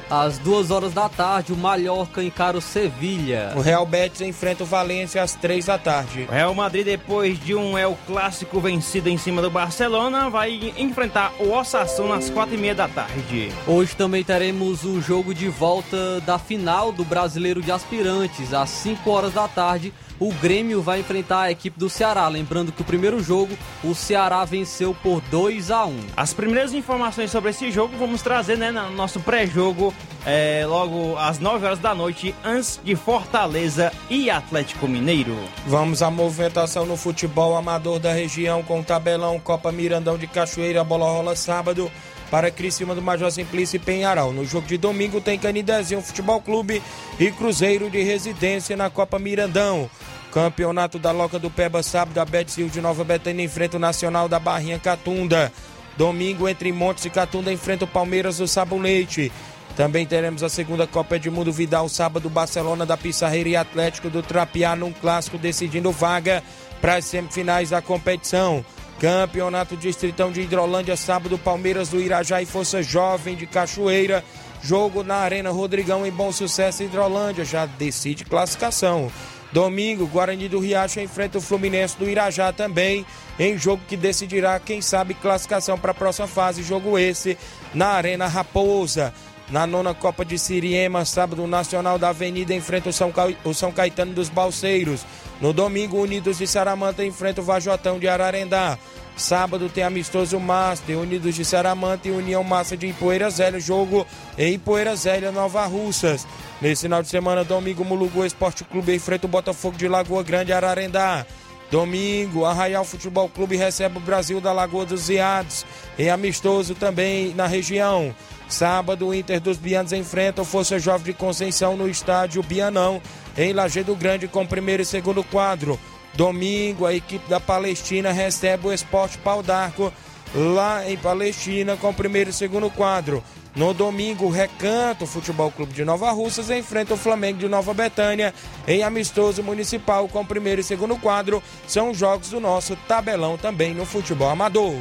Às 0.10 0.38
duas 0.38 0.70
horas 0.70 0.94
da 0.94 1.10
tarde, 1.10 1.52
o 1.52 1.58
Mallorca 1.58 2.24
encara 2.24 2.58
o 2.58 2.62
Sevilha. 2.62 3.54
O 3.56 3.62
Real 3.62 3.86
Betis 3.86 4.22
enfrenta 4.22 4.64
o 4.64 4.66
Valência 4.66 5.22
às 5.22 5.34
três 5.34 5.66
da 5.66 5.78
tarde. 5.78 6.26
O 6.30 6.32
Real 6.32 6.54
Madrid, 6.54 6.86
depois 6.86 7.40
de 7.40 7.56
um 7.56 7.78
El 7.78 7.98
Clássico 8.06 8.60
vencido 8.60 9.10
em 9.10 9.18
cima 9.18 9.42
do 9.42 9.50
Barcelona, 9.50 10.30
vai 10.30 10.74
enfrentar 10.78 11.34
o 11.40 11.52
Osasuna 11.52 12.16
às 12.16 12.30
quatro 12.30 12.54
e 12.54 12.58
meia 12.58 12.76
da 12.76 12.88
tarde. 12.88 13.52
Hoje 13.66 13.96
também 13.96 14.24
teremos 14.24 14.84
o 14.84 15.02
jogo 15.02 15.34
de 15.34 15.50
volta 15.50 16.22
da 16.22 16.38
final 16.38 16.92
do 16.92 17.04
Brasileiro 17.04 17.62
de 17.62 17.72
Aspirantes, 17.72 18.54
às 18.54 18.70
5 18.70 19.10
horas 19.10 19.34
da 19.34 19.48
tarde. 19.48 19.92
O 20.20 20.32
Grêmio 20.34 20.82
vai 20.82 21.02
enfrentar 21.02 21.42
a 21.42 21.52
equipe 21.52 21.78
do 21.78 21.90
Ceará. 21.90 22.28
Lembrando 22.28 22.72
que 22.72 22.82
o 22.82 22.86
primeiro 22.86 23.22
jogo 23.22 23.58
o 23.84 23.94
Ceará 23.94 24.46
venceu 24.46 24.96
por 25.04 25.22
2 25.30 25.72
a 25.72 25.86
1 25.86 26.00
As 26.16 26.34
primeiras 26.34 26.74
informações 26.74 27.32
sobre 27.32 27.50
esse 27.50 27.72
jogo 27.72 27.98
vamos 27.98 28.22
trazer 28.22 28.58
né, 28.58 28.72
no 28.72 28.92
nosso 28.92 29.20
pré-jogo 29.20 29.94
é, 30.26 30.66
logo 30.66 31.18
às 31.18 31.38
9 31.38 31.66
horas 31.66 31.80
da 31.80 31.94
noite, 31.94 32.34
antes 32.44 32.80
de 32.84 32.96
Fortaleza 32.96 33.92
e 34.10 34.30
Atlético 34.30 34.88
Mineiro. 34.88 35.38
Vamos 35.68 36.02
à 36.02 36.10
movimentação 36.10 36.86
no 36.86 36.98
futebol 36.98 37.56
amador 37.56 38.00
da 38.00 38.12
região 38.12 38.64
com 38.64 38.80
o 38.80 38.84
tabelão 38.84 39.40
Copa 39.40 39.72
Mirandão 39.72 40.18
de 40.18 40.26
Cachoeira. 40.26 40.82
A 40.82 40.84
bola 40.84 41.06
rola 41.06 41.36
sábado 41.36 41.92
para 42.30 42.52
Criciúma 42.52 42.96
do 42.96 43.02
Major 43.02 43.32
Simplício 43.32 43.78
e 43.78 43.80
Penharal. 43.80 44.32
No 44.32 44.46
jogo 44.46 44.68
de 44.68 44.78
domingo 44.78 45.22
tem 45.22 45.38
Canidezinho 45.38 46.02
Futebol 46.02 46.42
Clube 46.42 46.82
e 47.20 47.32
Cruzeiro 47.32 47.90
de 47.90 48.02
Residência 48.02 48.76
na 48.76 48.90
Copa 48.90 49.20
Mirandão. 49.20 49.90
Campeonato 50.32 51.00
da 51.00 51.12
Loca 51.12 51.40
do 51.40 51.50
Peba, 51.50 51.82
sábado, 51.82 52.18
a 52.18 52.26
Betzil 52.26 52.68
de 52.68 52.82
Nova 52.82 53.04
Betânia 53.06 53.46
enfrenta 53.46 53.78
o 53.78 53.80
Nacional 53.80 54.28
da 54.28 54.38
Barrinha 54.38 54.78
Catunda. 54.78 55.52
Domingo, 55.96 56.50
entre 56.50 56.74
Montes 56.74 57.06
e 57.06 57.10
Catunda, 57.10 57.54
enfrenta 57.54 57.86
o 57.86 57.88
Palmeiras 57.88 58.38
do 58.38 58.48
Sabonete. 58.48 59.32
Também 59.78 60.06
teremos 60.06 60.44
a 60.44 60.50
segunda 60.50 60.88
Copa 60.88 61.16
Edmundo 61.16 61.52
Vidal, 61.52 61.88
sábado, 61.88 62.30
Barcelona 62.30 62.86
da 62.86 62.98
Pissarreira 62.98 63.50
e 63.50 63.56
Atlético 63.56 64.10
do 64.10 64.22
Trapiá, 64.22 64.76
num 64.76 64.92
clássico 64.92 65.38
decidindo 65.38 65.92
vaga 65.92 66.44
para 66.82 66.96
as 66.96 67.06
semifinais 67.06 67.70
da 67.70 67.82
competição. 67.82 68.64
Campeonato 69.00 69.76
Distritão 69.76 70.32
de 70.32 70.42
Hidrolândia, 70.42 70.96
sábado, 70.96 71.38
Palmeiras 71.38 71.90
do 71.90 72.00
Irajá 72.00 72.42
e 72.42 72.46
Força 72.46 72.82
Jovem 72.82 73.36
de 73.36 73.46
Cachoeira. 73.46 74.24
Jogo 74.64 75.04
na 75.04 75.18
Arena 75.18 75.52
Rodrigão 75.52 76.06
em 76.06 76.12
Bom 76.12 76.32
Sucesso, 76.32 76.82
Hidrolândia, 76.82 77.46
já 77.46 77.66
decide 77.66 78.26
classificação. 78.26 79.12
Domingo, 79.52 80.08
Guarani 80.08 80.50
do 80.50 80.60
Riacho 80.60 81.00
enfrenta 81.00 81.38
o 81.38 81.42
Fluminense 81.42 81.98
do 81.98 82.10
Irajá 82.10 82.52
também, 82.52 83.06
em 83.40 83.58
jogo 83.58 83.84
que 83.88 83.96
decidirá, 83.96 84.60
quem 84.60 84.82
sabe, 84.82 85.14
classificação 85.14 85.78
para 85.78 85.92
a 85.92 85.96
próxima 85.96 86.28
fase. 86.28 86.64
Jogo 86.64 86.98
esse 86.98 87.38
na 87.74 87.90
Arena 87.90 88.28
Raposa. 88.28 89.14
Na 89.50 89.68
nona 89.68 89.94
Copa 89.94 90.26
de 90.26 90.40
Siriema, 90.40 91.06
sábado, 91.06 91.44
o 91.44 91.48
Nacional 91.48 92.00
da 92.00 92.10
Avenida 92.10 92.54
enfrenta 92.54 92.90
o 92.90 92.94
São, 92.94 93.12
Ca... 93.12 93.28
o 93.44 93.54
São 93.54 93.72
Caetano 93.72 94.12
dos 94.12 94.28
Balseiros. 94.28 95.06
No 95.40 95.54
domingo, 95.54 96.02
Unidos 96.02 96.40
de 96.40 96.48
Saramanta 96.48 97.06
enfrenta 97.06 97.42
o 97.42 97.44
Vajotão 97.44 98.00
de 98.00 98.08
Ararendá. 98.08 98.78
Sábado 99.16 99.70
tem 99.70 99.84
amistoso 99.84 100.40
Master, 100.40 100.98
Unidos 100.98 101.36
de 101.36 101.46
Saramanta 101.46 102.08
e 102.08 102.12
União 102.12 102.44
Massa 102.44 102.76
de 102.76 102.88
Ipoeira 102.88 103.30
Zélia. 103.30 103.60
Jogo 103.60 104.06
em 104.38 104.54
Ipoeira 104.54 104.96
Zélia, 104.96 105.32
Nova 105.32 105.66
Russas. 105.66 106.28
Nesse 106.60 106.84
final 106.84 107.04
de 107.04 107.10
semana, 107.10 107.44
domingo, 107.44 107.86
Mulugu 107.86 108.26
Esporte 108.26 108.64
Clube 108.64 108.96
enfrenta 108.96 109.28
o 109.28 109.30
Botafogo 109.30 109.78
de 109.78 109.88
Lagoa 109.88 110.24
Grande, 110.24 110.52
Ararendá. 110.52 111.26
Domingo, 111.72 112.46
Arraial 112.46 112.86
Futebol 112.86 113.28
Clube 113.30 113.56
recebe 113.56 113.98
o 113.98 114.02
Brasil 114.02 114.42
da 114.42 114.52
Lagoa 114.52 114.86
dos 114.86 115.10
Iades. 115.10 115.66
Em 115.98 116.10
amistoso 116.10 116.76
também 116.76 117.34
na 117.36 117.48
região. 117.48 118.14
Sábado, 118.48 119.08
o 119.08 119.14
Inter 119.14 119.40
dos 119.42 119.58
Bianos 119.58 119.92
enfrenta 119.92 120.42
o 120.42 120.46
Força 120.46 120.78
Jovem 120.80 121.06
de 121.06 121.14
Conceição 121.14 121.76
no 121.76 121.90
estádio 121.90 122.44
Bianão, 122.44 123.02
em 123.38 123.54
Lajeado 123.54 123.96
Grande, 123.96 124.28
com 124.28 124.46
primeiro 124.46 124.84
e 124.84 124.86
segundo 124.86 125.24
quadro. 125.24 125.80
Domingo, 126.14 126.86
a 126.86 126.94
equipe 126.94 127.28
da 127.30 127.40
Palestina 127.40 128.12
recebe 128.12 128.68
o 128.68 128.74
Esporte 128.74 129.18
Pau 129.18 129.44
d'Arco 129.44 129.92
lá 130.34 130.90
em 130.90 130.98
Palestina, 130.98 131.76
com 131.76 131.94
primeiro 131.94 132.30
e 132.30 132.34
segundo 132.34 132.70
quadro. 132.70 133.24
No 133.56 133.74
domingo, 133.74 134.26
o 134.26 134.30
Recanto 134.30 135.06
Futebol 135.06 135.50
Clube 135.50 135.74
de 135.74 135.86
Nova 135.86 136.12
Russas 136.12 136.50
enfrenta 136.50 136.94
o 136.94 136.98
Flamengo 136.98 137.40
de 137.40 137.48
Nova 137.48 137.74
Betânia 137.74 138.34
em 138.68 138.84
amistoso 138.84 139.42
municipal 139.42 140.10
com 140.10 140.26
primeiro 140.26 140.60
e 140.60 140.64
segundo 140.64 140.98
quadro. 140.98 141.42
São 141.66 141.94
jogos 141.94 142.30
do 142.30 142.42
nosso 142.42 142.76
tabelão 142.88 143.38
também 143.38 143.74
no 143.74 143.86
futebol 143.86 144.30
amador. 144.30 144.76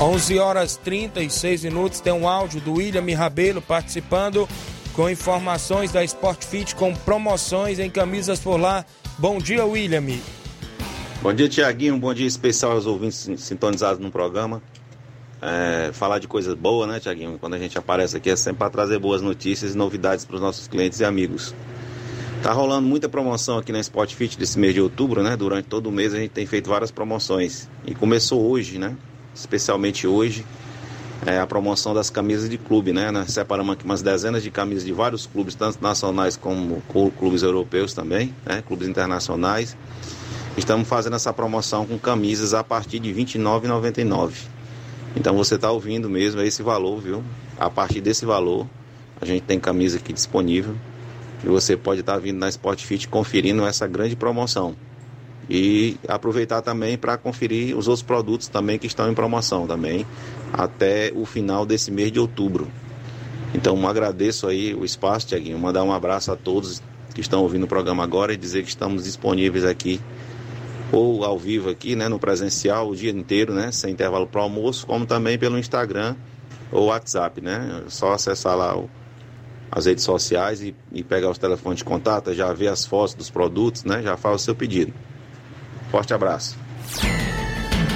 11 0.00 0.38
horas 0.38 0.76
36 0.76 1.64
minutos, 1.64 1.98
tem 1.98 2.12
um 2.12 2.28
áudio 2.28 2.60
do 2.60 2.74
William 2.74 3.16
Rabelo 3.16 3.60
participando 3.60 4.48
com 4.94 5.10
informações 5.10 5.90
da 5.90 6.04
Sport 6.04 6.44
Fit 6.44 6.76
com 6.76 6.94
promoções 6.94 7.80
em 7.80 7.90
camisas 7.90 8.38
por 8.38 8.60
lá. 8.60 8.86
Bom 9.18 9.38
dia, 9.38 9.66
William. 9.66 10.04
Bom 11.20 11.34
dia, 11.34 11.48
Tiaguinho. 11.48 11.98
Bom 11.98 12.14
dia 12.14 12.28
especial 12.28 12.72
aos 12.72 12.86
ouvintes 12.86 13.28
sintonizados 13.38 14.00
no 14.00 14.08
programa. 14.08 14.62
É, 15.42 15.90
falar 15.92 16.20
de 16.20 16.28
coisas 16.28 16.54
boas, 16.54 16.88
né, 16.88 17.00
Tiaguinho? 17.00 17.36
Quando 17.36 17.54
a 17.54 17.58
gente 17.58 17.76
aparece 17.76 18.16
aqui 18.16 18.30
é 18.30 18.36
sempre 18.36 18.58
para 18.60 18.70
trazer 18.70 19.00
boas 19.00 19.20
notícias 19.20 19.74
e 19.74 19.76
novidades 19.76 20.24
para 20.24 20.36
os 20.36 20.40
nossos 20.40 20.68
clientes 20.68 21.00
e 21.00 21.04
amigos. 21.04 21.52
Tá 22.40 22.52
rolando 22.52 22.86
muita 22.86 23.08
promoção 23.08 23.58
aqui 23.58 23.72
na 23.72 23.80
Sport 23.80 24.14
Fit 24.14 24.38
desse 24.38 24.60
mês 24.60 24.74
de 24.74 24.80
outubro, 24.80 25.24
né? 25.24 25.36
Durante 25.36 25.66
todo 25.66 25.88
o 25.88 25.92
mês 25.92 26.14
a 26.14 26.18
gente 26.18 26.30
tem 26.30 26.46
feito 26.46 26.70
várias 26.70 26.92
promoções. 26.92 27.68
E 27.84 27.96
começou 27.96 28.48
hoje, 28.48 28.78
né? 28.78 28.96
Especialmente 29.38 30.06
hoje, 30.06 30.44
é 31.26 31.38
a 31.38 31.46
promoção 31.46 31.94
das 31.94 32.10
camisas 32.10 32.48
de 32.48 32.58
clube, 32.58 32.92
né? 32.92 33.10
Nós 33.10 33.32
separamos 33.32 33.72
aqui 33.72 33.84
umas 33.84 34.02
dezenas 34.02 34.42
de 34.42 34.50
camisas 34.50 34.84
de 34.84 34.92
vários 34.92 35.26
clubes, 35.26 35.54
tanto 35.54 35.82
nacionais 35.82 36.36
como 36.36 36.82
clubes 37.18 37.42
europeus 37.42 37.92
também, 37.92 38.34
né? 38.44 38.62
Clubes 38.66 38.88
internacionais. 38.88 39.76
Estamos 40.56 40.88
fazendo 40.88 41.16
essa 41.16 41.32
promoção 41.32 41.86
com 41.86 41.98
camisas 41.98 42.54
a 42.54 42.62
partir 42.62 42.98
de 42.98 43.12
R$ 43.12 43.24
29,99. 43.24 44.32
Então 45.16 45.36
você 45.36 45.54
está 45.56 45.70
ouvindo 45.70 46.08
mesmo 46.08 46.40
esse 46.40 46.62
valor, 46.62 47.00
viu? 47.00 47.24
A 47.58 47.68
partir 47.68 48.00
desse 48.00 48.24
valor, 48.24 48.66
a 49.20 49.24
gente 49.24 49.42
tem 49.42 49.58
camisa 49.58 49.98
aqui 49.98 50.12
disponível. 50.12 50.74
E 51.42 51.46
você 51.46 51.76
pode 51.76 52.00
estar 52.00 52.14
tá 52.14 52.18
vindo 52.18 52.38
na 52.38 52.48
Sport 52.48 52.84
Fit 52.84 53.08
conferindo 53.08 53.64
essa 53.64 53.86
grande 53.86 54.16
promoção 54.16 54.76
e 55.48 55.96
aproveitar 56.06 56.60
também 56.62 56.98
para 56.98 57.16
conferir 57.16 57.76
os 57.76 57.88
outros 57.88 58.02
produtos 58.02 58.48
também 58.48 58.78
que 58.78 58.86
estão 58.86 59.10
em 59.10 59.14
promoção 59.14 59.66
também 59.66 60.06
até 60.52 61.12
o 61.14 61.24
final 61.24 61.64
desse 61.64 61.90
mês 61.90 62.12
de 62.12 62.20
outubro. 62.20 62.68
Então 63.54 63.86
agradeço 63.88 64.46
aí 64.46 64.74
o 64.74 64.84
espaço, 64.84 65.28
Tiaguinho, 65.28 65.58
mandar 65.58 65.82
um 65.82 65.92
abraço 65.92 66.30
a 66.30 66.36
todos 66.36 66.82
que 67.14 67.20
estão 67.20 67.40
ouvindo 67.42 67.64
o 67.64 67.68
programa 67.68 68.04
agora 68.04 68.32
e 68.32 68.36
dizer 68.36 68.62
que 68.62 68.68
estamos 68.68 69.04
disponíveis 69.04 69.64
aqui 69.64 70.00
ou 70.92 71.24
ao 71.24 71.38
vivo 71.38 71.68
aqui, 71.68 71.94
né, 71.96 72.08
no 72.08 72.18
presencial 72.18 72.88
o 72.88 72.96
dia 72.96 73.10
inteiro, 73.10 73.52
né, 73.52 73.72
sem 73.72 73.92
intervalo 73.92 74.26
para 74.26 74.42
almoço, 74.42 74.86
como 74.86 75.06
também 75.06 75.38
pelo 75.38 75.58
Instagram 75.58 76.14
ou 76.70 76.86
WhatsApp, 76.86 77.40
né? 77.40 77.82
Só 77.88 78.12
acessar 78.12 78.56
lá 78.56 78.76
o, 78.76 78.90
as 79.70 79.86
redes 79.86 80.04
sociais 80.04 80.62
e, 80.62 80.74
e 80.92 81.02
pegar 81.02 81.30
os 81.30 81.38
telefones 81.38 81.78
de 81.78 81.84
contato, 81.84 82.34
já 82.34 82.52
ver 82.52 82.68
as 82.68 82.84
fotos 82.84 83.14
dos 83.14 83.30
produtos, 83.30 83.84
né? 83.84 84.02
Já 84.02 84.16
faz 84.16 84.36
o 84.36 84.44
seu 84.44 84.54
pedido. 84.54 84.92
Forte 85.90 86.12
abraço. 86.12 86.56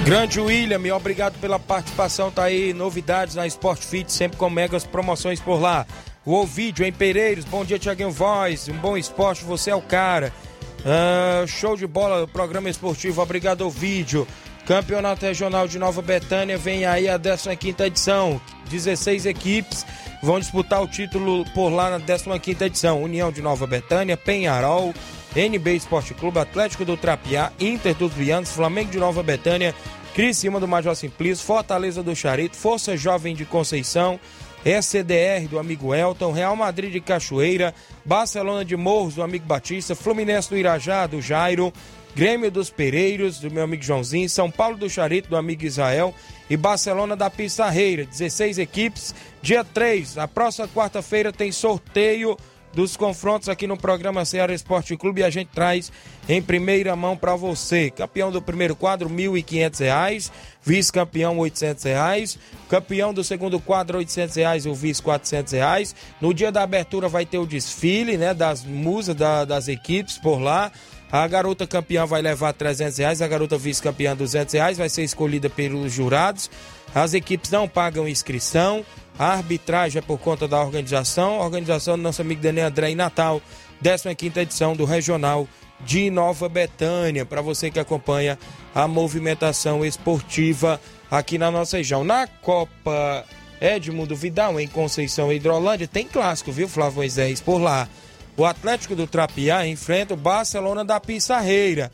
Grande 0.05 0.39
William, 0.39 0.95
obrigado 0.95 1.39
pela 1.39 1.57
participação. 1.57 2.29
Tá 2.29 2.43
aí 2.43 2.73
novidades 2.73 3.35
na 3.35 3.47
Sport 3.47 3.81
Fit, 3.81 4.11
sempre 4.11 4.37
com 4.37 4.49
megas 4.49 4.83
promoções 4.83 5.39
por 5.39 5.61
lá. 5.61 5.85
O 6.25 6.33
Ovídio 6.33 6.85
em 6.85 6.91
Pereiros, 6.91 7.45
bom 7.45 7.65
dia 7.65 7.79
Tiaguinho 7.79 8.11
Voz, 8.11 8.67
um 8.69 8.77
bom 8.77 8.97
esporte, 8.97 9.43
você 9.43 9.71
é 9.71 9.75
o 9.75 9.81
cara. 9.81 10.33
Uh, 10.79 11.47
show 11.47 11.77
de 11.77 11.87
bola, 11.87 12.27
programa 12.27 12.69
esportivo, 12.69 13.21
obrigado 13.21 13.65
Ovídio. 13.65 14.27
Campeonato 14.65 15.25
Regional 15.25 15.67
de 15.67 15.77
Nova 15.77 16.01
Betânia 16.01 16.57
vem 16.57 16.85
aí 16.85 17.09
a 17.09 17.19
15 17.19 17.83
edição. 17.83 18.39
16 18.69 19.25
equipes 19.25 19.85
vão 20.21 20.39
disputar 20.39 20.81
o 20.81 20.87
título 20.87 21.43
por 21.53 21.69
lá 21.69 21.89
na 21.89 22.39
15 22.39 22.63
edição. 22.63 23.03
União 23.03 23.31
de 23.31 23.41
Nova 23.41 23.67
Betânia, 23.67 24.15
Penharol, 24.15 24.93
NB 25.35 25.75
Esporte 25.75 26.13
Clube, 26.13 26.39
Atlético 26.39 26.85
do 26.85 26.95
Trapiá, 26.95 27.51
Inter 27.59 27.95
dos 27.95 28.13
Vianos, 28.13 28.51
Flamengo 28.51 28.91
de 28.91 28.99
Nova 28.99 29.23
Betânia, 29.23 29.73
Criciúma 30.13 30.59
do 30.59 30.67
Major 30.67 30.95
Simplício, 30.95 31.43
Fortaleza 31.45 32.03
do 32.03 32.15
Charito, 32.15 32.55
Força 32.55 32.95
Jovem 32.95 33.35
de 33.35 33.45
Conceição, 33.45 34.19
SCDR 34.63 35.47
do 35.49 35.57
amigo 35.57 35.93
Elton, 35.93 36.31
Real 36.31 36.55
Madrid 36.55 36.91
de 36.91 37.01
Cachoeira, 37.01 37.73
Barcelona 38.05 38.63
de 38.63 38.77
Morros 38.77 39.15
do 39.15 39.23
amigo 39.23 39.45
Batista, 39.45 39.95
Fluminense 39.95 40.49
do 40.49 40.57
Irajá 40.57 41.07
do 41.07 41.19
Jairo, 41.19 41.73
Grêmio 42.15 42.51
dos 42.51 42.69
Pereiros 42.69 43.39
do 43.39 43.49
meu 43.49 43.63
amigo 43.63 43.81
Joãozinho, 43.81 44.29
São 44.29 44.51
Paulo 44.51 44.77
do 44.77 44.87
Charito 44.87 45.29
do 45.29 45.35
amigo 45.35 45.65
Israel 45.65 46.13
e 46.47 46.55
Barcelona 46.55 47.15
da 47.15 47.27
Pissarreira. 47.29 48.05
16 48.05 48.59
equipes. 48.59 49.15
Dia 49.41 49.63
3, 49.63 50.15
na 50.15 50.27
próxima 50.27 50.67
quarta-feira, 50.67 51.33
tem 51.33 51.51
sorteio 51.51 52.37
dos 52.73 52.97
confrontos 52.97 53.49
aqui 53.49 53.67
no 53.67 53.77
programa 53.77 54.25
Ceará 54.25 54.53
Esporte 54.53 54.97
Clube 54.97 55.21
e 55.21 55.23
a 55.23 55.29
gente 55.29 55.49
traz 55.53 55.91
em 56.27 56.41
primeira 56.41 56.95
mão 56.95 57.15
para 57.15 57.35
você. 57.35 57.91
Campeão 57.91 58.31
do 58.31 58.41
primeiro 58.41 58.75
quadro, 58.75 59.07
R$ 59.07 59.15
1.500. 59.15 60.31
Vice-campeão, 60.63 61.33
R$ 61.33 61.39
800. 61.41 62.39
Campeão 62.69 63.13
do 63.13 63.23
segundo 63.23 63.59
quadro, 63.59 63.97
800 63.97 64.35
reais, 64.35 64.65
o 64.65 64.73
vice, 64.73 65.01
400 65.01 65.53
reais. 65.53 65.95
No 66.19 66.33
dia 66.33 66.51
da 66.51 66.63
abertura 66.63 67.07
vai 67.07 67.25
ter 67.25 67.37
o 67.37 67.45
desfile, 67.45 68.17
né, 68.17 68.33
das 68.33 68.63
musas 68.63 69.15
da, 69.15 69.45
das 69.45 69.67
equipes 69.67 70.17
por 70.17 70.39
lá. 70.39 70.71
A 71.11 71.27
garota 71.27 71.67
campeã 71.67 72.07
vai 72.07 72.23
levar 72.23 72.53
300 72.53 72.97
reais, 72.97 73.21
a 73.21 73.27
garota 73.27 73.55
vice-campeã 73.55 74.15
200 74.15 74.53
reais, 74.53 74.77
vai 74.79 74.89
ser 74.89 75.03
escolhida 75.03 75.47
pelos 75.47 75.91
jurados. 75.91 76.49
As 76.95 77.13
equipes 77.13 77.51
não 77.51 77.67
pagam 77.67 78.07
inscrição. 78.07 78.83
A 79.17 79.33
arbitragem 79.33 79.99
é 79.99 80.01
por 80.01 80.17
conta 80.19 80.47
da 80.47 80.59
organização. 80.59 81.41
A 81.41 81.45
organização 81.45 81.97
do 81.97 82.03
nosso 82.03 82.21
amigo 82.21 82.41
Daniel 82.41 82.67
André 82.67 82.89
em 82.89 82.95
Natal, 82.95 83.41
15 83.81 84.39
edição 84.39 84.75
do 84.75 84.85
Regional 84.85 85.47
de 85.81 86.09
Nova 86.09 86.49
Betânia. 86.49 87.25
Para 87.25 87.41
você 87.41 87.69
que 87.69 87.79
acompanha 87.79 88.37
a 88.73 88.87
movimentação 88.87 89.85
esportiva 89.85 90.79
aqui 91.11 91.37
na 91.37 91.51
nossa 91.51 91.77
região. 91.77 92.03
Na 92.03 92.25
Copa 92.25 93.25
Edmundo 93.61 94.15
Vidal, 94.15 94.59
em 94.59 94.67
Conceição 94.67 95.31
Hidrolândia, 95.31 95.87
tem 95.87 96.07
clássico, 96.07 96.51
viu, 96.51 96.67
Flávio 96.67 96.97
Moisés? 96.97 97.39
Por 97.39 97.59
lá. 97.59 97.87
O 98.35 98.45
Atlético 98.45 98.95
do 98.95 99.05
Trapiá 99.05 99.67
enfrenta 99.67 100.15
o 100.15 100.17
Barcelona 100.17 100.83
da 100.83 100.99
Pissarreira. 100.99 101.91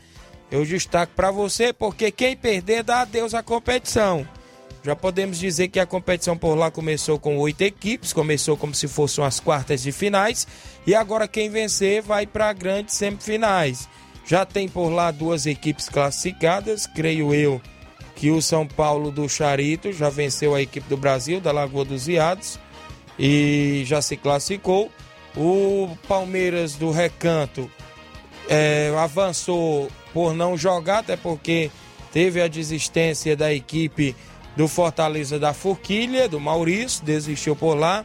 Eu 0.50 0.64
destaco 0.64 1.12
para 1.14 1.30
você 1.30 1.72
porque 1.72 2.10
quem 2.10 2.34
perder 2.34 2.82
dá 2.82 3.02
adeus 3.02 3.34
à 3.34 3.42
competição. 3.42 4.26
Já 4.82 4.96
podemos 4.96 5.38
dizer 5.38 5.68
que 5.68 5.78
a 5.78 5.84
competição 5.84 6.36
por 6.36 6.54
lá 6.54 6.70
começou 6.70 7.18
com 7.18 7.36
oito 7.38 7.60
equipes, 7.62 8.12
começou 8.12 8.56
como 8.56 8.74
se 8.74 8.88
fossem 8.88 9.22
as 9.22 9.38
quartas 9.38 9.82
de 9.82 9.92
finais, 9.92 10.46
e 10.86 10.94
agora 10.94 11.28
quem 11.28 11.50
vencer 11.50 12.00
vai 12.00 12.26
para 12.26 12.52
grandes 12.52 12.94
semifinais. 12.94 13.88
Já 14.24 14.46
tem 14.46 14.68
por 14.68 14.88
lá 14.88 15.10
duas 15.10 15.44
equipes 15.44 15.88
classificadas, 15.88 16.86
creio 16.86 17.34
eu 17.34 17.60
que 18.14 18.30
o 18.30 18.42
São 18.42 18.66
Paulo 18.66 19.10
do 19.10 19.26
Charito 19.28 19.92
já 19.92 20.10
venceu 20.10 20.54
a 20.54 20.60
equipe 20.60 20.86
do 20.88 20.96
Brasil, 20.96 21.40
da 21.40 21.52
Lagoa 21.52 21.86
dos 21.86 22.06
Viados, 22.06 22.58
e 23.18 23.82
já 23.86 24.02
se 24.02 24.16
classificou. 24.16 24.90
O 25.36 25.96
Palmeiras 26.06 26.74
do 26.74 26.90
Recanto 26.90 27.70
é, 28.48 28.92
avançou 28.98 29.88
por 30.12 30.34
não 30.34 30.56
jogar, 30.56 30.98
até 30.98 31.16
porque 31.16 31.70
teve 32.12 32.42
a 32.42 32.48
desistência 32.48 33.34
da 33.34 33.54
equipe 33.54 34.14
do 34.60 34.68
Fortaleza 34.68 35.38
da 35.38 35.54
Forquilha, 35.54 36.28
do 36.28 36.38
Maurício, 36.38 37.02
desistiu 37.02 37.56
por 37.56 37.72
lá. 37.72 38.04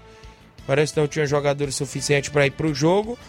Parece 0.66 0.94
que 0.94 1.00
não 1.02 1.08
tinha 1.08 1.26
jogadores 1.26 1.76
suficientes 1.76 2.30
para 2.30 2.48
ir 2.48 2.52
para 2.52 2.66
o 2.66 2.74
jogo. 2.74 3.20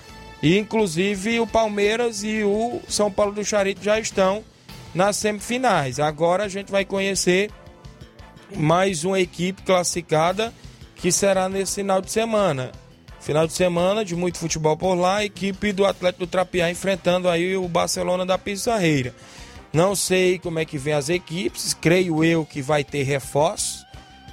E 0.40 0.56
inclusive 0.56 1.40
o 1.40 1.46
Palmeiras 1.46 2.22
e 2.22 2.44
o 2.44 2.80
São 2.88 3.10
Paulo 3.10 3.32
do 3.32 3.44
Charito 3.44 3.82
já 3.82 3.98
estão 3.98 4.44
nas 4.94 5.16
semifinais. 5.16 5.98
Agora 5.98 6.44
a 6.44 6.48
gente 6.48 6.70
vai 6.70 6.84
conhecer 6.84 7.50
mais 8.54 9.02
uma 9.02 9.18
equipe 9.18 9.60
classificada 9.62 10.54
que 10.94 11.10
será 11.10 11.48
nesse 11.48 11.74
final 11.74 12.00
de 12.00 12.12
semana. 12.12 12.70
Final 13.18 13.48
de 13.48 13.54
semana 13.54 14.04
de 14.04 14.14
muito 14.14 14.38
futebol 14.38 14.76
por 14.76 14.94
lá, 14.94 15.16
a 15.16 15.24
equipe 15.24 15.72
do 15.72 15.84
Atlético 15.84 16.26
do 16.26 16.30
Trapiá 16.30 16.70
enfrentando 16.70 17.28
aí 17.28 17.56
o 17.56 17.66
Barcelona 17.66 18.24
da 18.24 18.38
Pissarreira. 18.38 19.12
Não 19.76 19.94
sei 19.94 20.38
como 20.38 20.58
é 20.58 20.64
que 20.64 20.78
vem 20.78 20.94
as 20.94 21.10
equipes, 21.10 21.74
creio 21.74 22.24
eu 22.24 22.46
que 22.46 22.62
vai 22.62 22.82
ter 22.82 23.02
reforço. 23.02 23.84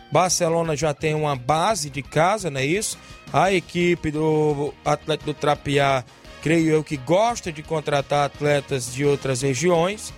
Barcelona 0.09 0.73
já 0.73 0.93
tem 0.93 1.13
uma 1.13 1.35
base 1.35 1.89
de 1.89 2.01
casa, 2.01 2.49
não 2.49 2.61
é 2.61 2.65
isso? 2.65 2.97
A 3.33 3.51
equipe 3.51 4.09
do 4.09 4.73
Atlético 4.85 5.33
do 5.33 5.37
Trapiá, 5.37 6.05
creio 6.41 6.69
eu 6.69 6.81
que 6.81 6.95
gosta 6.95 7.51
de 7.51 7.61
contratar 7.61 8.25
atletas 8.25 8.93
de 8.93 9.03
outras 9.03 9.41
regiões. 9.41 10.13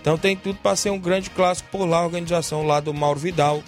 Então 0.00 0.16
tem 0.16 0.34
tudo 0.34 0.58
para 0.62 0.74
ser 0.74 0.88
um 0.88 0.98
grande 0.98 1.28
clássico 1.28 1.68
por 1.70 1.84
lá, 1.84 1.98
a 1.98 2.04
organização 2.06 2.66
lá 2.66 2.80
do 2.80 2.94
Mauro 2.94 3.20
Vidal, 3.20 3.62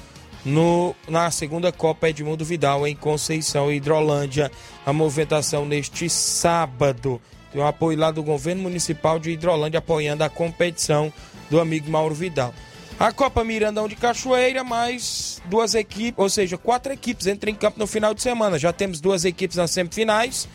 no, 0.47 0.97
na 1.07 1.31
segunda 1.31 1.71
Copa 1.71 2.09
Edmundo 2.09 2.43
Vidal, 2.43 2.87
em 2.87 2.97
Conceição, 2.97 3.71
Hidrolândia. 3.71 4.51
A 4.87 4.95
movimentação 4.95 5.67
neste 5.67 6.09
sábado. 6.09 7.21
Tem 7.53 7.61
um 7.61 7.67
apoio 7.67 7.99
lá 7.99 8.11
do 8.11 8.23
governo 8.23 8.63
municipal 8.63 9.19
de 9.19 9.31
Hidrolândia 9.31 9.79
apoiando 9.79 10.25
a 10.25 10.29
competição 10.29 11.13
do 11.51 11.61
amigo 11.61 11.91
Mauro 11.91 12.15
Vidal. 12.15 12.55
A 12.99 13.13
Copa 13.13 13.43
Mirandão 13.45 13.89
de 13.89 13.97
Cachoeira, 13.97 14.63
mais 14.63 15.43
duas 15.47 15.75
equipes, 15.75 16.19
ou 16.19 16.29
seja, 16.29 16.57
quatro 16.57 16.93
equipes 16.93 17.27
entram 17.27 17.51
em 17.51 17.55
campo 17.55 17.79
no 17.79 17.87
final 17.87 18.15
de 18.15 18.23
semana. 18.23 18.59
Já 18.59 18.73
temos 18.73 19.01
duas 19.01 19.25
equipes 19.25 19.57
nas 19.57 19.71
semifinais. 19.71 20.49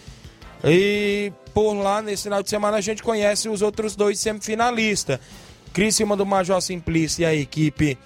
E 0.64 1.32
por 1.54 1.74
lá, 1.74 2.02
nesse 2.02 2.24
final 2.24 2.42
de 2.42 2.50
semana, 2.50 2.78
a 2.78 2.82
gente 2.82 3.04
conhece 3.04 3.50
os 3.50 3.62
outros 3.62 3.96
dois 3.96 4.20
semifinalistas. 4.20 5.20
Criciúma 5.74 6.16
do 6.16 6.26
Major 6.26 6.62
Simplício 6.62 7.22
e 7.22 7.26
a 7.26 7.36
equipe 7.36 7.98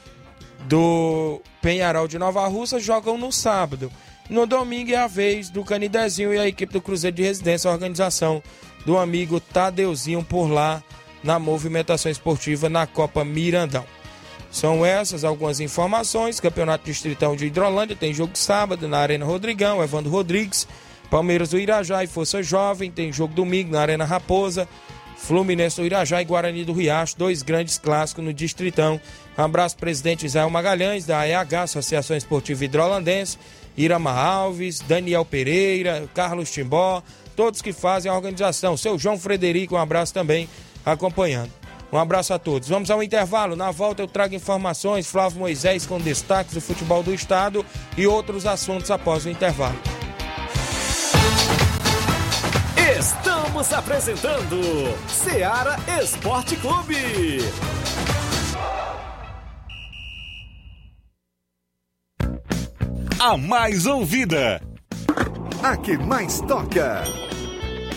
do 0.67 1.41
Penharol 1.61 2.07
de 2.07 2.17
Nova 2.17 2.45
Russa 2.47 2.79
jogam 2.79 3.17
no 3.17 3.31
sábado. 3.31 3.91
No 4.29 4.45
domingo 4.45 4.91
é 4.91 4.95
a 4.95 5.07
vez 5.07 5.49
do 5.49 5.63
Canidezinho 5.63 6.33
e 6.33 6.39
a 6.39 6.47
equipe 6.47 6.71
do 6.71 6.81
Cruzeiro 6.81 7.15
de 7.15 7.23
Residência, 7.23 7.69
a 7.69 7.73
organização 7.73 8.41
do 8.86 8.97
amigo 8.97 9.39
Tadeuzinho 9.39 10.23
por 10.23 10.47
lá 10.47 10.84
na 11.23 11.38
movimentação 11.39 12.11
esportiva 12.11 12.69
na 12.69 12.88
Copa 12.88 13.23
Mirandão. 13.23 13.86
São 14.51 14.86
essas 14.86 15.23
algumas 15.23 15.59
informações. 15.59 16.39
Campeonato 16.39 16.86
Distritão 16.86 17.36
de 17.36 17.45
Hidrolândia 17.45 17.95
tem 17.95 18.13
jogo 18.13 18.38
sábado 18.38 18.88
na 18.88 18.97
Arena 18.97 19.25
Rodrigão, 19.25 19.82
Evandro 19.82 20.11
Rodrigues. 20.11 20.67
Palmeiras 21.09 21.49
do 21.49 21.59
Irajá 21.59 22.03
e 22.03 22.07
Força 22.07 22.43
Jovem 22.43 22.91
tem 22.91 23.11
jogo 23.11 23.34
domingo 23.34 23.71
na 23.71 23.82
Arena 23.82 24.05
Raposa. 24.05 24.67
Fluminense 25.17 25.79
do 25.79 25.86
Irajá 25.86 26.21
e 26.21 26.25
Guarani 26.25 26.65
do 26.65 26.73
Riacho, 26.73 27.15
dois 27.17 27.43
grandes 27.43 27.77
clássicos 27.77 28.23
no 28.23 28.34
Distritão. 28.34 28.99
Abraço, 29.38 29.77
presidente 29.77 30.25
Israel 30.25 30.49
Magalhães, 30.49 31.05
da 31.05 31.27
EH, 31.27 31.63
Associação 31.63 32.17
Esportiva 32.17 32.65
Hidrolandense, 32.65 33.38
Irama 33.77 34.11
Alves, 34.11 34.79
Daniel 34.79 35.23
Pereira, 35.23 36.09
Carlos 36.13 36.51
Timbó, 36.51 37.03
todos 37.41 37.59
que 37.59 37.73
fazem 37.73 38.11
a 38.11 38.13
organização. 38.13 38.77
Seu 38.77 38.99
João 38.99 39.17
Frederico, 39.17 39.73
um 39.73 39.79
abraço 39.79 40.13
também 40.13 40.47
acompanhando. 40.85 41.49
Um 41.91 41.97
abraço 41.97 42.31
a 42.35 42.37
todos. 42.37 42.69
Vamos 42.69 42.91
ao 42.91 43.01
intervalo. 43.01 43.55
Na 43.55 43.71
volta 43.71 44.03
eu 44.03 44.07
trago 44.07 44.35
informações. 44.35 45.07
Flávio 45.07 45.39
Moisés 45.39 45.87
com 45.87 45.99
destaques 45.99 46.53
do 46.53 46.61
futebol 46.61 47.01
do 47.01 47.11
estado 47.11 47.65
e 47.97 48.05
outros 48.05 48.45
assuntos 48.45 48.91
após 48.91 49.25
o 49.25 49.29
intervalo. 49.29 49.75
Estamos 52.99 53.73
apresentando 53.73 54.61
Seara 55.07 55.77
Esporte 55.99 56.55
Clube. 56.57 57.39
A 63.19 63.35
mais 63.35 63.87
ouvida. 63.87 64.61
A 65.63 65.77
que 65.77 65.97
mais 65.97 66.39
toca. 66.41 67.30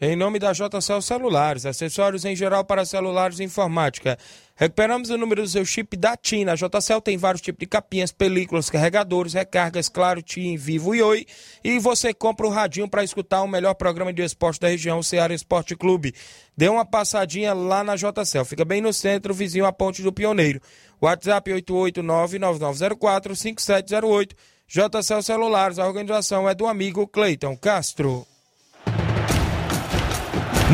Em 0.00 0.14
nome 0.14 0.38
da 0.38 0.52
JCL 0.52 1.02
Celulares, 1.02 1.66
acessórios 1.66 2.24
em 2.24 2.36
geral 2.36 2.64
para 2.64 2.84
celulares 2.84 3.40
e 3.40 3.44
informática. 3.44 4.16
Recuperamos 4.54 5.10
o 5.10 5.18
número 5.18 5.42
do 5.42 5.48
seu 5.48 5.64
chip 5.64 5.96
da 5.96 6.16
TIM. 6.16 6.44
Na 6.44 6.54
JCL 6.54 7.00
tem 7.02 7.16
vários 7.16 7.40
tipos 7.40 7.58
de 7.58 7.66
capinhas, 7.66 8.12
películas, 8.12 8.70
carregadores, 8.70 9.32
recargas, 9.32 9.88
claro, 9.88 10.22
TIM, 10.22 10.56
Vivo 10.56 10.94
e 10.94 11.02
Oi. 11.02 11.26
E 11.64 11.80
você 11.80 12.14
compra 12.14 12.46
o 12.46 12.50
radinho 12.50 12.88
para 12.88 13.02
escutar 13.02 13.42
o 13.42 13.48
melhor 13.48 13.74
programa 13.74 14.12
de 14.12 14.22
esporte 14.22 14.60
da 14.60 14.68
região, 14.68 15.00
o 15.00 15.04
Ceará 15.04 15.34
Esporte 15.34 15.74
Clube. 15.74 16.14
Dê 16.56 16.68
uma 16.68 16.84
passadinha 16.84 17.52
lá 17.52 17.82
na 17.82 17.96
JCL. 17.96 18.44
Fica 18.44 18.64
bem 18.64 18.80
no 18.80 18.92
centro, 18.92 19.34
vizinho 19.34 19.66
à 19.66 19.72
Ponte 19.72 20.00
do 20.00 20.12
Pioneiro. 20.12 20.60
WhatsApp 21.02 21.50
889-9904-5708. 21.50 24.30
JCL 24.68 25.22
Celulares, 25.24 25.80
a 25.80 25.88
organização 25.88 26.48
é 26.48 26.54
do 26.54 26.68
amigo 26.68 27.04
Cleiton 27.08 27.56
Castro. 27.56 28.24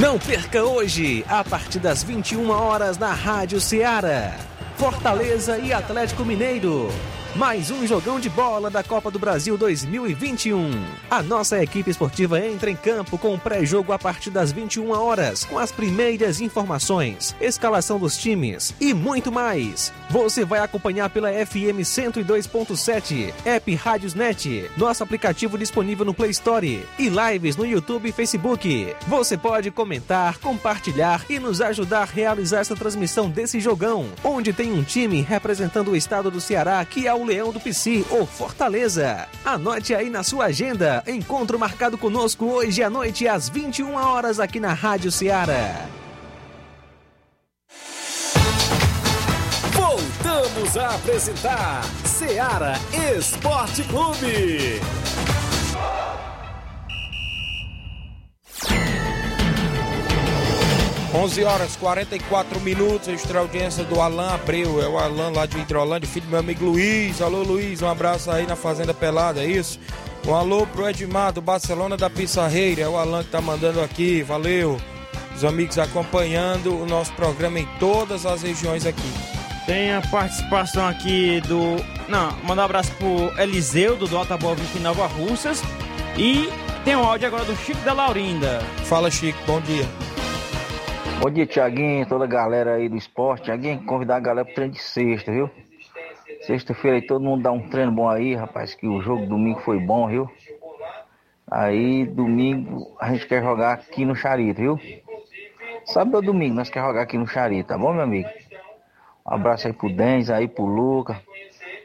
Não 0.01 0.19
perca 0.19 0.65
hoje, 0.65 1.25
a 1.29 1.45
partir 1.45 1.79
das 1.79 2.03
21 2.03 2.51
horas 2.51 2.99
na 2.99 3.13
Rádio 3.13 3.61
Ceará. 3.61 4.37
Fortaleza 4.77 5.57
e 5.57 5.73
Atlético 5.73 6.25
Mineiro. 6.25 6.89
Mais 7.37 7.69
um 7.69 7.85
jogão 7.85 8.21
de 8.21 8.29
bola 8.31 8.71
da 8.71 8.83
Copa 8.83 9.11
do 9.11 9.19
Brasil 9.19 9.59
2021. 9.59 10.71
A 11.11 11.21
nossa 11.21 11.61
equipe 11.61 11.91
esportiva 11.91 12.39
entra 12.39 12.71
em 12.71 12.77
campo 12.77 13.19
com 13.19 13.35
o 13.35 13.39
pré-jogo 13.39 13.93
a 13.93 13.99
partir 13.99 14.31
das 14.31 14.53
21 14.53 14.91
horas, 14.91 15.45
com 15.45 15.59
as 15.59 15.73
primeiras 15.73 16.41
informações, 16.41 17.35
escalação 17.41 17.99
dos 17.99 18.17
times 18.17 18.73
e 18.81 18.95
muito 18.95 19.33
mais. 19.33 19.93
Você 20.11 20.45
vai 20.45 20.61
acompanhar 20.61 21.11
pela 21.11 21.33
FM 21.33 21.83
102.7, 21.83 23.35
app 23.45 23.75
Rádios 23.75 24.15
Net, 24.15 24.71
nosso 24.77 25.03
aplicativo 25.03 25.59
disponível 25.59 26.05
no 26.05 26.15
Play 26.15 26.31
Store 26.31 26.87
e 26.99 27.09
lives 27.09 27.57
no 27.57 27.67
YouTube 27.67 28.09
e 28.09 28.13
Facebook. 28.13 28.95
Você 29.09 29.37
pode 29.37 29.73
comentar, 29.73 30.39
compartilhar 30.39 31.25
e 31.29 31.41
nos 31.41 31.61
ajudar 31.61 32.03
a 32.03 32.05
realizar 32.05 32.61
essa 32.61 32.77
transmissão 32.77 33.29
desse 33.29 33.59
jogão, 33.59 34.09
onde 34.23 34.53
tem 34.53 34.73
um 34.73 34.85
time 34.85 35.21
representando 35.21 35.91
o 35.91 35.97
estado 35.97 36.31
do 36.31 36.41
Ceará, 36.41 36.85
que 36.85 37.09
é 37.09 37.15
o 37.15 37.24
Leão 37.25 37.53
do 37.53 37.59
Pici, 37.59 38.05
ou 38.11 38.27
Fortaleza. 38.27 39.27
Anote 39.45 39.95
aí 39.95 40.11
na 40.11 40.23
sua 40.23 40.47
agenda, 40.47 41.03
encontro 41.07 41.59
marcado 41.59 41.99
conosco 41.99 42.45
hoje 42.47 42.83
à 42.83 42.91
noite 42.91 43.27
às 43.27 43.49
21 43.49 43.95
horas 43.95 44.39
aqui 44.39 44.61
na 44.61 44.73
Rádio 44.73 45.11
Ceará. 45.11 45.89
Voltamos 49.73 50.77
a 50.77 50.95
apresentar 50.95 51.83
Seara 52.05 52.75
Esporte 53.17 53.83
Clube. 53.85 54.81
11 61.15 61.45
horas 61.45 61.77
44 61.77 62.61
minutos, 62.61 63.07
extra 63.07 63.39
audiência 63.39 63.85
do 63.85 64.01
Alan 64.01 64.35
Abreu, 64.35 64.83
é 64.83 64.89
o 64.89 64.99
Alan 64.99 65.31
lá 65.31 65.47
de 65.47 65.57
Hidrolândia, 65.61 66.09
filho 66.09 66.27
do 66.27 66.31
meu 66.31 66.41
amigo 66.41 66.65
Luiz. 66.65 67.23
Alô 67.23 67.45
Luiz, 67.45 67.81
um 67.83 67.89
abraço 67.89 68.33
aí 68.33 68.49
na 68.49 68.57
Fazenda 68.57 68.93
Pelada, 68.93 69.41
é 69.41 69.47
isso? 69.47 69.79
Um 70.27 70.35
alô 70.35 70.67
pro 70.67 70.89
Edmar 70.89 71.33
do 71.33 71.41
Barcelona 71.41 71.97
da 71.97 72.11
Pissarreira, 72.11 72.83
é 72.83 72.89
o 72.89 72.97
Alan 72.97 73.23
que 73.23 73.31
tá 73.31 73.41
mandando 73.41 73.81
aqui, 73.81 74.23
valeu. 74.23 74.77
Os 75.37 75.45
amigos 75.45 75.79
acompanhando 75.79 76.77
o 76.83 76.85
nosso 76.85 77.13
programa 77.13 77.61
em 77.61 77.69
todas 77.79 78.27
as 78.27 78.43
regiões 78.43 78.85
aqui. 78.85 79.13
Tem 79.67 79.93
a 79.93 80.01
participação 80.01 80.85
aqui 80.89 81.41
do. 81.43 81.77
Não, 82.09 82.33
mandar 82.43 82.63
um 82.63 82.65
abraço 82.65 82.91
pro 82.93 83.33
Eliseu 83.41 83.97
do 83.97 84.09
Dota 84.09 84.37
Boa 84.37 84.57
em 84.75 84.81
Nova 84.81 85.07
Russas. 85.07 85.63
E 86.17 86.49
tem 86.85 86.97
um 86.97 87.05
áudio 87.05 87.29
agora 87.29 87.45
do 87.45 87.57
Chico 87.57 87.81
da 87.83 87.93
Laurinda. 87.93 88.61
Fala 88.85 89.11
Chico, 89.11 89.39
bom 89.47 89.61
dia. 89.61 89.89
Bom 91.25 91.31
dia, 91.31 91.47
Tiaguinho, 91.47 92.05
toda 92.05 92.25
a 92.25 92.29
galera 92.29 92.75
aí 92.75 92.87
do 92.87 92.99
esporte. 92.99 93.45
Tiaguinho, 93.45 93.83
convidar 93.87 94.17
a 94.17 94.21
galera 94.21 94.45
pro 94.45 94.55
treino 94.55 94.75
de 94.75 94.83
sexta, 94.83 95.33
viu? 95.33 95.49
Sexta-feira 96.43 96.99
aí 96.99 97.03
todo 97.07 97.25
mundo 97.25 97.43
dá 97.43 97.51
um 97.51 97.67
treino 97.67 97.91
bom 97.91 98.07
aí, 98.07 98.35
rapaz, 98.35 98.75
que 98.75 98.87
o 98.87 99.01
jogo 99.01 99.25
domingo 99.25 99.59
foi 99.61 99.79
bom, 99.79 100.07
viu? 100.07 100.31
Aí 101.51 102.05
domingo 102.05 102.95
a 103.01 103.11
gente 103.11 103.27
quer 103.27 103.43
jogar 103.43 103.73
aqui 103.73 104.05
no 104.05 104.15
Charito, 104.15 104.61
viu? 104.61 104.79
Sábado 105.87 106.17
ou 106.17 106.23
domingo 106.23 106.57
nós 106.57 106.69
queremos 106.69 106.91
jogar 106.91 107.05
aqui 107.05 107.17
no 107.17 107.27
Charito, 107.27 107.69
tá 107.69 107.79
bom, 107.79 107.95
meu 107.95 108.03
amigo? 108.03 108.29
Um 109.27 109.33
abraço 109.33 109.67
aí 109.67 109.73
pro 109.73 109.89
Denis, 109.89 110.29
aí 110.29 110.47
pro 110.47 110.67
Luca. 110.67 111.19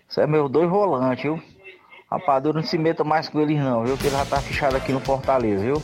Isso 0.06 0.20
é 0.20 0.28
meus 0.28 0.52
dois 0.52 0.70
volantes, 0.70 1.24
viu? 1.24 1.42
Rapadura 2.12 2.58
não 2.60 2.68
se 2.68 2.78
meta 2.78 3.06
mais 3.06 3.30
com 3.30 3.40
eles 3.40 3.58
não, 3.58 3.86
viu? 3.86 3.98
Que 3.98 4.08
ele 4.08 4.18
já 4.18 4.26
tá 4.26 4.42
fechado 4.42 4.76
aqui 4.76 4.92
no 4.92 5.00
Fortaleza, 5.00 5.64
viu? 5.64 5.82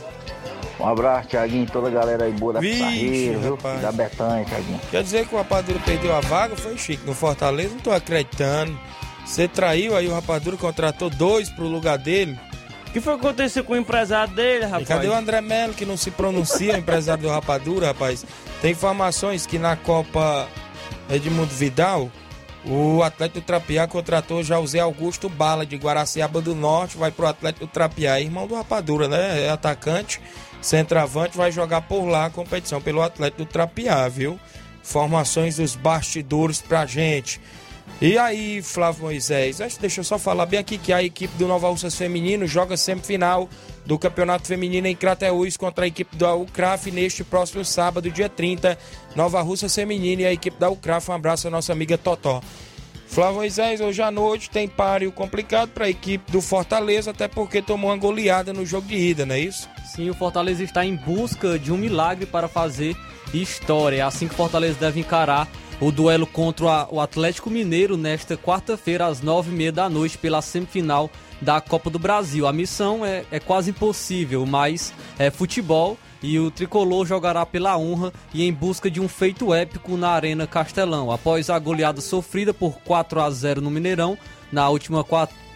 Um 0.78 0.86
abraço, 0.86 1.28
Thiaguinho, 1.28 1.66
toda 1.66 1.88
a 1.88 1.90
galera 1.90 2.24
aí 2.26 2.32
boa 2.32 2.54
da 2.54 2.60
Pissarreira, 2.60 3.38
viu? 3.38 3.56
rapaz. 3.56 3.80
Da 3.80 3.92
Betânia, 3.92 4.44
Thiaguinho. 4.44 4.80
Quer 4.90 5.02
dizer 5.02 5.26
que 5.26 5.34
o 5.34 5.38
Rapadura 5.38 5.78
perdeu 5.84 6.14
a 6.14 6.20
vaga? 6.20 6.54
Foi 6.56 6.76
Chico, 6.76 7.06
no 7.06 7.14
Fortaleza? 7.14 7.70
Não 7.70 7.80
tô 7.80 7.90
acreditando. 7.92 8.78
Você 9.24 9.48
traiu 9.48 9.96
aí 9.96 10.06
o 10.06 10.12
Rapadura, 10.14 10.56
contratou 10.56 11.08
dois 11.08 11.48
pro 11.48 11.66
lugar 11.66 11.96
dele. 11.98 12.38
O 12.88 12.90
que 12.92 13.00
foi 13.00 13.14
que 13.14 13.26
aconteceu 13.26 13.64
com 13.64 13.72
o 13.72 13.76
empresário 13.76 14.32
dele, 14.34 14.64
rapaz? 14.64 14.82
E 14.82 14.86
cadê 14.86 15.08
o 15.08 15.14
André 15.14 15.40
Melo, 15.40 15.74
que 15.74 15.84
não 15.84 15.96
se 15.96 16.10
pronuncia, 16.10 16.74
o 16.74 16.78
empresário 16.78 17.22
do 17.22 17.28
Rapadura, 17.28 17.88
rapaz? 17.88 18.24
Tem 18.62 18.70
informações 18.72 19.46
que 19.46 19.58
na 19.58 19.76
Copa 19.76 20.46
Edmundo 21.10 21.52
Vidal, 21.52 22.10
o 22.68 23.02
Atlético 23.02 23.40
Trapiá 23.40 23.86
contratou 23.86 24.42
já 24.42 24.58
o 24.58 24.66
Zé 24.66 24.80
Augusto 24.80 25.28
Bala, 25.28 25.64
de 25.64 25.76
Guaraciaba 25.76 26.40
do 26.40 26.54
Norte, 26.54 26.96
vai 26.96 27.10
pro 27.12 27.26
Atlético 27.26 27.66
Trapiá, 27.66 28.20
irmão 28.20 28.46
do 28.46 28.56
Rapadura, 28.56 29.06
né? 29.06 29.46
É 29.46 29.50
atacante, 29.50 30.20
centroavante, 30.60 31.36
vai 31.36 31.52
jogar 31.52 31.82
por 31.82 32.06
lá 32.06 32.26
a 32.26 32.30
competição 32.30 32.80
pelo 32.80 33.02
Atlético 33.02 33.44
Trapiá, 33.44 34.08
viu? 34.08 34.38
Informações 34.82 35.56
dos 35.56 35.76
bastidores 35.76 36.60
pra 36.60 36.86
gente. 36.86 37.40
E 38.00 38.18
aí, 38.18 38.60
Flávio 38.62 39.04
Moisés, 39.04 39.58
deixa 39.80 40.00
eu 40.00 40.04
só 40.04 40.18
falar 40.18 40.46
bem 40.46 40.58
aqui 40.58 40.76
que 40.76 40.92
a 40.92 41.02
equipe 41.02 41.34
do 41.38 41.46
Nova 41.46 41.68
Russas 41.68 41.94
Feminino 41.94 42.46
joga 42.46 42.76
semifinal 42.76 43.48
do 43.86 43.98
Campeonato 43.98 44.48
Feminino 44.48 44.88
em 44.88 44.96
Crateús 44.96 45.56
contra 45.56 45.84
a 45.84 45.88
equipe 45.88 46.16
da 46.16 46.34
UCRAF 46.34 46.90
neste 46.90 47.22
próximo 47.22 47.64
sábado, 47.64 48.10
dia 48.10 48.28
30. 48.28 48.76
Nova 49.14 49.40
Russas 49.40 49.74
Feminino 49.74 50.22
e 50.22 50.26
a 50.26 50.32
equipe 50.32 50.58
da 50.58 50.68
UCRAF. 50.68 51.10
Um 51.10 51.14
abraço 51.14 51.46
à 51.46 51.50
nossa 51.50 51.72
amiga 51.72 51.96
Totó. 51.96 52.42
Flávio 53.06 53.36
Moisés, 53.36 53.80
hoje 53.80 54.02
à 54.02 54.10
noite 54.10 54.50
tem 54.50 54.66
páreo 54.66 55.12
complicado 55.12 55.70
para 55.70 55.86
a 55.86 55.88
equipe 55.88 56.30
do 56.30 56.42
Fortaleza, 56.42 57.12
até 57.12 57.28
porque 57.28 57.62
tomou 57.62 57.90
uma 57.90 57.96
goleada 57.96 58.52
no 58.52 58.66
jogo 58.66 58.88
de 58.88 58.96
ida, 58.96 59.24
não 59.24 59.36
é 59.36 59.40
isso? 59.40 59.68
Sim, 59.94 60.10
o 60.10 60.14
Fortaleza 60.14 60.64
está 60.64 60.84
em 60.84 60.96
busca 60.96 61.56
de 61.56 61.72
um 61.72 61.76
milagre 61.78 62.26
para 62.26 62.48
fazer 62.48 62.96
história. 63.32 63.98
É 63.98 64.02
assim 64.02 64.26
que 64.26 64.34
o 64.34 64.36
Fortaleza 64.36 64.76
deve 64.78 65.00
encarar 65.00 65.48
o 65.80 65.92
duelo 65.92 66.26
contra 66.26 66.88
o 66.90 67.00
Atlético 67.00 67.48
Mineiro 67.48 67.96
nesta 67.96 68.36
quarta-feira, 68.36 69.06
às 69.06 69.20
nove 69.20 69.50
e 69.50 69.54
meia 69.54 69.72
da 69.72 69.88
noite, 69.88 70.18
pela 70.18 70.42
semifinal 70.42 71.08
da 71.40 71.60
Copa 71.60 71.90
do 71.90 71.98
Brasil. 71.98 72.46
A 72.46 72.52
missão 72.52 73.04
é, 73.04 73.24
é 73.30 73.40
quase 73.40 73.70
impossível, 73.70 74.46
mas 74.46 74.92
é 75.18 75.30
futebol 75.30 75.98
e 76.22 76.38
o 76.38 76.50
tricolor 76.50 77.06
jogará 77.06 77.44
pela 77.44 77.76
honra 77.76 78.12
e 78.32 78.44
em 78.44 78.52
busca 78.52 78.90
de 78.90 79.00
um 79.00 79.08
feito 79.08 79.52
épico 79.52 79.96
na 79.96 80.10
Arena 80.10 80.46
Castelão. 80.46 81.10
Após 81.10 81.50
a 81.50 81.58
goleada 81.58 82.00
sofrida 82.00 82.52
por 82.52 82.78
4 82.80 83.20
a 83.20 83.30
0 83.30 83.60
no 83.60 83.70
Mineirão 83.70 84.16
na 84.50 84.68
última, 84.68 85.04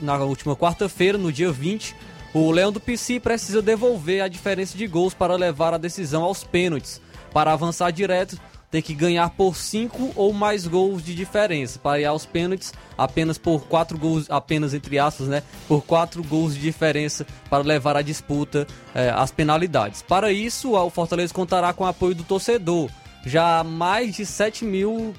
na 0.01 0.16
última 0.18 0.57
quarta-feira, 0.57 1.16
no 1.16 1.33
dia 1.33 1.51
20, 1.51 1.95
o 2.33 2.51
Leão 2.51 2.70
do 2.70 2.81
Pici 2.81 3.18
precisa 3.18 3.61
devolver 3.61 4.22
a 4.22 4.28
diferença 4.28 4.76
de 4.76 4.87
gols 4.87 5.14
para 5.14 5.35
levar 5.35 5.74
a 5.74 5.78
decisão 5.78 6.22
aos 6.22 6.45
pênaltis. 6.45 7.01
Para 7.33 7.53
avançar 7.53 7.91
direto, 7.91 8.39
tem 8.71 8.81
que 8.81 8.95
ganhar 8.95 9.29
por 9.31 9.57
5 9.57 10.12
ou 10.14 10.33
mais 10.33 10.66
gols 10.66 11.03
de 11.03 11.14
diferença. 11.14 11.79
Para 11.79 12.01
ir 12.01 12.05
aos 12.05 12.25
pênaltis, 12.25 12.73
apenas 12.97 13.37
por 13.37 13.66
4 13.66 13.99
gols, 13.99 14.31
apenas 14.31 14.73
entre 14.73 14.99
aspas, 14.99 15.27
né? 15.27 15.43
Por 15.66 15.83
4 15.83 16.23
gols 16.23 16.55
de 16.55 16.61
diferença 16.61 17.27
para 17.49 17.64
levar 17.64 17.97
a 17.97 18.03
disputa 18.03 18.66
eh, 18.95 19.12
às 19.14 19.33
penalidades. 19.33 20.03
Para 20.03 20.33
isso, 20.33 20.73
o 20.73 20.91
Fortaleza 20.91 21.35
contará 21.35 21.73
com 21.73 21.85
o 21.85 21.87
apoio 21.87 22.14
do 22.14 22.23
torcedor. 22.23 22.89
Já 23.27 23.62
mais 23.62 24.16
de 24.16 24.25
7 24.25 24.64
mil 24.64 25.14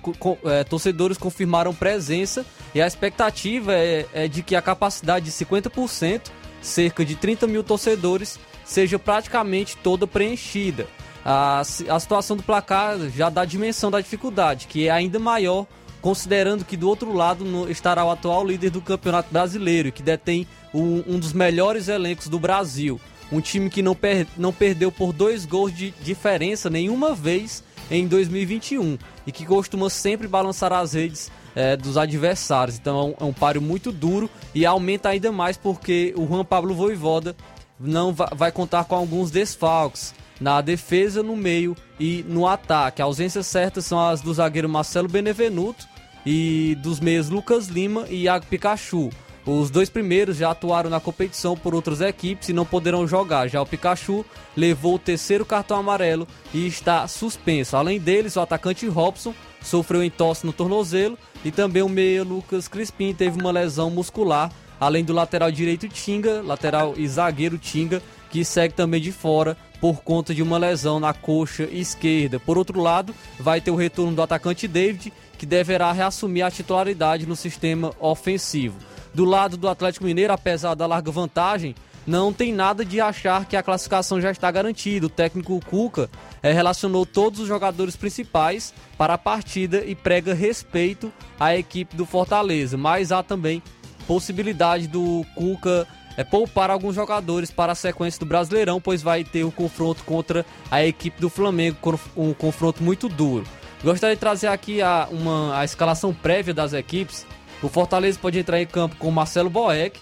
eh, 0.46 0.64
torcedores 0.64 1.18
confirmaram 1.18 1.74
presença 1.74 2.46
e 2.74 2.82
a 2.82 2.88
expectativa 2.88 3.74
é, 3.74 4.08
é 4.14 4.28
de 4.28 4.42
que 4.42 4.56
a 4.56 4.62
capacidade 4.62 5.26
de 5.26 5.32
50%, 5.32 6.32
cerca 6.62 7.04
de 7.04 7.16
30 7.16 7.46
mil 7.48 7.64
torcedores, 7.64 8.40
seja 8.64 8.98
praticamente 8.98 9.76
toda 9.78 10.08
preenchida. 10.08 10.88
A, 11.24 11.60
a 11.62 12.00
situação 12.00 12.36
do 12.36 12.44
placar 12.44 12.98
já 13.16 13.30
dá 13.30 13.46
dimensão 13.46 13.92
da 13.92 14.00
dificuldade, 14.02 14.68
que 14.68 14.88
é 14.88 14.92
ainda 14.92 15.20
maior, 15.20 15.66
considerando 16.02 16.66
que 16.66 16.76
do 16.76 16.88
outro 16.90 17.14
lado 17.14 17.46
no- 17.46 17.70
estará 17.70 18.04
o 18.04 18.10
atual 18.10 18.46
líder 18.46 18.72
do 18.72 18.82
Campeonato 18.82 19.30
Brasileiro, 19.32 19.92
que 19.92 20.02
detém 20.02 20.48
um, 20.74 21.04
um 21.08 21.20
dos 21.20 21.32
melhores 21.34 21.88
elencos 21.88 22.28
do 22.28 22.40
Brasil. 22.40 23.00
Um 23.32 23.40
time 23.40 23.70
que 23.70 23.82
não, 23.82 23.96
per- 23.96 24.28
não 24.38 24.52
perdeu 24.52 24.92
por 24.92 25.14
dois 25.14 25.46
gols 25.46 25.74
de 25.74 25.92
diferença 26.02 26.70
nenhuma 26.70 27.14
vez 27.14 27.64
em 27.90 28.08
2021 28.08 28.98
e 29.28 29.32
que 29.32 29.46
costuma 29.46 29.90
sempre 29.90 30.28
balançar 30.28 30.74
as 30.74 30.94
redes 30.94 31.32
eh, 31.56 31.78
dos 31.78 31.98
adversários. 31.98 32.78
Então 32.78 33.00
é 33.00 33.04
um, 33.04 33.28
é 33.28 33.30
um 33.30 33.34
páreo 33.34 33.62
muito 33.62 33.92
duro 33.92 34.30
e 34.56 34.66
aumenta 34.66 35.10
ainda 35.10 35.32
mais 35.32 35.56
porque 35.56 36.14
o 36.18 36.26
Juan 36.28 36.44
Pablo 36.44 36.74
Voivoda 36.74 37.36
não 37.80 38.12
va- 38.12 38.32
vai 38.36 38.52
contar 38.52 38.84
com 38.86 38.96
alguns 38.96 39.30
desfalques 39.32 40.14
na 40.42 40.60
defesa, 40.60 41.22
no 41.22 41.38
meio 41.38 41.78
e 42.00 42.26
no 42.28 42.48
ataque. 42.48 43.02
Ausências 43.02 43.46
certas 43.46 43.86
são 43.86 44.00
as 44.00 44.22
do 44.22 44.34
zagueiro 44.34 44.68
Marcelo 44.68 45.08
Benevenuto 45.08 45.88
e 46.26 46.76
dos 46.82 47.00
meias 47.00 47.30
Lucas 47.30 47.68
Lima 47.68 48.08
e 48.10 48.24
Iago 48.24 48.48
Pikachu. 48.48 49.12
Os 49.46 49.70
dois 49.70 49.90
primeiros 49.90 50.38
já 50.38 50.52
atuaram 50.52 50.90
na 50.90 51.00
competição 51.00 51.56
por 51.56 51.74
outras 51.74 52.02
equipes 52.02 52.50
e 52.50 52.54
não 52.54 52.66
poderão 52.66 53.08
jogar. 53.08 53.48
Já 53.48 53.62
o 53.62 53.66
Pikachu 53.66 54.26
levou 54.56 54.96
o 54.96 55.00
terceiro 55.00 55.46
cartão 55.46 55.78
amarelo 55.78 56.28
e 56.54 56.68
está 56.68 57.08
suspenso. 57.08 57.76
Além 57.76 58.00
deles, 58.00 58.36
o 58.36 58.42
atacante 58.42 58.88
Robson 58.88 59.34
sofreu 59.62 60.04
entorse 60.04 60.46
no 60.46 60.54
tornozelo 60.54 61.18
e 61.44 61.52
também 61.52 61.82
o 61.82 61.90
meia 61.90 62.24
Lucas 62.24 62.68
Crispim 62.68 63.14
teve 63.14 63.40
uma 63.40 63.52
lesão 63.52 63.90
muscular, 63.90 64.52
além 64.80 65.04
do 65.04 65.14
lateral 65.14 65.52
direito 65.52 65.88
Tinga, 65.88 66.42
lateral 66.44 66.94
e 66.96 67.08
zagueiro 67.08 67.58
Tinga, 67.58 68.02
que 68.30 68.46
segue 68.46 68.76
também 68.76 69.02
de 69.02 69.12
fora 69.12 69.58
por 69.82 70.04
conta 70.04 70.34
de 70.34 70.44
uma 70.44 70.60
lesão 70.60 71.00
na 71.00 71.12
coxa 71.12 71.64
esquerda. 71.64 72.40
Por 72.40 72.56
outro 72.56 72.80
lado, 72.80 73.16
vai 73.40 73.60
ter 73.60 73.72
o 73.72 73.76
retorno 73.76 74.16
do 74.16 74.22
atacante 74.22 74.68
David, 74.68 75.12
que 75.40 75.46
deverá 75.46 75.92
reassumir 75.92 76.46
a 76.46 76.52
titularidade 76.52 77.26
no 77.26 77.36
sistema 77.36 77.92
ofensivo. 78.00 78.78
Do 79.12 79.26
lado 79.26 79.58
do 79.58 79.68
Atlético 79.68 80.06
Mineiro, 80.06 80.32
apesar 80.32 80.76
da 80.76 80.86
larga 80.86 81.12
vantagem, 81.12 81.76
não 82.06 82.32
tem 82.32 82.54
nada 82.54 82.86
de 82.86 83.02
achar 83.02 83.46
que 83.46 83.58
a 83.58 83.64
classificação 83.64 84.22
já 84.22 84.32
está 84.32 84.50
garantida. 84.52 85.08
O 85.08 85.10
técnico 85.10 85.60
Cuca 85.66 86.10
é, 86.42 86.52
relacionou 86.52 87.06
todos 87.06 87.40
os 87.40 87.48
jogadores 87.48 87.96
principais 87.96 88.74
para 88.98 89.16
a 89.16 89.18
partida 89.18 89.84
e 89.84 89.96
prega 89.96 90.34
respeito 90.34 91.12
à 91.40 91.56
equipe 91.56 91.96
do 91.96 92.06
Fortaleza, 92.06 92.78
mas 92.78 93.12
há 93.12 93.22
também 93.22 93.62
possibilidade 94.08 94.88
do 94.88 95.26
Cuca 95.36 95.88
é, 96.18 96.24
poupar 96.24 96.70
alguns 96.70 96.96
jogadores 96.96 97.52
para 97.52 97.72
a 97.72 97.76
sequência 97.76 98.20
do 98.20 98.26
Brasileirão, 98.26 98.80
pois 98.82 99.02
vai 99.02 99.24
ter 99.24 99.44
o 99.44 99.52
confronto 99.52 100.04
contra 100.04 100.46
a 100.70 100.84
equipe 100.84 101.20
do 101.20 101.30
Flamengo, 101.30 101.78
um 102.16 102.34
confronto 102.34 102.84
muito 102.84 103.08
duro. 103.08 103.46
Gostaria 103.84 104.16
de 104.16 104.20
trazer 104.20 104.48
aqui 104.48 104.82
a, 104.82 105.08
uma, 105.12 105.58
a 105.58 105.66
escalação 105.66 106.14
prévia 106.14 106.54
das 106.54 106.74
equipes. 106.74 107.26
O 107.64 107.70
Fortaleza 107.70 108.20
pode 108.22 108.38
entrar 108.38 108.62
em 108.62 108.66
campo 108.66 108.96
com 108.98 109.10
Marcelo 109.10 109.50
Boeck. 109.50 110.00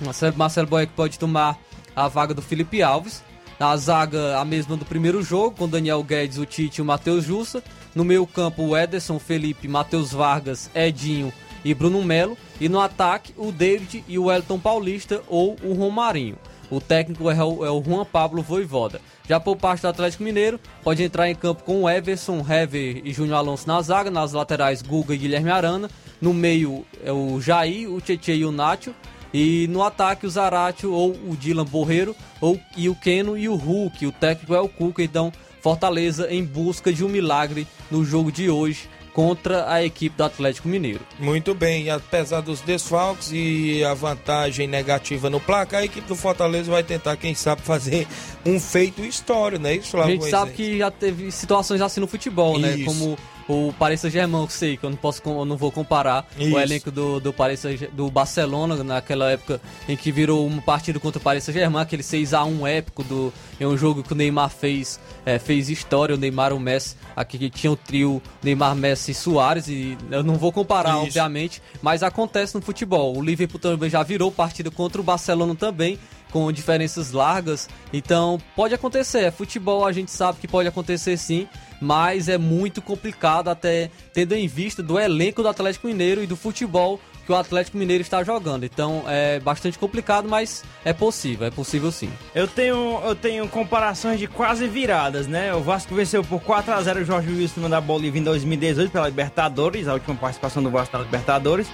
Marcelo, 0.00 0.36
Marcelo 0.36 0.66
Boeck 0.66 0.92
pode 0.94 1.18
tomar 1.18 1.58
a 1.94 2.08
vaga 2.08 2.34
do 2.34 2.42
Felipe 2.42 2.82
Alves. 2.82 3.22
Na 3.58 3.76
zaga, 3.76 4.38
a 4.38 4.44
mesma 4.44 4.76
do 4.76 4.84
primeiro 4.84 5.20
jogo, 5.22 5.56
com 5.56 5.68
Daniel 5.68 6.02
Guedes, 6.02 6.38
o 6.38 6.46
Tite 6.46 6.78
e 6.78 6.82
o 6.82 6.84
Matheus 6.84 7.24
Jussa. 7.24 7.62
No 7.94 8.04
meio 8.04 8.26
campo, 8.26 8.62
o 8.62 8.76
Ederson, 8.76 9.18
Felipe, 9.18 9.66
Matheus 9.66 10.12
Vargas, 10.12 10.70
Edinho 10.74 11.32
e 11.64 11.74
Bruno 11.74 12.02
Melo. 12.02 12.36
E 12.60 12.68
no 12.68 12.80
ataque, 12.80 13.34
o 13.36 13.52
David 13.52 14.04
e 14.06 14.18
o 14.18 14.30
Elton 14.30 14.58
Paulista 14.58 15.22
ou 15.28 15.56
o 15.62 15.72
Romarinho. 15.72 16.36
O 16.70 16.80
técnico 16.80 17.30
é 17.30 17.42
o, 17.42 17.64
é 17.64 17.70
o 17.70 17.82
Juan 17.82 18.04
Pablo 18.04 18.42
Voivoda. 18.42 19.00
Já 19.28 19.38
por 19.38 19.56
parte 19.56 19.82
do 19.82 19.88
Atlético 19.88 20.22
Mineiro, 20.22 20.60
pode 20.82 21.02
entrar 21.02 21.28
em 21.28 21.34
campo 21.34 21.62
com 21.62 21.82
o 21.82 21.90
Everson, 21.90 22.38
Hever 22.40 23.02
e 23.04 23.12
Júnior 23.12 23.38
Alonso 23.38 23.66
na 23.66 23.80
zaga, 23.80 24.10
nas 24.10 24.32
laterais 24.32 24.82
Guga 24.82 25.14
e 25.14 25.18
Guilherme 25.18 25.50
Arana, 25.50 25.90
no 26.20 26.32
meio 26.34 26.84
é 27.04 27.12
o 27.12 27.40
Jair, 27.40 27.90
o 27.90 28.00
Tietchan 28.00 28.34
e 28.34 28.44
o 28.44 28.52
Nacho, 28.52 28.94
e 29.32 29.66
no 29.68 29.82
ataque 29.82 30.26
o 30.26 30.30
Zaratio 30.30 30.92
ou 30.92 31.12
o 31.12 31.36
Dylan 31.36 31.64
Borreiro, 31.64 32.16
ou, 32.40 32.58
e 32.76 32.88
o 32.88 32.94
Keno 32.94 33.36
e 33.36 33.48
o 33.48 33.54
Hulk, 33.54 34.06
o 34.06 34.12
técnico 34.12 34.54
é 34.54 34.60
o 34.60 34.68
Cuca, 34.68 35.02
então 35.02 35.32
Fortaleza 35.60 36.32
em 36.32 36.44
busca 36.44 36.92
de 36.92 37.04
um 37.04 37.08
milagre 37.08 37.66
no 37.90 38.04
jogo 38.04 38.30
de 38.30 38.48
hoje 38.48 38.88
contra 39.18 39.68
a 39.68 39.84
equipe 39.84 40.16
do 40.16 40.22
Atlético 40.22 40.68
Mineiro. 40.68 41.00
Muito 41.18 41.52
bem, 41.52 41.90
apesar 41.90 42.40
dos 42.40 42.60
desfalques 42.60 43.32
e 43.32 43.82
a 43.82 43.92
vantagem 43.92 44.68
negativa 44.68 45.28
no 45.28 45.40
placar, 45.40 45.80
a 45.80 45.84
equipe 45.84 46.06
do 46.06 46.14
Fortaleza 46.14 46.70
vai 46.70 46.84
tentar, 46.84 47.16
quem 47.16 47.34
sabe, 47.34 47.60
fazer 47.62 48.06
um 48.46 48.60
feito 48.60 49.02
histórico, 49.02 49.60
né? 49.60 49.74
Isso, 49.74 49.98
a 49.98 50.06
gente 50.06 50.30
sabe 50.30 50.52
que 50.52 50.78
já 50.78 50.88
teve 50.88 51.32
situações 51.32 51.80
assim 51.80 51.98
no 51.98 52.06
futebol, 52.06 52.60
né? 52.60 52.76
Isso. 52.76 52.78
né? 52.78 52.84
Como 52.84 53.18
o 53.48 53.72
Paris 53.72 54.00
Saint-Germain, 54.00 54.42
eu 54.42 54.48
sei 54.48 54.76
que 54.76 54.84
eu 54.84 54.90
não 54.90 54.96
posso, 54.96 55.22
eu 55.24 55.44
não 55.44 55.56
vou 55.56 55.72
comparar 55.72 56.26
Isso. 56.38 56.54
o 56.54 56.60
elenco 56.60 56.90
do, 56.90 57.18
do, 57.18 57.32
Paris, 57.32 57.62
do 57.92 58.10
Barcelona 58.10 58.84
naquela 58.84 59.30
época 59.30 59.60
em 59.88 59.96
que 59.96 60.12
virou 60.12 60.46
uma 60.46 60.60
partida 60.60 61.00
contra 61.00 61.18
o 61.18 61.22
Paris 61.22 61.44
Saint-Germain, 61.44 61.82
aquele 61.82 62.02
6 62.02 62.34
a 62.34 62.44
1 62.44 62.66
épico 62.66 63.02
do 63.02 63.32
em 63.58 63.64
um 63.66 63.76
jogo 63.76 64.02
que 64.02 64.12
o 64.12 64.14
Neymar 64.14 64.50
fez, 64.50 65.00
é, 65.24 65.38
fez 65.38 65.70
história, 65.70 66.14
o 66.14 66.18
Neymar 66.18 66.52
o 66.52 66.60
Messi, 66.60 66.94
aqui 67.16 67.38
que 67.38 67.50
tinha 67.50 67.72
o 67.72 67.76
trio 67.76 68.22
Neymar, 68.42 68.76
Messi 68.76 69.12
e 69.12 69.14
Soares 69.14 69.66
e 69.68 69.96
eu 70.10 70.22
não 70.22 70.34
vou 70.34 70.52
comparar, 70.52 70.90
Isso. 70.90 71.06
obviamente, 71.06 71.62
mas 71.80 72.02
acontece 72.02 72.54
no 72.54 72.60
futebol. 72.60 73.16
O 73.16 73.22
Liverpool 73.22 73.58
também 73.58 73.88
já 73.88 74.02
virou 74.02 74.30
partida 74.30 74.70
contra 74.70 75.00
o 75.00 75.04
Barcelona 75.04 75.54
também 75.54 75.98
com 76.30 76.52
diferenças 76.52 77.12
largas. 77.12 77.68
Então, 77.92 78.38
pode 78.54 78.74
acontecer. 78.74 79.20
É 79.20 79.30
futebol, 79.30 79.86
a 79.86 79.92
gente 79.92 80.10
sabe 80.10 80.38
que 80.38 80.46
pode 80.46 80.68
acontecer 80.68 81.16
sim 81.16 81.48
mas 81.80 82.28
é 82.28 82.38
muito 82.38 82.80
complicado 82.82 83.48
até 83.48 83.90
tendo 84.12 84.34
em 84.34 84.46
vista 84.46 84.82
do 84.82 84.98
elenco 84.98 85.42
do 85.42 85.48
Atlético 85.48 85.86
Mineiro 85.86 86.22
e 86.22 86.26
do 86.26 86.36
futebol 86.36 87.00
que 87.28 87.32
o 87.32 87.36
Atlético 87.36 87.76
Mineiro 87.76 88.00
está 88.00 88.24
jogando. 88.24 88.64
Então 88.64 89.04
é 89.06 89.38
bastante 89.38 89.78
complicado, 89.78 90.26
mas 90.26 90.64
é 90.82 90.94
possível, 90.94 91.46
é 91.46 91.50
possível 91.50 91.92
sim. 91.92 92.10
Eu 92.34 92.48
tenho, 92.48 93.02
eu 93.04 93.14
tenho 93.14 93.46
comparações 93.48 94.18
de 94.18 94.26
quase 94.26 94.66
viradas, 94.66 95.26
né? 95.26 95.54
O 95.54 95.60
Vasco 95.60 95.94
venceu 95.94 96.24
por 96.24 96.40
4 96.40 96.72
a 96.72 96.80
0 96.80 97.00
o 97.00 97.04
Jorge 97.04 97.30
Wilson 97.30 97.68
da 97.68 97.82
Bolívia 97.82 98.18
em 98.18 98.24
2018 98.24 98.90
pela 98.90 99.06
Libertadores, 99.06 99.86
a 99.88 99.92
última 99.92 100.16
participação 100.16 100.62
do 100.62 100.70
Vasco 100.70 100.96
na 100.96 101.04
Libertadores. 101.04 101.68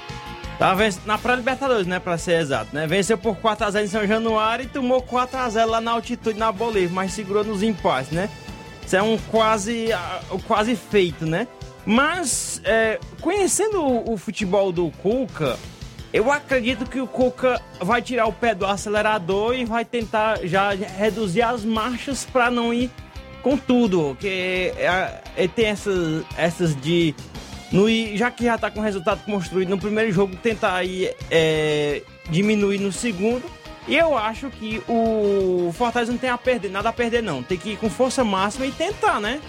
Tava 0.58 0.82
na 1.06 1.18
pré-Libertadores, 1.18 1.86
né? 1.86 2.00
Pra 2.00 2.18
ser 2.18 2.40
exato, 2.40 2.74
né? 2.74 2.86
Venceu 2.88 3.16
por 3.16 3.36
4x0 3.36 3.84
em 3.84 3.86
São 3.86 4.06
Januário 4.06 4.64
e 4.64 4.68
tomou 4.68 5.02
4x0 5.02 5.66
lá 5.66 5.80
na 5.80 5.92
altitude 5.92 6.36
na 6.36 6.50
Bolívia, 6.50 6.90
mas 6.92 7.12
segurou 7.12 7.44
nos 7.44 7.62
empates, 7.62 8.10
né? 8.10 8.28
Isso 8.84 8.96
é 8.96 9.02
um 9.02 9.16
quase, 9.30 9.88
uh, 9.92 10.38
quase 10.46 10.76
feito, 10.76 11.24
né? 11.24 11.48
Mas, 11.86 12.60
é, 12.64 12.98
conhecendo 13.20 13.82
o, 13.82 14.12
o, 14.12 14.16
futebol 14.16 14.72
do 14.72 14.90
Cuca, 15.02 15.58
eu 16.12 16.30
acredito 16.32 16.86
que 16.86 17.00
o 17.00 17.06
Cuca 17.06 17.60
vai 17.80 18.00
tirar 18.00 18.26
o 18.26 18.32
pé 18.32 18.54
do 18.54 18.64
acelerador 18.64 19.54
e 19.54 19.64
vai 19.64 19.84
tentar 19.84 20.38
já 20.46 20.70
reduzir 20.70 21.42
as 21.42 21.64
marchas 21.64 22.24
para 22.24 22.50
não 22.50 22.72
ir 22.72 22.90
com 23.42 23.56
tudo. 23.56 24.14
Porque 24.14 24.72
é, 24.76 25.20
é, 25.36 25.48
tem 25.48 25.66
essas, 25.66 26.24
essas 26.36 26.74
de. 26.80 27.14
No, 27.70 27.86
já 28.16 28.30
que 28.30 28.44
já 28.44 28.56
tá 28.56 28.70
com 28.70 28.80
o 28.80 28.82
resultado 28.82 29.24
construído 29.24 29.68
no 29.68 29.78
primeiro 29.78 30.10
jogo, 30.12 30.36
tentar 30.36 30.76
aí, 30.76 31.12
é, 31.30 32.02
diminuir 32.30 32.78
no 32.78 32.92
segundo 32.92 33.44
e 33.86 33.96
eu 33.96 34.16
acho 34.16 34.48
que 34.50 34.82
o 34.88 35.72
Fortaleza 35.76 36.10
não 36.10 36.18
tem 36.18 36.30
a 36.30 36.38
perder, 36.38 36.70
nada 36.70 36.88
a 36.88 36.92
perder, 36.92 37.22
não. 37.22 37.42
Tem 37.42 37.58
que 37.58 37.70
ir 37.70 37.76
com 37.76 37.90
força 37.90 38.24
máxima 38.24 38.66
e 38.66 38.72
tentar, 38.72 39.20
né? 39.20 39.40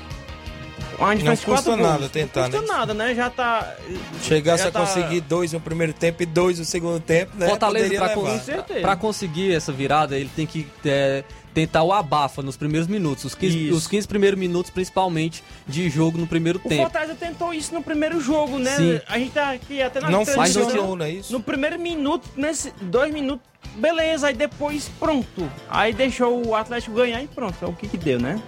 A 1.00 1.14
gente 1.14 1.26
não 1.26 1.36
custa 1.36 1.76
nada 1.76 1.98
gols. 2.00 2.12
tentar, 2.12 2.42
não 2.44 2.52
custa 2.52 2.62
né? 2.62 2.80
nada, 2.80 2.94
né? 2.94 3.16
Já 3.16 3.30
tá. 3.30 3.76
Chegasse 4.22 4.64
já 4.64 4.70
a 4.70 4.72
tá... 4.72 4.80
conseguir 4.80 5.22
dois 5.22 5.52
no 5.52 5.60
primeiro 5.60 5.94
tempo 5.94 6.24
e 6.24 6.26
dois 6.26 6.60
no 6.60 6.66
segundo 6.66 7.00
tempo, 7.00 7.36
né? 7.38 7.48
Fortaleza, 7.48 7.96
pra, 7.96 8.10
con 8.10 8.40
pra, 8.82 8.96
conseguir 8.96 9.54
essa 9.54 9.72
virada, 9.72 10.18
ele 10.18 10.30
tem 10.34 10.46
que 10.46 10.68
é, 10.86 11.24
tentar 11.56 11.84
o 11.84 11.94
abafa 11.94 12.42
nos 12.42 12.58
primeiros 12.58 12.88
minutos. 12.88 13.24
Os 13.24 13.34
15, 13.34 13.72
os 13.72 13.88
15 13.88 14.08
primeiros 14.08 14.38
minutos, 14.38 14.70
principalmente, 14.70 15.42
de 15.66 15.90
jogo 15.90 16.18
no 16.18 16.28
primeiro 16.28 16.60
o 16.60 16.62
tempo. 16.62 16.82
O 16.82 16.84
Fortaleza 16.84 17.16
tentou 17.16 17.54
isso 17.54 17.74
no 17.74 17.82
primeiro 17.82 18.20
jogo, 18.20 18.60
né? 18.60 18.76
Sim. 18.76 19.02
A 19.08 19.18
gente 19.18 19.32
tá 19.32 19.52
aqui 19.52 19.82
até 19.82 20.02
na 20.02 20.10
Não 20.10 20.26
funcionou, 20.26 20.98
não 20.98 21.06
é 21.06 21.12
isso? 21.12 21.32
No 21.32 21.42
primeiro 21.42 21.80
minuto, 21.80 22.30
nesse 22.36 22.74
dois 22.82 23.12
minutos 23.12 23.48
beleza, 23.78 24.28
aí 24.28 24.34
depois 24.34 24.92
pronto. 25.00 25.50
Aí 25.70 25.94
deixou 25.94 26.46
o 26.46 26.54
Atlético 26.54 26.96
ganhar 26.96 27.24
e 27.24 27.28
pronto, 27.28 27.56
é 27.64 27.68
o 27.68 27.74
que 27.74 27.88
que 27.88 27.98
deu, 27.98 28.20
né? 28.20 28.42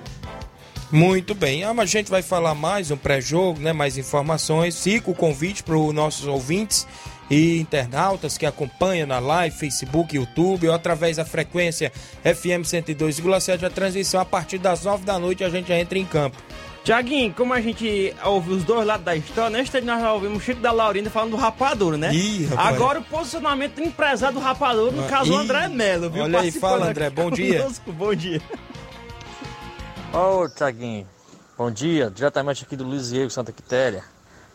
Muito 0.92 1.34
bem, 1.34 1.64
ah, 1.64 1.72
a 1.72 1.86
gente 1.86 2.10
vai 2.10 2.22
falar 2.22 2.56
mais 2.56 2.92
um 2.92 2.98
pré-jogo, 2.98 3.60
né? 3.60 3.74
Mais 3.74 3.98
informações. 3.98 4.82
Fica 4.82 5.12
o 5.12 5.16
convite 5.16 5.64
para 5.64 5.78
os 5.78 5.94
nossos 5.94 6.26
ouvintes 6.28 6.88
e 7.30 7.60
internautas 7.60 8.38
que 8.38 8.46
acompanham 8.46 9.08
na 9.08 9.20
live, 9.20 9.56
Facebook, 9.56 10.16
YouTube 10.16 10.68
ou 10.68 10.74
através 10.74 11.18
da 11.18 11.26
frequência 11.26 11.92
FM 12.24 12.64
102,7 12.64 13.64
a 13.64 13.70
transmissão 13.70 14.20
a 14.20 14.26
partir 14.26 14.58
das 14.58 14.84
9 14.84 15.06
da 15.06 15.20
noite 15.20 15.44
a 15.44 15.50
gente 15.50 15.68
já 15.68 15.78
entra 15.78 15.98
em 15.98 16.06
campo. 16.06 16.38
Tiaguinho, 16.88 17.34
como 17.34 17.54
a 17.54 17.60
gente 17.60 18.16
ouve 18.24 18.54
os 18.54 18.64
dois 18.64 18.88
lados 18.88 19.04
da 19.04 19.14
história, 19.14 19.58
neste 19.58 19.82
nós 19.82 20.00
já 20.00 20.14
ouvimos 20.14 20.38
o 20.38 20.40
Chico 20.40 20.62
da 20.62 20.72
Laurinda 20.72 21.10
falando 21.10 21.32
do 21.32 21.36
Rapadura, 21.36 21.98
né? 21.98 22.14
Ih, 22.14 22.48
Agora 22.56 23.00
o 23.00 23.04
posicionamento 23.04 23.76
do 23.76 23.84
empresário 23.84 24.36
do 24.36 24.40
Rapadura, 24.40 24.92
no 24.92 25.04
ah, 25.04 25.10
caso 25.10 25.34
o 25.34 25.38
André 25.38 25.68
Melo, 25.68 26.10
viu? 26.10 26.24
Olha 26.24 26.40
aí, 26.40 26.50
fala 26.50 26.88
André, 26.88 27.10
bom 27.10 27.30
dia. 27.30 27.60
Conosco, 27.60 27.92
bom 27.92 28.16
dia. 28.16 28.42
Ô, 30.14 30.44
oh, 30.44 30.50
Tiaguinho, 30.50 31.06
bom 31.58 31.70
dia. 31.70 32.10
Diretamente 32.10 32.64
aqui 32.64 32.78
do 32.78 32.86
Luiz 32.86 33.10
Diego, 33.10 33.30
Santa 33.30 33.52
Quitéria. 33.52 34.06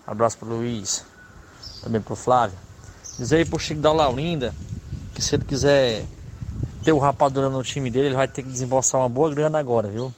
Abraço 0.06 0.38
pro 0.38 0.48
Luiz, 0.48 1.04
também 1.82 2.00
pro 2.00 2.16
Flávio. 2.16 2.56
Dizer 3.18 3.36
aí 3.36 3.44
pro 3.44 3.58
Chico 3.58 3.80
da 3.80 3.92
Laurinda 3.92 4.54
que 5.14 5.22
se 5.22 5.34
ele 5.34 5.44
quiser 5.44 6.04
ter 6.82 6.92
o 6.92 6.98
Rapadura 6.98 7.50
no 7.50 7.62
time 7.62 7.90
dele, 7.90 8.08
ele 8.08 8.16
vai 8.16 8.26
ter 8.26 8.42
que 8.42 8.48
desembolsar 8.48 9.00
uma 9.00 9.08
boa 9.08 9.32
grana 9.34 9.58
agora, 9.58 9.88
viu? 9.88 10.12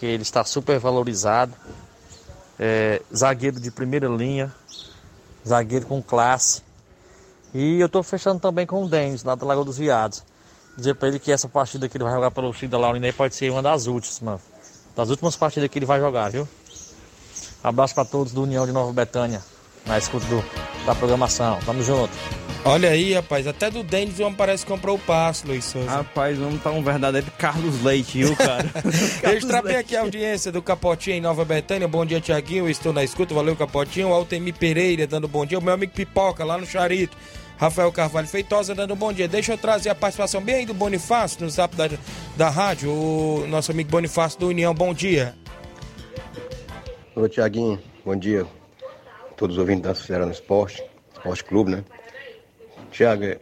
que 0.00 0.06
ele 0.06 0.22
está 0.22 0.42
super 0.42 0.78
valorizado. 0.78 1.52
É, 2.58 3.02
zagueiro 3.14 3.60
de 3.60 3.70
primeira 3.70 4.08
linha, 4.08 4.50
zagueiro 5.46 5.84
com 5.84 6.02
classe. 6.02 6.62
E 7.52 7.78
eu 7.78 7.86
estou 7.86 8.02
fechando 8.02 8.40
também 8.40 8.66
com 8.66 8.82
o 8.82 8.88
Denis, 8.88 9.22
lá 9.22 9.34
da 9.34 9.44
Lagoa 9.44 9.64
dos 9.64 9.76
Viados. 9.76 10.24
Dizer 10.74 10.94
para 10.94 11.08
ele 11.08 11.18
que 11.18 11.30
essa 11.30 11.48
partida 11.48 11.86
que 11.86 11.98
ele 11.98 12.04
vai 12.04 12.14
jogar 12.14 12.30
pelo 12.30 12.50
Chico 12.54 12.72
da 12.72 12.78
Laurina 12.78 13.12
pode 13.12 13.34
ser 13.34 13.50
uma 13.50 13.60
das 13.60 13.86
últimas, 13.86 14.20
mano. 14.20 14.40
Das 14.96 15.10
últimas 15.10 15.36
partidas 15.36 15.68
que 15.68 15.78
ele 15.78 15.84
vai 15.84 16.00
jogar, 16.00 16.30
viu? 16.30 16.48
Abraço 17.62 17.94
para 17.94 18.06
todos 18.06 18.32
do 18.32 18.42
União 18.42 18.64
de 18.64 18.72
Nova 18.72 18.90
Betânia, 18.94 19.42
na 19.86 19.98
escuta 19.98 20.26
do, 20.26 20.44
da 20.86 20.94
programação. 20.94 21.58
Tamo 21.64 21.82
junto. 21.82 22.12
Olha 22.62 22.90
aí, 22.90 23.14
rapaz, 23.14 23.46
até 23.46 23.70
do 23.70 23.82
Denis 23.82 24.18
o 24.18 24.24
homem 24.24 24.34
parece 24.36 24.66
que 24.66 24.70
comprou 24.70 24.96
o 24.96 24.98
passo, 24.98 25.46
Luiz 25.46 25.64
Souza. 25.64 25.90
Rapaz, 25.90 26.38
o 26.38 26.46
homem 26.46 26.58
tá 26.58 26.70
um 26.70 26.82
verdadeiro 26.82 27.26
Carlos 27.38 27.82
Leite, 27.82 28.18
viu, 28.18 28.36
cara? 28.36 28.70
Extrapei 29.34 29.76
aqui 29.76 29.96
a 29.96 30.02
audiência 30.02 30.52
do 30.52 30.60
Capotinho 30.60 31.16
em 31.16 31.20
Nova 31.22 31.42
Betânia. 31.42 31.88
Bom 31.88 32.04
dia, 32.04 32.20
Tiaguinho. 32.20 32.68
Estou 32.68 32.92
na 32.92 33.02
escuta. 33.02 33.34
Valeu, 33.34 33.56
Capotinho. 33.56 34.12
Altemir 34.12 34.54
Pereira 34.54 35.06
dando 35.06 35.26
bom 35.26 35.46
dia. 35.46 35.58
O 35.58 35.62
meu 35.62 35.72
amigo 35.72 35.92
Pipoca 35.92 36.44
lá 36.44 36.58
no 36.58 36.66
Charito. 36.66 37.16
Rafael 37.56 37.92
Carvalho 37.92 38.26
Feitosa 38.26 38.74
dando 38.74 38.94
um 38.94 38.96
bom 38.96 39.12
dia. 39.12 39.28
Deixa 39.28 39.52
eu 39.52 39.58
trazer 39.58 39.90
a 39.90 39.94
participação 39.94 40.40
bem 40.40 40.56
aí 40.56 40.66
do 40.66 40.72
Bonifácio 40.72 41.42
no 41.42 41.50
zap 41.50 41.76
da, 41.76 41.90
da 42.34 42.48
rádio, 42.48 42.90
o 42.90 43.46
nosso 43.48 43.70
amigo 43.70 43.90
Bonifácio 43.90 44.40
do 44.40 44.48
União. 44.48 44.74
Bom 44.74 44.94
dia. 44.94 45.34
Ô 47.14 47.28
Tiaguinho, 47.28 47.78
bom 48.02 48.16
dia. 48.16 48.46
Todos 49.40 49.56
os 49.56 49.60
ouvintes 49.60 49.84
da 49.84 49.94
Ceará 49.94 50.26
no 50.26 50.32
Esporte, 50.32 50.84
Esporte 51.14 51.44
Clube, 51.44 51.70
né? 51.70 51.84
Tiago, 52.90 53.24
é, 53.24 53.40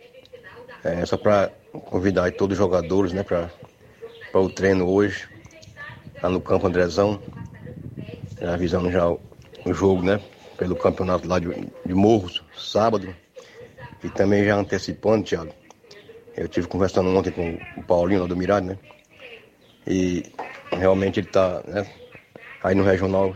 é 0.84 1.04
só 1.04 1.16
para 1.16 1.50
convidar 1.72 2.30
todos 2.34 2.56
os 2.56 2.58
jogadores, 2.58 3.12
né, 3.12 3.24
para 3.24 3.50
o 4.32 4.48
treino 4.48 4.88
hoje, 4.88 5.28
lá 6.22 6.28
no 6.28 6.40
campo 6.40 6.68
Andrezão, 6.68 7.20
avisando 8.40 8.92
já 8.92 9.08
o, 9.08 9.18
o 9.64 9.74
jogo, 9.74 10.04
né, 10.04 10.20
pelo 10.56 10.76
campeonato 10.76 11.26
lá 11.26 11.40
de, 11.40 11.48
de 11.84 11.94
Morros, 11.94 12.44
sábado, 12.56 13.12
e 14.04 14.08
também 14.08 14.44
já 14.44 14.54
antecipando, 14.54 15.24
Tiago, 15.24 15.52
eu 16.36 16.46
tive 16.46 16.68
conversando 16.68 17.08
ontem 17.08 17.32
com 17.32 17.58
o 17.76 17.82
Paulinho 17.82 18.20
lá 18.20 18.28
do 18.28 18.36
Mirade, 18.36 18.66
né, 18.66 18.78
e 19.84 20.22
realmente 20.70 21.18
ele 21.18 21.26
tá, 21.26 21.60
né, 21.66 21.84
aí 22.62 22.76
no 22.76 22.84
regional, 22.84 23.34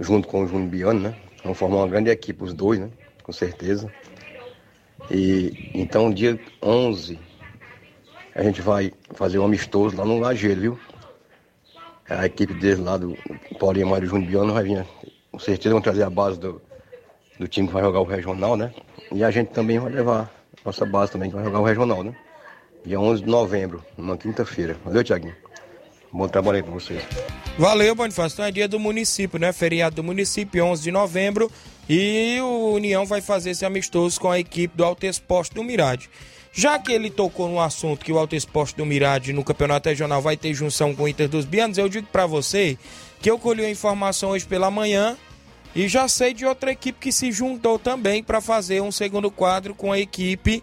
junto 0.00 0.26
com 0.26 0.42
o 0.42 0.48
Júnior 0.48 0.70
Biano, 0.70 0.98
né, 0.98 1.14
vão 1.44 1.54
formar 1.54 1.76
uma 1.78 1.88
grande 1.88 2.10
equipe, 2.10 2.42
os 2.42 2.54
dois, 2.54 2.78
né, 2.78 2.90
com 3.22 3.32
certeza. 3.32 3.92
E 5.10 5.70
então, 5.74 6.12
dia 6.12 6.38
11, 6.62 7.18
a 8.34 8.42
gente 8.42 8.60
vai 8.60 8.92
fazer 9.14 9.38
um 9.38 9.44
amistoso 9.44 9.96
lá 9.96 10.04
no 10.04 10.18
Lajeiro, 10.18 10.60
viu? 10.60 10.78
A 12.08 12.26
equipe 12.26 12.52
dele 12.54 12.82
lá 12.82 12.96
do 12.96 13.16
Paulinho 13.58 13.88
Mário 13.88 14.08
Júnior 14.08 14.52
vai 14.52 14.64
vir, 14.64 14.86
com 15.30 15.38
certeza 15.38 15.74
vão 15.74 15.80
trazer 15.80 16.02
a 16.02 16.10
base 16.10 16.38
do, 16.38 16.60
do 17.38 17.48
time 17.48 17.68
que 17.68 17.72
vai 17.72 17.82
jogar 17.82 18.00
o 18.00 18.04
regional, 18.04 18.56
né? 18.56 18.72
E 19.12 19.22
a 19.24 19.30
gente 19.30 19.48
também 19.48 19.78
vai 19.78 19.92
levar 19.92 20.30
nossa 20.64 20.84
base 20.84 21.12
também 21.12 21.30
que 21.30 21.36
vai 21.36 21.44
jogar 21.44 21.60
o 21.60 21.64
regional, 21.64 22.02
né? 22.02 22.14
Dia 22.84 22.98
11 22.98 23.22
de 23.22 23.28
novembro, 23.28 23.84
uma 23.96 24.16
quinta-feira. 24.16 24.76
Valeu, 24.84 25.04
Tiaguinho. 25.04 25.34
Bom 26.12 26.28
trabalho 26.28 26.56
aí 26.56 26.62
com 26.62 26.72
vocês. 26.72 27.02
Valeu, 27.58 27.94
Bonifácio. 27.94 28.36
Então 28.36 28.44
é 28.44 28.50
dia 28.50 28.66
do 28.66 28.80
município, 28.80 29.38
né? 29.38 29.52
Feriado 29.52 29.96
do 29.96 30.04
município, 30.04 30.64
11 30.64 30.82
de 30.82 30.90
novembro. 30.90 31.50
E 31.88 32.38
o 32.40 32.72
União 32.74 33.04
vai 33.04 33.20
fazer 33.20 33.50
esse 33.50 33.64
amistoso 33.64 34.20
com 34.20 34.30
a 34.30 34.38
equipe 34.38 34.76
do 34.76 34.84
Alto 34.84 35.06
Esporte 35.06 35.54
do 35.54 35.62
Mirade. 35.62 36.08
Já 36.52 36.78
que 36.78 36.92
ele 36.92 37.10
tocou 37.10 37.48
no 37.48 37.60
assunto 37.60 38.04
que 38.04 38.12
o 38.12 38.18
Alto 38.18 38.34
Esporte 38.34 38.76
do 38.76 38.84
Mirade 38.84 39.32
no 39.32 39.44
Campeonato 39.44 39.88
Regional 39.88 40.20
vai 40.20 40.36
ter 40.36 40.52
junção 40.52 40.94
com 40.94 41.04
o 41.04 41.08
Inter 41.08 41.28
dos 41.28 41.44
Bianos, 41.44 41.78
eu 41.78 41.88
digo 41.88 42.08
para 42.10 42.26
você 42.26 42.76
que 43.20 43.30
eu 43.30 43.38
colhi 43.38 43.64
a 43.64 43.70
informação 43.70 44.30
hoje 44.30 44.46
pela 44.46 44.70
manhã 44.70 45.16
e 45.74 45.86
já 45.86 46.08
sei 46.08 46.34
de 46.34 46.44
outra 46.44 46.72
equipe 46.72 46.98
que 46.98 47.12
se 47.12 47.30
juntou 47.30 47.78
também 47.78 48.22
para 48.22 48.40
fazer 48.40 48.82
um 48.82 48.90
segundo 48.90 49.30
quadro 49.30 49.74
com 49.74 49.92
a 49.92 49.98
equipe 49.98 50.62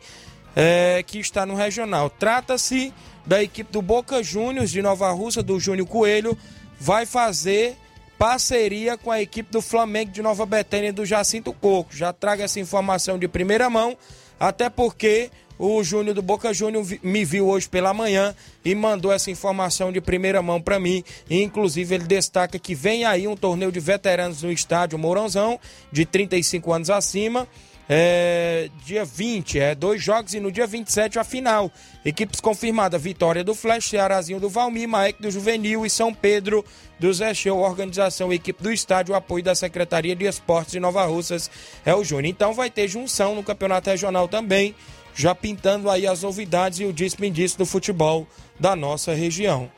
é, 0.60 1.04
que 1.04 1.20
está 1.20 1.46
no 1.46 1.54
Regional. 1.54 2.10
Trata-se 2.10 2.92
da 3.24 3.44
equipe 3.44 3.72
do 3.72 3.80
Boca 3.80 4.24
Juniors 4.24 4.72
de 4.72 4.82
Nova 4.82 5.12
Russa, 5.12 5.44
do 5.44 5.60
Júnior 5.60 5.88
Coelho, 5.88 6.36
vai 6.80 7.06
fazer 7.06 7.78
parceria 8.18 8.98
com 8.98 9.12
a 9.12 9.22
equipe 9.22 9.52
do 9.52 9.62
Flamengo 9.62 10.12
de 10.12 10.24
Nova 10.24 10.48
Betânia 10.48 10.92
do 10.92 11.06
Jacinto 11.06 11.54
Coco. 11.54 11.96
Já 11.96 12.12
trago 12.12 12.42
essa 12.42 12.60
informação 12.60 13.20
de 13.20 13.28
primeira 13.28 13.70
mão, 13.70 13.96
até 14.40 14.68
porque 14.68 15.30
o 15.60 15.84
Júnior 15.84 16.16
do 16.16 16.24
Boca 16.24 16.52
Júnior 16.52 16.84
me 17.04 17.24
viu 17.24 17.48
hoje 17.48 17.70
pela 17.70 17.94
manhã 17.94 18.34
e 18.66 18.74
mandou 18.74 19.14
essa 19.14 19.30
informação 19.30 19.92
de 19.92 20.02
primeira 20.02 20.42
mão 20.42 20.60
para 20.60 20.80
mim. 20.80 21.04
E, 21.30 21.44
inclusive, 21.44 21.94
ele 21.94 22.06
destaca 22.06 22.58
que 22.58 22.74
vem 22.74 23.06
aí 23.06 23.28
um 23.28 23.36
torneio 23.36 23.72
de 23.72 23.80
veteranos 23.80 24.42
no 24.42 24.52
estádio 24.52 24.98
Mourãozão, 24.98 25.60
de 25.92 26.04
35 26.04 26.74
anos 26.74 26.90
acima 26.90 27.48
é, 27.90 28.70
dia 28.86 29.06
20, 29.06 29.60
é 29.60 29.74
dois 29.74 30.04
jogos 30.04 30.34
e 30.34 30.40
no 30.40 30.52
dia 30.52 30.68
27 30.68 31.20
a 31.20 31.24
final. 31.24 31.72
Equipes 32.04 32.40
confirmadas: 32.40 33.02
Vitória 33.02 33.44
do 33.44 33.56
Flash, 33.56 33.90
Cearazinho 33.90 34.40
do 34.40 34.50
Valmir, 34.50 34.88
Maek 34.88 35.22
do 35.22 35.32
Juvenil 35.32 35.86
e 35.86 35.90
São 35.90 36.14
Pedro 36.14 36.66
do 37.00 37.14
Zé 37.14 37.34
Show. 37.34 37.60
Organização, 37.60 38.34
equipe 38.34 38.62
do 38.62 38.72
estádio, 38.72 39.16
apoio 39.16 39.44
da 39.44 39.56
Secretaria 39.56 40.16
de 40.16 40.26
Esportes 40.26 40.74
de 40.74 40.80
Nova 40.80 41.06
Russas 41.06 41.50
é 41.86 41.96
o 41.96 42.04
Júnior. 42.04 42.26
Então 42.26 42.54
vai 42.54 42.70
ter 42.70 42.88
junção 42.88 43.36
no 43.36 43.44
Campeonato 43.44 43.90
Regional 43.90 44.28
também, 44.28 44.76
já 45.16 45.34
pintando 45.34 45.90
aí 45.90 46.06
as 46.06 46.24
novidades 46.24 46.80
e 46.80 46.86
o 46.86 46.92
disse-me-disse 46.92 47.58
do 47.58 47.66
futebol 47.66 48.28
da 48.60 48.76
nossa 48.76 49.14
região. 49.14 49.72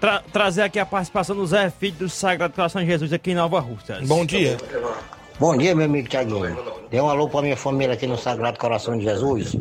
Tra 0.00 0.22
trazer 0.32 0.62
aqui 0.62 0.78
a 0.78 0.86
participação 0.86 1.36
do 1.36 1.46
Zé 1.46 1.68
Filho 1.68 1.96
do 1.96 2.08
Sagrado 2.08 2.54
Coração 2.54 2.80
de 2.80 2.86
Jesus 2.86 3.12
aqui 3.12 3.32
em 3.32 3.34
Nova 3.34 3.60
Russas. 3.60 4.06
Bom 4.06 4.24
dia. 4.24 4.56
Bom 4.56 4.66
dia, 4.66 5.19
meu 5.40 5.84
amigo 5.84 6.08
Tiaguinho. 6.08 6.56
Dê 6.90 7.00
um 7.00 7.08
alô 7.08 7.28
pra 7.28 7.40
minha 7.40 7.56
família 7.56 7.94
aqui 7.94 8.06
no 8.06 8.18
Sagrado 8.18 8.58
Coração 8.58 8.98
de 8.98 9.04
Jesus. 9.04 9.56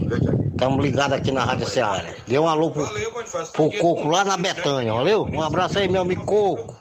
Estamos 0.52 0.84
ligados 0.84 1.18
aqui 1.18 1.32
na 1.32 1.46
Rádio 1.46 1.70
Seara. 1.70 2.16
Dê 2.28 2.38
um 2.38 2.48
alô 2.48 2.70
pro, 2.70 2.86
pro 3.54 3.72
Coco 3.80 4.10
lá 4.10 4.26
na 4.26 4.36
Betânia, 4.36 4.94
valeu? 4.94 5.24
Um 5.24 5.42
abraço 5.42 5.80
aí, 5.80 5.88
meu 5.88 6.02
amigo 6.02 6.26
Coco. 6.26 6.76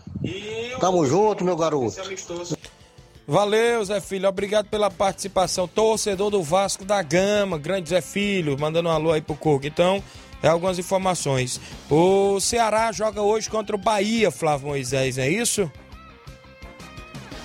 Tamo 0.81 1.07
junto, 1.07 1.45
meu 1.45 1.57
garoto. 1.57 1.97
Valeu, 3.25 3.85
Zé 3.85 4.01
Filho. 4.01 4.29
Obrigado 4.29 4.67
pela 4.67 4.91
participação. 4.91 5.69
Torcedor 5.69 6.31
do 6.31 6.43
Vasco 6.43 6.85
da 6.85 7.01
Gama, 7.03 7.57
grande 7.57 7.91
Zé 7.91 8.01
Filho, 8.01 8.59
mandando 8.59 8.89
um 8.89 8.93
alô 8.93 9.13
aí 9.13 9.21
pro 9.21 9.37
Coco. 9.37 9.67
Então, 9.67 10.03
é 10.43 10.49
algumas 10.49 10.79
informações. 10.79 11.61
O 11.89 12.41
Ceará 12.41 12.91
joga 12.91 13.23
hoje 13.23 13.49
contra 13.49 13.77
o 13.77 13.79
Bahia, 13.79 14.33
Flávio 14.33 14.69
Moisés, 14.69 15.19
é 15.19 15.29
isso? 15.29 15.71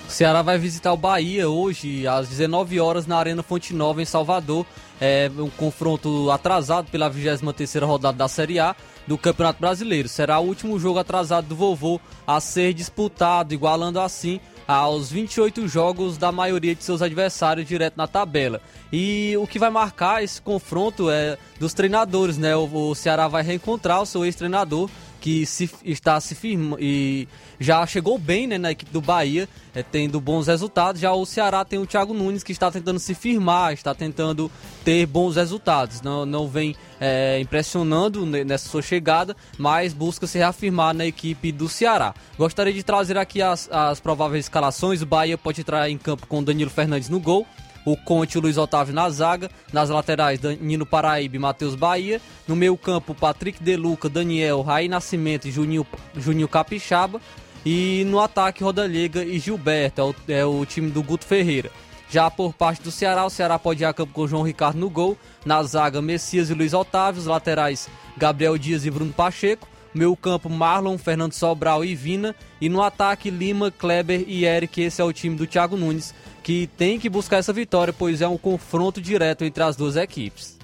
O 0.08 0.12
Ceará 0.12 0.42
vai 0.42 0.58
visitar 0.58 0.94
o 0.94 0.98
Bahia 0.98 1.50
hoje, 1.50 2.06
às 2.08 2.28
19 2.28 2.80
horas, 2.80 3.08
na 3.08 3.18
Arena 3.18 3.42
Fonte 3.42 3.74
Nova, 3.74 4.02
em 4.02 4.06
Salvador. 4.06 4.66
É 5.02 5.30
um 5.38 5.50
confronto 5.50 6.30
atrasado 6.30 6.90
pela 6.92 7.10
23 7.10 7.84
rodada 7.84 8.18
da 8.18 8.28
Série 8.28 8.60
A 8.60 8.76
do 9.08 9.18
Campeonato 9.18 9.60
Brasileiro. 9.60 10.08
Será 10.08 10.40
o 10.40 10.46
último 10.46 10.80
jogo 10.80 11.00
atrasado 11.00 11.48
do 11.48 11.56
vovô 11.56 12.00
a 12.28 12.40
ser 12.40 12.74
disputado, 12.74 13.54
igualando 13.54 14.00
assim 14.00 14.40
aos 14.68 15.12
28 15.12 15.68
jogos 15.68 16.18
da 16.18 16.32
maioria 16.32 16.74
de 16.74 16.84
seus 16.84 17.02
adversários 17.02 17.68
direto 17.68 17.98
na 17.98 18.08
tabela. 18.08 18.62
E 18.92 19.36
o 19.38 19.46
que 19.48 19.60
vai 19.60 19.70
marcar 19.70 20.24
esse 20.24 20.42
confronto 20.42 21.10
é 21.10 21.38
dos 21.60 21.74
treinadores, 21.74 22.38
né? 22.38 22.56
O 22.56 22.96
Ceará 22.96 23.28
vai 23.28 23.44
reencontrar 23.44 24.02
o 24.02 24.06
seu 24.06 24.24
ex-treinador, 24.24 24.90
que 25.24 25.46
se, 25.46 25.70
está 25.86 26.20
se 26.20 26.36
firmando 26.36 26.84
e 26.84 27.30
já 27.58 27.88
chegou 27.88 28.20
bem 28.20 28.46
né, 28.46 28.58
na 28.58 28.72
equipe 28.72 28.92
do 28.92 29.00
Bahia, 29.00 29.48
é, 29.74 29.82
tendo 29.82 30.20
bons 30.20 30.48
resultados. 30.48 31.00
Já 31.00 31.14
o 31.14 31.26
Ceará 31.26 31.64
tem 31.64 31.80
o 31.80 31.86
Thiago 31.86 32.14
Nunes 32.14 32.44
que 32.44 32.52
está 32.52 32.70
tentando 32.70 33.00
se 33.00 33.14
firmar, 33.16 33.72
está 33.72 33.96
tentando 33.96 34.52
ter 34.84 35.06
bons 35.06 35.38
resultados. 35.38 36.02
Não, 36.02 36.26
não 36.26 36.46
vem 36.46 36.76
é, 37.00 37.40
impressionando 37.40 38.26
nessa 38.26 38.68
sua 38.68 38.82
chegada, 38.82 39.34
mas 39.58 39.94
busca 39.94 40.28
se 40.28 40.40
reafirmar 40.40 40.94
na 40.94 41.06
equipe 41.06 41.54
do 41.54 41.70
Ceará. 41.70 42.14
Gostaria 42.38 42.74
de 42.74 42.84
trazer 42.84 43.18
aqui 43.18 43.42
as, 43.42 43.72
as 43.72 44.02
prováveis 44.02 44.44
escalações. 44.44 45.02
O 45.02 45.06
Bahia 45.06 45.38
pode 45.38 45.62
entrar 45.62 45.90
em 45.90 45.98
campo 45.98 46.28
com 46.28 46.44
Danilo 46.44 46.70
Fernandes 46.70 47.08
no 47.08 47.22
gol 47.22 47.48
o 47.86 47.98
Conte 47.98 48.36
e 48.36 48.38
o 48.38 48.42
Luiz 48.42 48.58
Otávio 48.58 48.94
na 48.94 49.10
zaga, 49.10 49.50
nas 49.72 49.90
laterais 49.90 50.40
Danilo 50.40 50.86
Paraíba 50.86 51.36
e 51.36 51.40
Matheus 51.40 51.76
Bahia, 51.76 52.22
no 52.48 52.56
meio 52.56 52.78
campo 52.78 53.14
Patrick 53.14 53.62
Deluca, 53.62 54.10
Daniel, 54.10 54.62
Raí 54.62 54.88
Nascimento 54.88 55.48
e 55.48 55.52
Juninho, 55.52 55.86
Juninho 56.16 56.48
Capixaba, 56.48 57.20
e 57.66 58.04
no 58.08 58.20
ataque 58.20 58.64
Rodallega 58.64 59.24
e 59.24 59.40
Gilberto, 59.40 60.02
é 60.02 60.04
o, 60.04 60.16
é 60.28 60.46
o 60.46 60.66
time 60.66 60.92
do 60.92 61.02
Guto 61.02 61.26
Ferreira. 61.26 61.72
Já 62.10 62.30
por 62.30 62.54
parte 62.54 62.84
do 62.84 62.92
Ceará, 62.92 63.26
o 63.26 63.30
Ceará 63.30 63.58
pode 63.58 63.82
ir 63.82 63.86
a 63.86 63.94
campo 63.94 64.14
com 64.14 64.28
João 64.28 64.44
Ricardo 64.44 64.78
no 64.78 64.90
gol, 64.90 65.18
na 65.44 65.64
zaga 65.64 66.02
Messias 66.02 66.50
e 66.50 66.54
Luiz 66.54 66.74
Otávio, 66.74 67.20
os 67.20 67.26
laterais 67.26 67.90
Gabriel 68.16 68.58
Dias 68.58 68.86
e 68.86 68.92
Bruno 68.92 69.12
Pacheco, 69.12 69.68
meio 69.94 70.16
campo 70.16 70.50
Marlon, 70.50 70.98
Fernando 70.98 71.34
Sobral 71.34 71.84
e 71.84 71.96
Vina, 71.96 72.36
e 72.60 72.70
no 72.70 72.84
ataque 72.84 73.30
Lima, 73.30 73.72
Kleber 73.72 74.26
e 74.28 74.46
Eric, 74.46 74.82
esse 74.82 75.02
é 75.02 75.04
o 75.04 75.14
time 75.14 75.36
do 75.36 75.48
Thiago 75.48 75.78
Nunes 75.78 76.14
que 76.44 76.68
tem 76.78 77.00
que 77.00 77.10
buscar 77.10 77.38
essa 77.38 77.54
vitória, 77.54 77.94
pois 77.94 78.22
é 78.22 78.28
um 78.28 78.38
confronto 78.38 79.02
direto 79.02 79.46
entre 79.46 79.64
as 79.64 79.76
duas 79.76 79.96
equipes. 79.96 80.58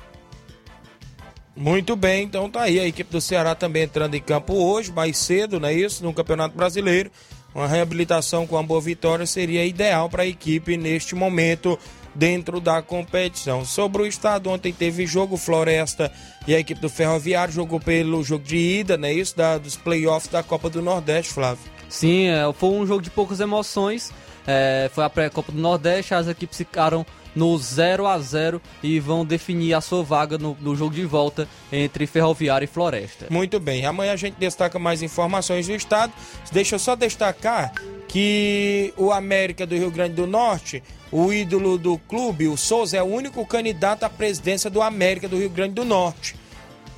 Muito 1.56 1.96
bem, 1.96 2.24
então 2.24 2.50
tá 2.50 2.62
aí 2.62 2.80
a 2.80 2.86
equipe 2.86 3.12
do 3.12 3.20
Ceará 3.20 3.56
também 3.56 3.84
entrando 3.84 4.16
em 4.16 4.22
campo 4.22 4.54
hoje, 4.54 4.92
mais 4.92 5.18
cedo, 5.18 5.60
não 5.60 5.68
é 5.68 5.74
isso? 5.74 6.04
No 6.04 6.14
Campeonato 6.14 6.56
Brasileiro. 6.56 7.12
Uma 7.54 7.68
reabilitação 7.68 8.46
com 8.46 8.56
uma 8.56 8.64
boa 8.64 8.80
vitória 8.80 9.26
seria 9.26 9.66
ideal 9.66 10.10
para 10.10 10.24
a 10.24 10.28
equipe 10.28 10.78
neste 10.78 11.16
momento 11.16 11.78
dentro 12.14 12.60
da 12.60 12.82
competição. 12.82 13.66
Sobre 13.66 14.04
o 14.04 14.06
estado, 14.06 14.50
ontem 14.50 14.72
teve 14.72 15.06
jogo 15.06 15.36
Floresta 15.36 16.12
e 16.48 16.56
a 16.56 16.60
equipe 16.60 16.80
do 16.80 16.90
Ferroviário 16.90 17.54
jogou 17.54 17.80
pelo 17.80 18.24
jogo 18.24 18.44
de 18.44 18.58
ida, 18.58 18.98
não 18.98 19.08
é 19.08 19.14
isso? 19.14 19.36
Da, 19.36 19.58
dos 19.58 19.76
playoffs 19.76 20.32
da 20.32 20.44
Copa 20.44 20.70
do 20.70 20.82
Nordeste, 20.82 21.34
Flávio. 21.34 21.64
Sim, 21.90 22.28
é, 22.28 22.54
foi 22.54 22.70
um 22.70 22.86
jogo 22.86 23.02
de 23.02 23.10
poucas 23.10 23.40
emoções. 23.40 24.14
É, 24.48 24.90
foi 24.94 25.04
a 25.04 25.10
pré-copa 25.10 25.52
do 25.52 25.60
Nordeste, 25.60 26.14
as 26.14 26.28
equipes 26.28 26.58
ficaram 26.58 27.06
no 27.36 27.58
0 27.58 28.08
a 28.08 28.20
0 28.20 28.62
e 28.82 29.00
vão 29.00 29.26
definir 29.26 29.74
a 29.74 29.82
sua 29.82 30.04
vaga 30.04 30.38
no, 30.38 30.58
no, 30.60 30.76
jogo 30.76 30.94
de 30.94 31.06
volta 31.06 31.48
entre 31.72 32.08
Ferroviária 32.08 32.66
e 32.66 32.68
Floresta. 32.68 33.28
Muito 33.30 33.60
bem, 33.60 33.86
amanhã 33.86 34.14
a 34.14 34.18
gente 34.18 34.36
destaca 34.36 34.80
mais 34.80 35.02
informações 35.02 35.68
do 35.68 35.74
estado. 35.74 36.12
Deixa 36.52 36.76
eu 36.76 36.80
só 36.80 36.96
destacar 36.96 37.72
que 38.08 38.94
o 38.98 39.12
América 39.12 39.66
do 39.66 39.76
Rio 39.76 39.92
Grande 39.92 40.16
do 40.16 40.26
Norte, 40.26 40.84
o 41.12 41.32
ídolo 41.32 41.78
do 41.78 41.98
clube, 41.98 42.48
o 42.48 42.58
Souza, 42.58 42.98
é 42.98 43.04
o 43.04 43.06
único 43.06 43.46
candidato 43.46 44.04
à 44.04 44.10
presidência 44.10 44.70
do 44.70 44.82
América 44.82 45.28
do 45.28 45.38
Rio 45.38 45.50
Grande 45.50 45.76
do 45.76 45.86
Norte. 45.86 46.36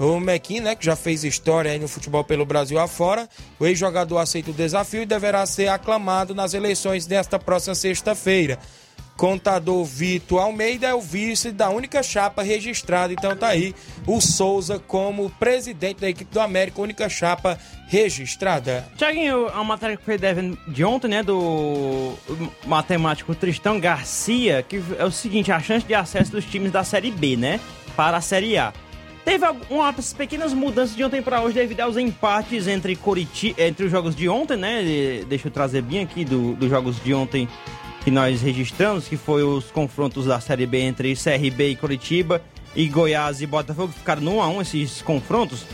O 0.01 0.19
Mequim, 0.19 0.61
né, 0.61 0.73
que 0.73 0.83
já 0.83 0.95
fez 0.95 1.23
história 1.23 1.77
no 1.77 1.87
futebol 1.87 2.23
pelo 2.23 2.43
Brasil 2.43 2.79
afora, 2.79 3.29
o 3.59 3.67
ex-jogador 3.67 4.17
aceita 4.17 4.49
o 4.49 4.53
desafio 4.53 5.03
e 5.03 5.05
deverá 5.05 5.45
ser 5.45 5.67
aclamado 5.67 6.33
nas 6.33 6.55
eleições 6.55 7.05
desta 7.05 7.37
próxima 7.37 7.75
sexta-feira. 7.75 8.57
Contador 9.15 9.85
Vitor 9.85 10.41
Almeida 10.41 10.87
é 10.87 10.95
o 10.95 11.01
vice 11.01 11.51
da 11.51 11.69
única 11.69 12.01
chapa 12.01 12.41
registrada, 12.41 13.13
então 13.13 13.37
tá 13.37 13.49
aí 13.49 13.75
o 14.07 14.19
Souza 14.19 14.79
como 14.79 15.29
presidente 15.29 15.99
da 15.99 16.09
equipe 16.09 16.33
do 16.33 16.39
América, 16.39 16.81
única 16.81 17.07
chapa 17.07 17.59
registrada. 17.87 18.87
Tiaguinho, 18.97 19.49
a 19.49 19.63
matéria 19.63 19.95
que 19.95 20.03
foi 20.03 20.17
de 20.67 20.83
ontem, 20.83 21.09
né, 21.09 21.21
do 21.21 22.13
matemático 22.65 23.35
Tristão 23.35 23.79
Garcia, 23.79 24.65
que 24.67 24.81
é 24.97 25.05
o 25.05 25.11
seguinte, 25.11 25.51
a 25.51 25.59
chance 25.59 25.85
de 25.85 25.93
acesso 25.93 26.31
dos 26.31 26.45
times 26.45 26.71
da 26.71 26.83
Série 26.83 27.11
B, 27.11 27.37
né, 27.37 27.59
para 27.95 28.17
a 28.17 28.21
Série 28.21 28.57
A. 28.57 28.73
Teve 29.23 29.45
algumas 29.45 30.13
pequenas 30.13 30.51
mudanças 30.51 30.95
de 30.95 31.03
ontem 31.03 31.21
para 31.21 31.41
hoje 31.41 31.53
devido 31.53 31.81
aos 31.81 31.95
empates 31.95 32.67
entre 32.67 32.95
Curitiba, 32.95 33.61
entre 33.61 33.85
os 33.85 33.91
jogos 33.91 34.15
de 34.15 34.27
ontem, 34.27 34.57
né? 34.57 35.23
Deixa 35.27 35.47
eu 35.47 35.51
trazer 35.51 35.83
bem 35.83 35.99
aqui 35.99 36.25
do, 36.25 36.53
dos 36.53 36.69
jogos 36.69 37.01
de 37.03 37.13
ontem 37.13 37.47
que 38.03 38.09
nós 38.09 38.41
registramos, 38.41 39.07
que 39.07 39.15
foi 39.15 39.43
os 39.43 39.69
confrontos 39.69 40.25
da 40.25 40.39
Série 40.39 40.65
B 40.65 40.79
entre 40.79 41.15
CRB 41.15 41.69
e 41.69 41.75
Curitiba 41.75 42.41
e 42.75 42.87
Goiás 42.87 43.41
e 43.41 43.45
Botafogo, 43.45 43.93
ficaram 43.93 44.21
no 44.23 44.37
1 44.37 44.41
a 44.41 44.47
1 44.47 44.61
esses 44.61 45.01
confrontos. 45.03 45.65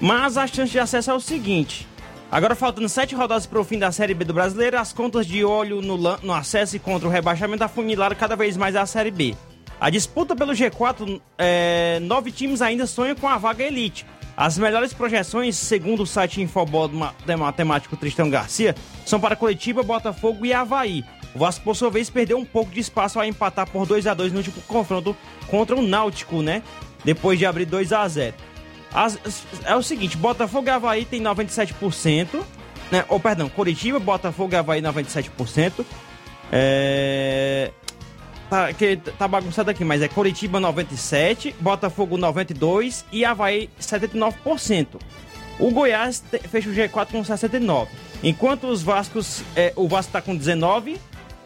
Mas 0.00 0.36
a 0.36 0.46
chance 0.46 0.72
de 0.72 0.80
acesso 0.80 1.12
é 1.12 1.14
o 1.14 1.20
seguinte: 1.20 1.86
agora 2.32 2.56
faltando 2.56 2.88
sete 2.88 3.14
rodadas 3.14 3.46
para 3.46 3.60
o 3.60 3.64
fim 3.64 3.78
da 3.78 3.92
Série 3.92 4.14
B 4.14 4.24
do 4.24 4.34
Brasileiro, 4.34 4.76
as 4.76 4.92
contas 4.92 5.24
de 5.24 5.44
olho 5.44 5.80
no, 5.80 5.96
no 5.96 6.32
acesso 6.32 6.74
e 6.74 6.80
contra 6.80 7.06
o 7.06 7.10
rebaixamento 7.10 7.62
afunilaram 7.62 8.16
cada 8.16 8.34
vez 8.34 8.56
mais 8.56 8.74
a 8.74 8.84
Série 8.86 9.12
B. 9.12 9.36
A 9.80 9.90
disputa 9.90 10.34
pelo 10.34 10.52
G4, 10.52 11.20
é, 11.38 12.00
nove 12.02 12.32
times 12.32 12.60
ainda 12.60 12.86
sonham 12.86 13.14
com 13.14 13.28
a 13.28 13.38
vaga 13.38 13.62
elite. 13.62 14.04
As 14.36 14.58
melhores 14.58 14.92
projeções, 14.92 15.56
segundo 15.56 16.02
o 16.02 16.06
site 16.06 16.40
Infobol 16.40 16.88
do 16.88 16.96
matemático 17.38 17.96
Tristão 17.96 18.30
Garcia, 18.30 18.74
são 19.04 19.20
para 19.20 19.36
Curitiba, 19.36 19.82
Botafogo 19.82 20.46
e 20.46 20.52
Havaí. 20.52 21.04
O 21.34 21.40
Vasco, 21.40 21.64
por 21.64 21.76
sua 21.76 21.90
vez, 21.90 22.08
perdeu 22.08 22.38
um 22.38 22.44
pouco 22.44 22.70
de 22.70 22.80
espaço 22.80 23.18
ao 23.18 23.24
empatar 23.24 23.68
por 23.68 23.86
2 23.86 24.06
a 24.06 24.14
2 24.14 24.32
no 24.32 24.38
último 24.38 24.62
confronto 24.62 25.16
contra 25.48 25.76
o 25.76 25.82
Náutico, 25.82 26.42
né? 26.42 26.62
Depois 27.04 27.38
de 27.38 27.46
abrir 27.46 27.64
2 27.64 27.92
a 27.92 28.06
0 28.06 28.34
As, 28.92 29.18
É 29.64 29.74
o 29.74 29.82
seguinte, 29.82 30.16
Botafogo 30.16 30.68
e 30.68 30.70
Havaí 30.70 31.04
tem 31.04 31.20
97%, 31.20 32.40
né? 32.90 33.04
Ou, 33.08 33.20
perdão, 33.20 33.48
Curitiba, 33.48 33.98
Botafogo 33.98 34.54
e 34.54 34.56
Havaí 34.56 34.80
97%. 34.80 35.84
É... 36.50 37.70
Tá, 38.48 38.72
que 38.72 38.96
tá 38.96 39.28
bagunçado 39.28 39.70
aqui, 39.70 39.84
mas 39.84 40.00
é 40.00 40.08
Curitiba 40.08 40.58
97, 40.58 41.54
Botafogo 41.60 42.16
92 42.16 43.04
e 43.12 43.22
Havaí 43.22 43.68
79%. 43.78 44.86
O 45.58 45.70
Goiás 45.70 46.22
fecha 46.50 46.70
o 46.70 46.72
G4 46.72 47.08
com 47.10 47.22
69. 47.22 47.90
Enquanto 48.22 48.68
os 48.68 48.82
Vascos, 48.82 49.42
é, 49.54 49.72
o 49.76 49.86
Vasco 49.86 50.12
tá 50.12 50.22
com 50.22 50.34
19 50.34 50.98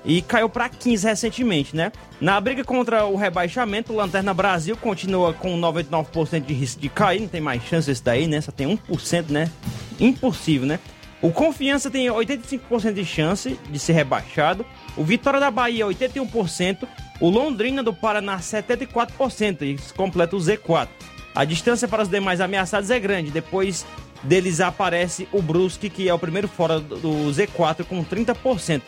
e 0.04 0.22
caiu 0.22 0.48
para 0.48 0.68
15 0.68 1.06
recentemente, 1.06 1.74
né? 1.74 1.92
Na 2.20 2.40
briga 2.40 2.62
contra 2.62 3.04
o 3.04 3.16
rebaixamento, 3.16 3.92
o 3.92 3.96
Lanterna 3.96 4.34
Brasil 4.34 4.76
continua 4.76 5.32
com 5.32 5.58
99% 5.60 6.44
de 6.44 6.54
risco 6.54 6.80
de 6.80 6.88
cair, 6.88 7.20
não 7.20 7.28
tem 7.28 7.40
mais 7.40 7.62
chance 7.64 7.90
esse 7.90 8.02
daí, 8.02 8.26
né? 8.26 8.40
Só 8.40 8.52
tem 8.52 8.66
1%, 8.66 9.30
né? 9.30 9.50
Impossível, 9.98 10.66
né? 10.66 10.78
O 11.22 11.30
Confiança 11.30 11.88
tem 11.88 12.08
85% 12.08 12.92
de 12.92 13.04
chance 13.04 13.56
de 13.70 13.78
ser 13.78 13.92
rebaixado. 13.92 14.66
O 14.96 15.04
Vitória 15.04 15.38
da 15.38 15.52
Bahia, 15.52 15.86
81%. 15.86 16.88
O 17.20 17.30
Londrina 17.30 17.80
do 17.80 17.94
Paraná, 17.94 18.38
74%. 18.38 19.62
Isso 19.62 19.94
completa 19.94 20.34
o 20.34 20.40
Z4. 20.40 20.88
A 21.32 21.44
distância 21.44 21.86
para 21.86 22.02
os 22.02 22.08
demais 22.08 22.40
ameaçados 22.40 22.90
é 22.90 22.98
grande. 22.98 23.30
Depois 23.30 23.86
deles 24.24 24.60
aparece 24.60 25.28
o 25.32 25.40
Brusque, 25.40 25.88
que 25.88 26.08
é 26.08 26.12
o 26.12 26.18
primeiro 26.18 26.48
fora 26.48 26.80
do 26.80 27.30
Z4, 27.30 27.84
com 27.84 28.04
30%. 28.04 28.82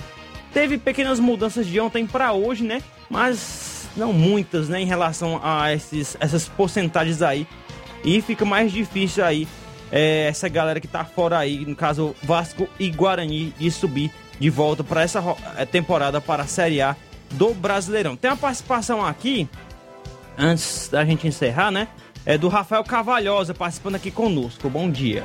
Teve 0.52 0.76
pequenas 0.76 1.20
mudanças 1.20 1.64
de 1.68 1.78
ontem 1.78 2.04
para 2.04 2.32
hoje, 2.32 2.64
né? 2.64 2.82
Mas 3.08 3.88
não 3.96 4.12
muitas, 4.12 4.68
né? 4.68 4.80
Em 4.80 4.86
relação 4.86 5.40
a 5.40 5.72
esses, 5.72 6.16
essas 6.18 6.48
porcentagens 6.48 7.22
aí. 7.22 7.46
E 8.04 8.20
fica 8.20 8.44
mais 8.44 8.72
difícil 8.72 9.24
aí 9.24 9.46
é, 9.90 10.26
essa 10.26 10.48
galera 10.48 10.80
que 10.80 10.88
tá 10.88 11.04
fora 11.04 11.38
aí, 11.38 11.64
no 11.64 11.76
caso 11.76 12.14
Vasco 12.22 12.68
e 12.78 12.90
Guarani, 12.90 13.54
de 13.58 13.70
subir 13.70 14.10
de 14.38 14.50
volta 14.50 14.82
para 14.82 15.02
essa 15.02 15.22
é, 15.56 15.64
temporada 15.64 16.20
para 16.20 16.42
a 16.42 16.46
Série 16.46 16.80
A 16.80 16.96
do 17.32 17.54
Brasileirão. 17.54 18.16
Tem 18.16 18.30
uma 18.30 18.36
participação 18.36 19.04
aqui, 19.04 19.48
antes 20.36 20.88
da 20.88 21.04
gente 21.04 21.26
encerrar, 21.26 21.70
né? 21.70 21.88
É 22.26 22.38
do 22.38 22.48
Rafael 22.48 22.82
Cavalhosa 22.82 23.52
participando 23.52 23.96
aqui 23.96 24.10
conosco. 24.10 24.68
Bom 24.70 24.90
dia. 24.90 25.24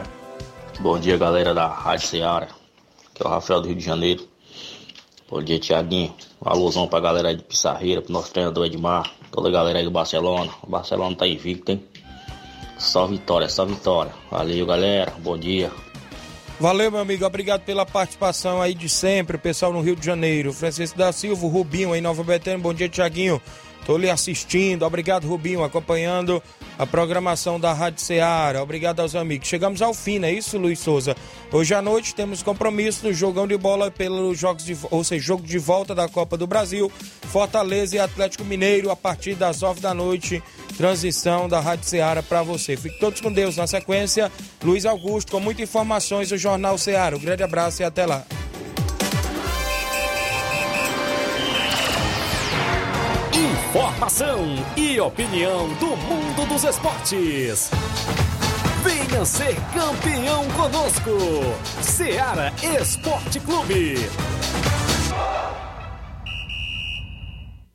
Bom 0.80 1.00
dia, 1.00 1.18
galera 1.18 1.54
da 1.54 1.68
Rádio 1.68 2.08
Ceará. 2.08 2.48
Que 3.14 3.24
é 3.24 3.26
o 3.26 3.30
Rafael 3.30 3.62
do 3.62 3.68
Rio 3.68 3.78
de 3.78 3.84
Janeiro. 3.84 4.28
Bom 5.30 5.42
dia, 5.42 5.60
Tiaguinho. 5.60 6.14
Um 6.44 6.50
alôzão 6.50 6.88
pra 6.88 7.00
galera 7.00 7.36
de 7.36 7.44
Pissarreira, 7.44 8.02
pro 8.02 8.12
nosso 8.12 8.32
treinador 8.32 8.66
Edmar, 8.66 9.10
toda 9.32 9.48
a 9.48 9.52
galera 9.52 9.80
aí 9.80 9.86
do 9.86 9.92
Barcelona. 9.92 10.52
O 10.64 10.70
Barcelona 10.70 11.16
tá 11.16 11.28
invicto, 11.28 11.72
hein? 11.72 11.84
Só 12.80 13.06
vitória, 13.06 13.50
só 13.50 13.66
vitória. 13.66 14.12
Valeu, 14.32 14.66
galera. 14.66 15.14
Bom 15.20 15.38
dia. 15.38 15.70
Valeu, 16.60 16.90
meu 16.90 17.02
amigo. 17.02 17.26
Obrigado 17.26 17.62
pela 17.62 17.86
participação 17.86 18.62
aí 18.62 18.74
de 18.74 18.90
sempre, 18.90 19.38
pessoal 19.38 19.72
no 19.72 19.82
Rio 19.82 19.96
de 19.96 20.06
Janeiro. 20.06 20.52
Francisco 20.52 20.98
da 20.98 21.12
Silva, 21.12 21.48
Rubinho 21.48 21.94
aí, 21.94 22.02
Nova 22.02 22.24
Betânia. 22.24 22.60
Bom 22.60 22.74
dia, 22.74 22.90
Tiaguinho. 22.90 23.42
Tô 23.86 23.98
lhe 23.98 24.10
assistindo. 24.10 24.84
Obrigado, 24.86 25.28
Rubinho, 25.28 25.64
acompanhando 25.64 26.42
a 26.78 26.86
programação 26.86 27.60
da 27.60 27.74
Rádio 27.74 28.02
Ceará. 28.02 28.62
Obrigado 28.62 29.00
aos 29.00 29.16
amigos. 29.16 29.48
Chegamos 29.48 29.82
ao 29.82 29.94
fim, 29.94 30.20
não 30.20 30.28
é 30.28 30.32
isso, 30.32 30.58
Luiz 30.58 30.80
Souza? 30.80 31.16
Hoje 31.52 31.74
à 31.74 31.82
noite 31.82 32.14
temos 32.14 32.44
compromisso 32.44 33.08
no 33.08 33.14
jogão 33.14 33.48
de 33.48 33.58
bola 33.58 33.90
pelos 33.90 34.38
jogos 34.38 34.64
de, 34.64 34.78
ou 34.92 35.04
seja, 35.04 35.26
jogo 35.26 35.44
de 35.44 35.58
volta 35.58 35.96
da 35.96 36.08
Copa 36.08 36.38
do 36.38 36.46
Brasil, 36.46 36.92
Fortaleza 37.24 37.96
e 37.96 38.00
Atlético 38.00 38.44
Mineiro 38.44 38.92
a 38.92 38.96
partir 38.96 39.36
das 39.36 39.62
nove 39.62 39.80
da 39.82 39.94
noite. 39.94 40.44
Transição 40.80 41.50
da 41.50 41.60
Rádio 41.60 41.84
Ceará 41.84 42.24
para 42.24 42.42
você. 42.42 42.78
Fique 42.78 42.98
todos 43.02 43.20
com 43.20 43.30
Deus. 43.30 43.58
Na 43.58 43.68
sequência, 43.68 44.32
Luiz 44.64 44.86
Augusto 44.86 45.30
com 45.30 45.40
muitas 45.42 45.64
informações 45.68 46.30
do 46.30 46.38
Jornal 46.38 46.78
Ceará. 46.78 47.18
Um 47.18 47.20
grande 47.20 47.44
abraço 47.44 47.82
e 47.82 47.84
até 47.84 48.06
lá. 48.06 48.24
Informação 53.34 54.56
e 54.78 54.98
opinião 55.02 55.68
do 55.74 55.98
mundo 55.98 56.48
dos 56.48 56.64
esportes. 56.64 57.70
Venha 58.82 59.26
ser 59.26 59.58
campeão 59.74 60.46
conosco. 60.52 61.12
Seara 61.82 62.54
Esporte 62.80 63.42
Clube. 63.42 63.98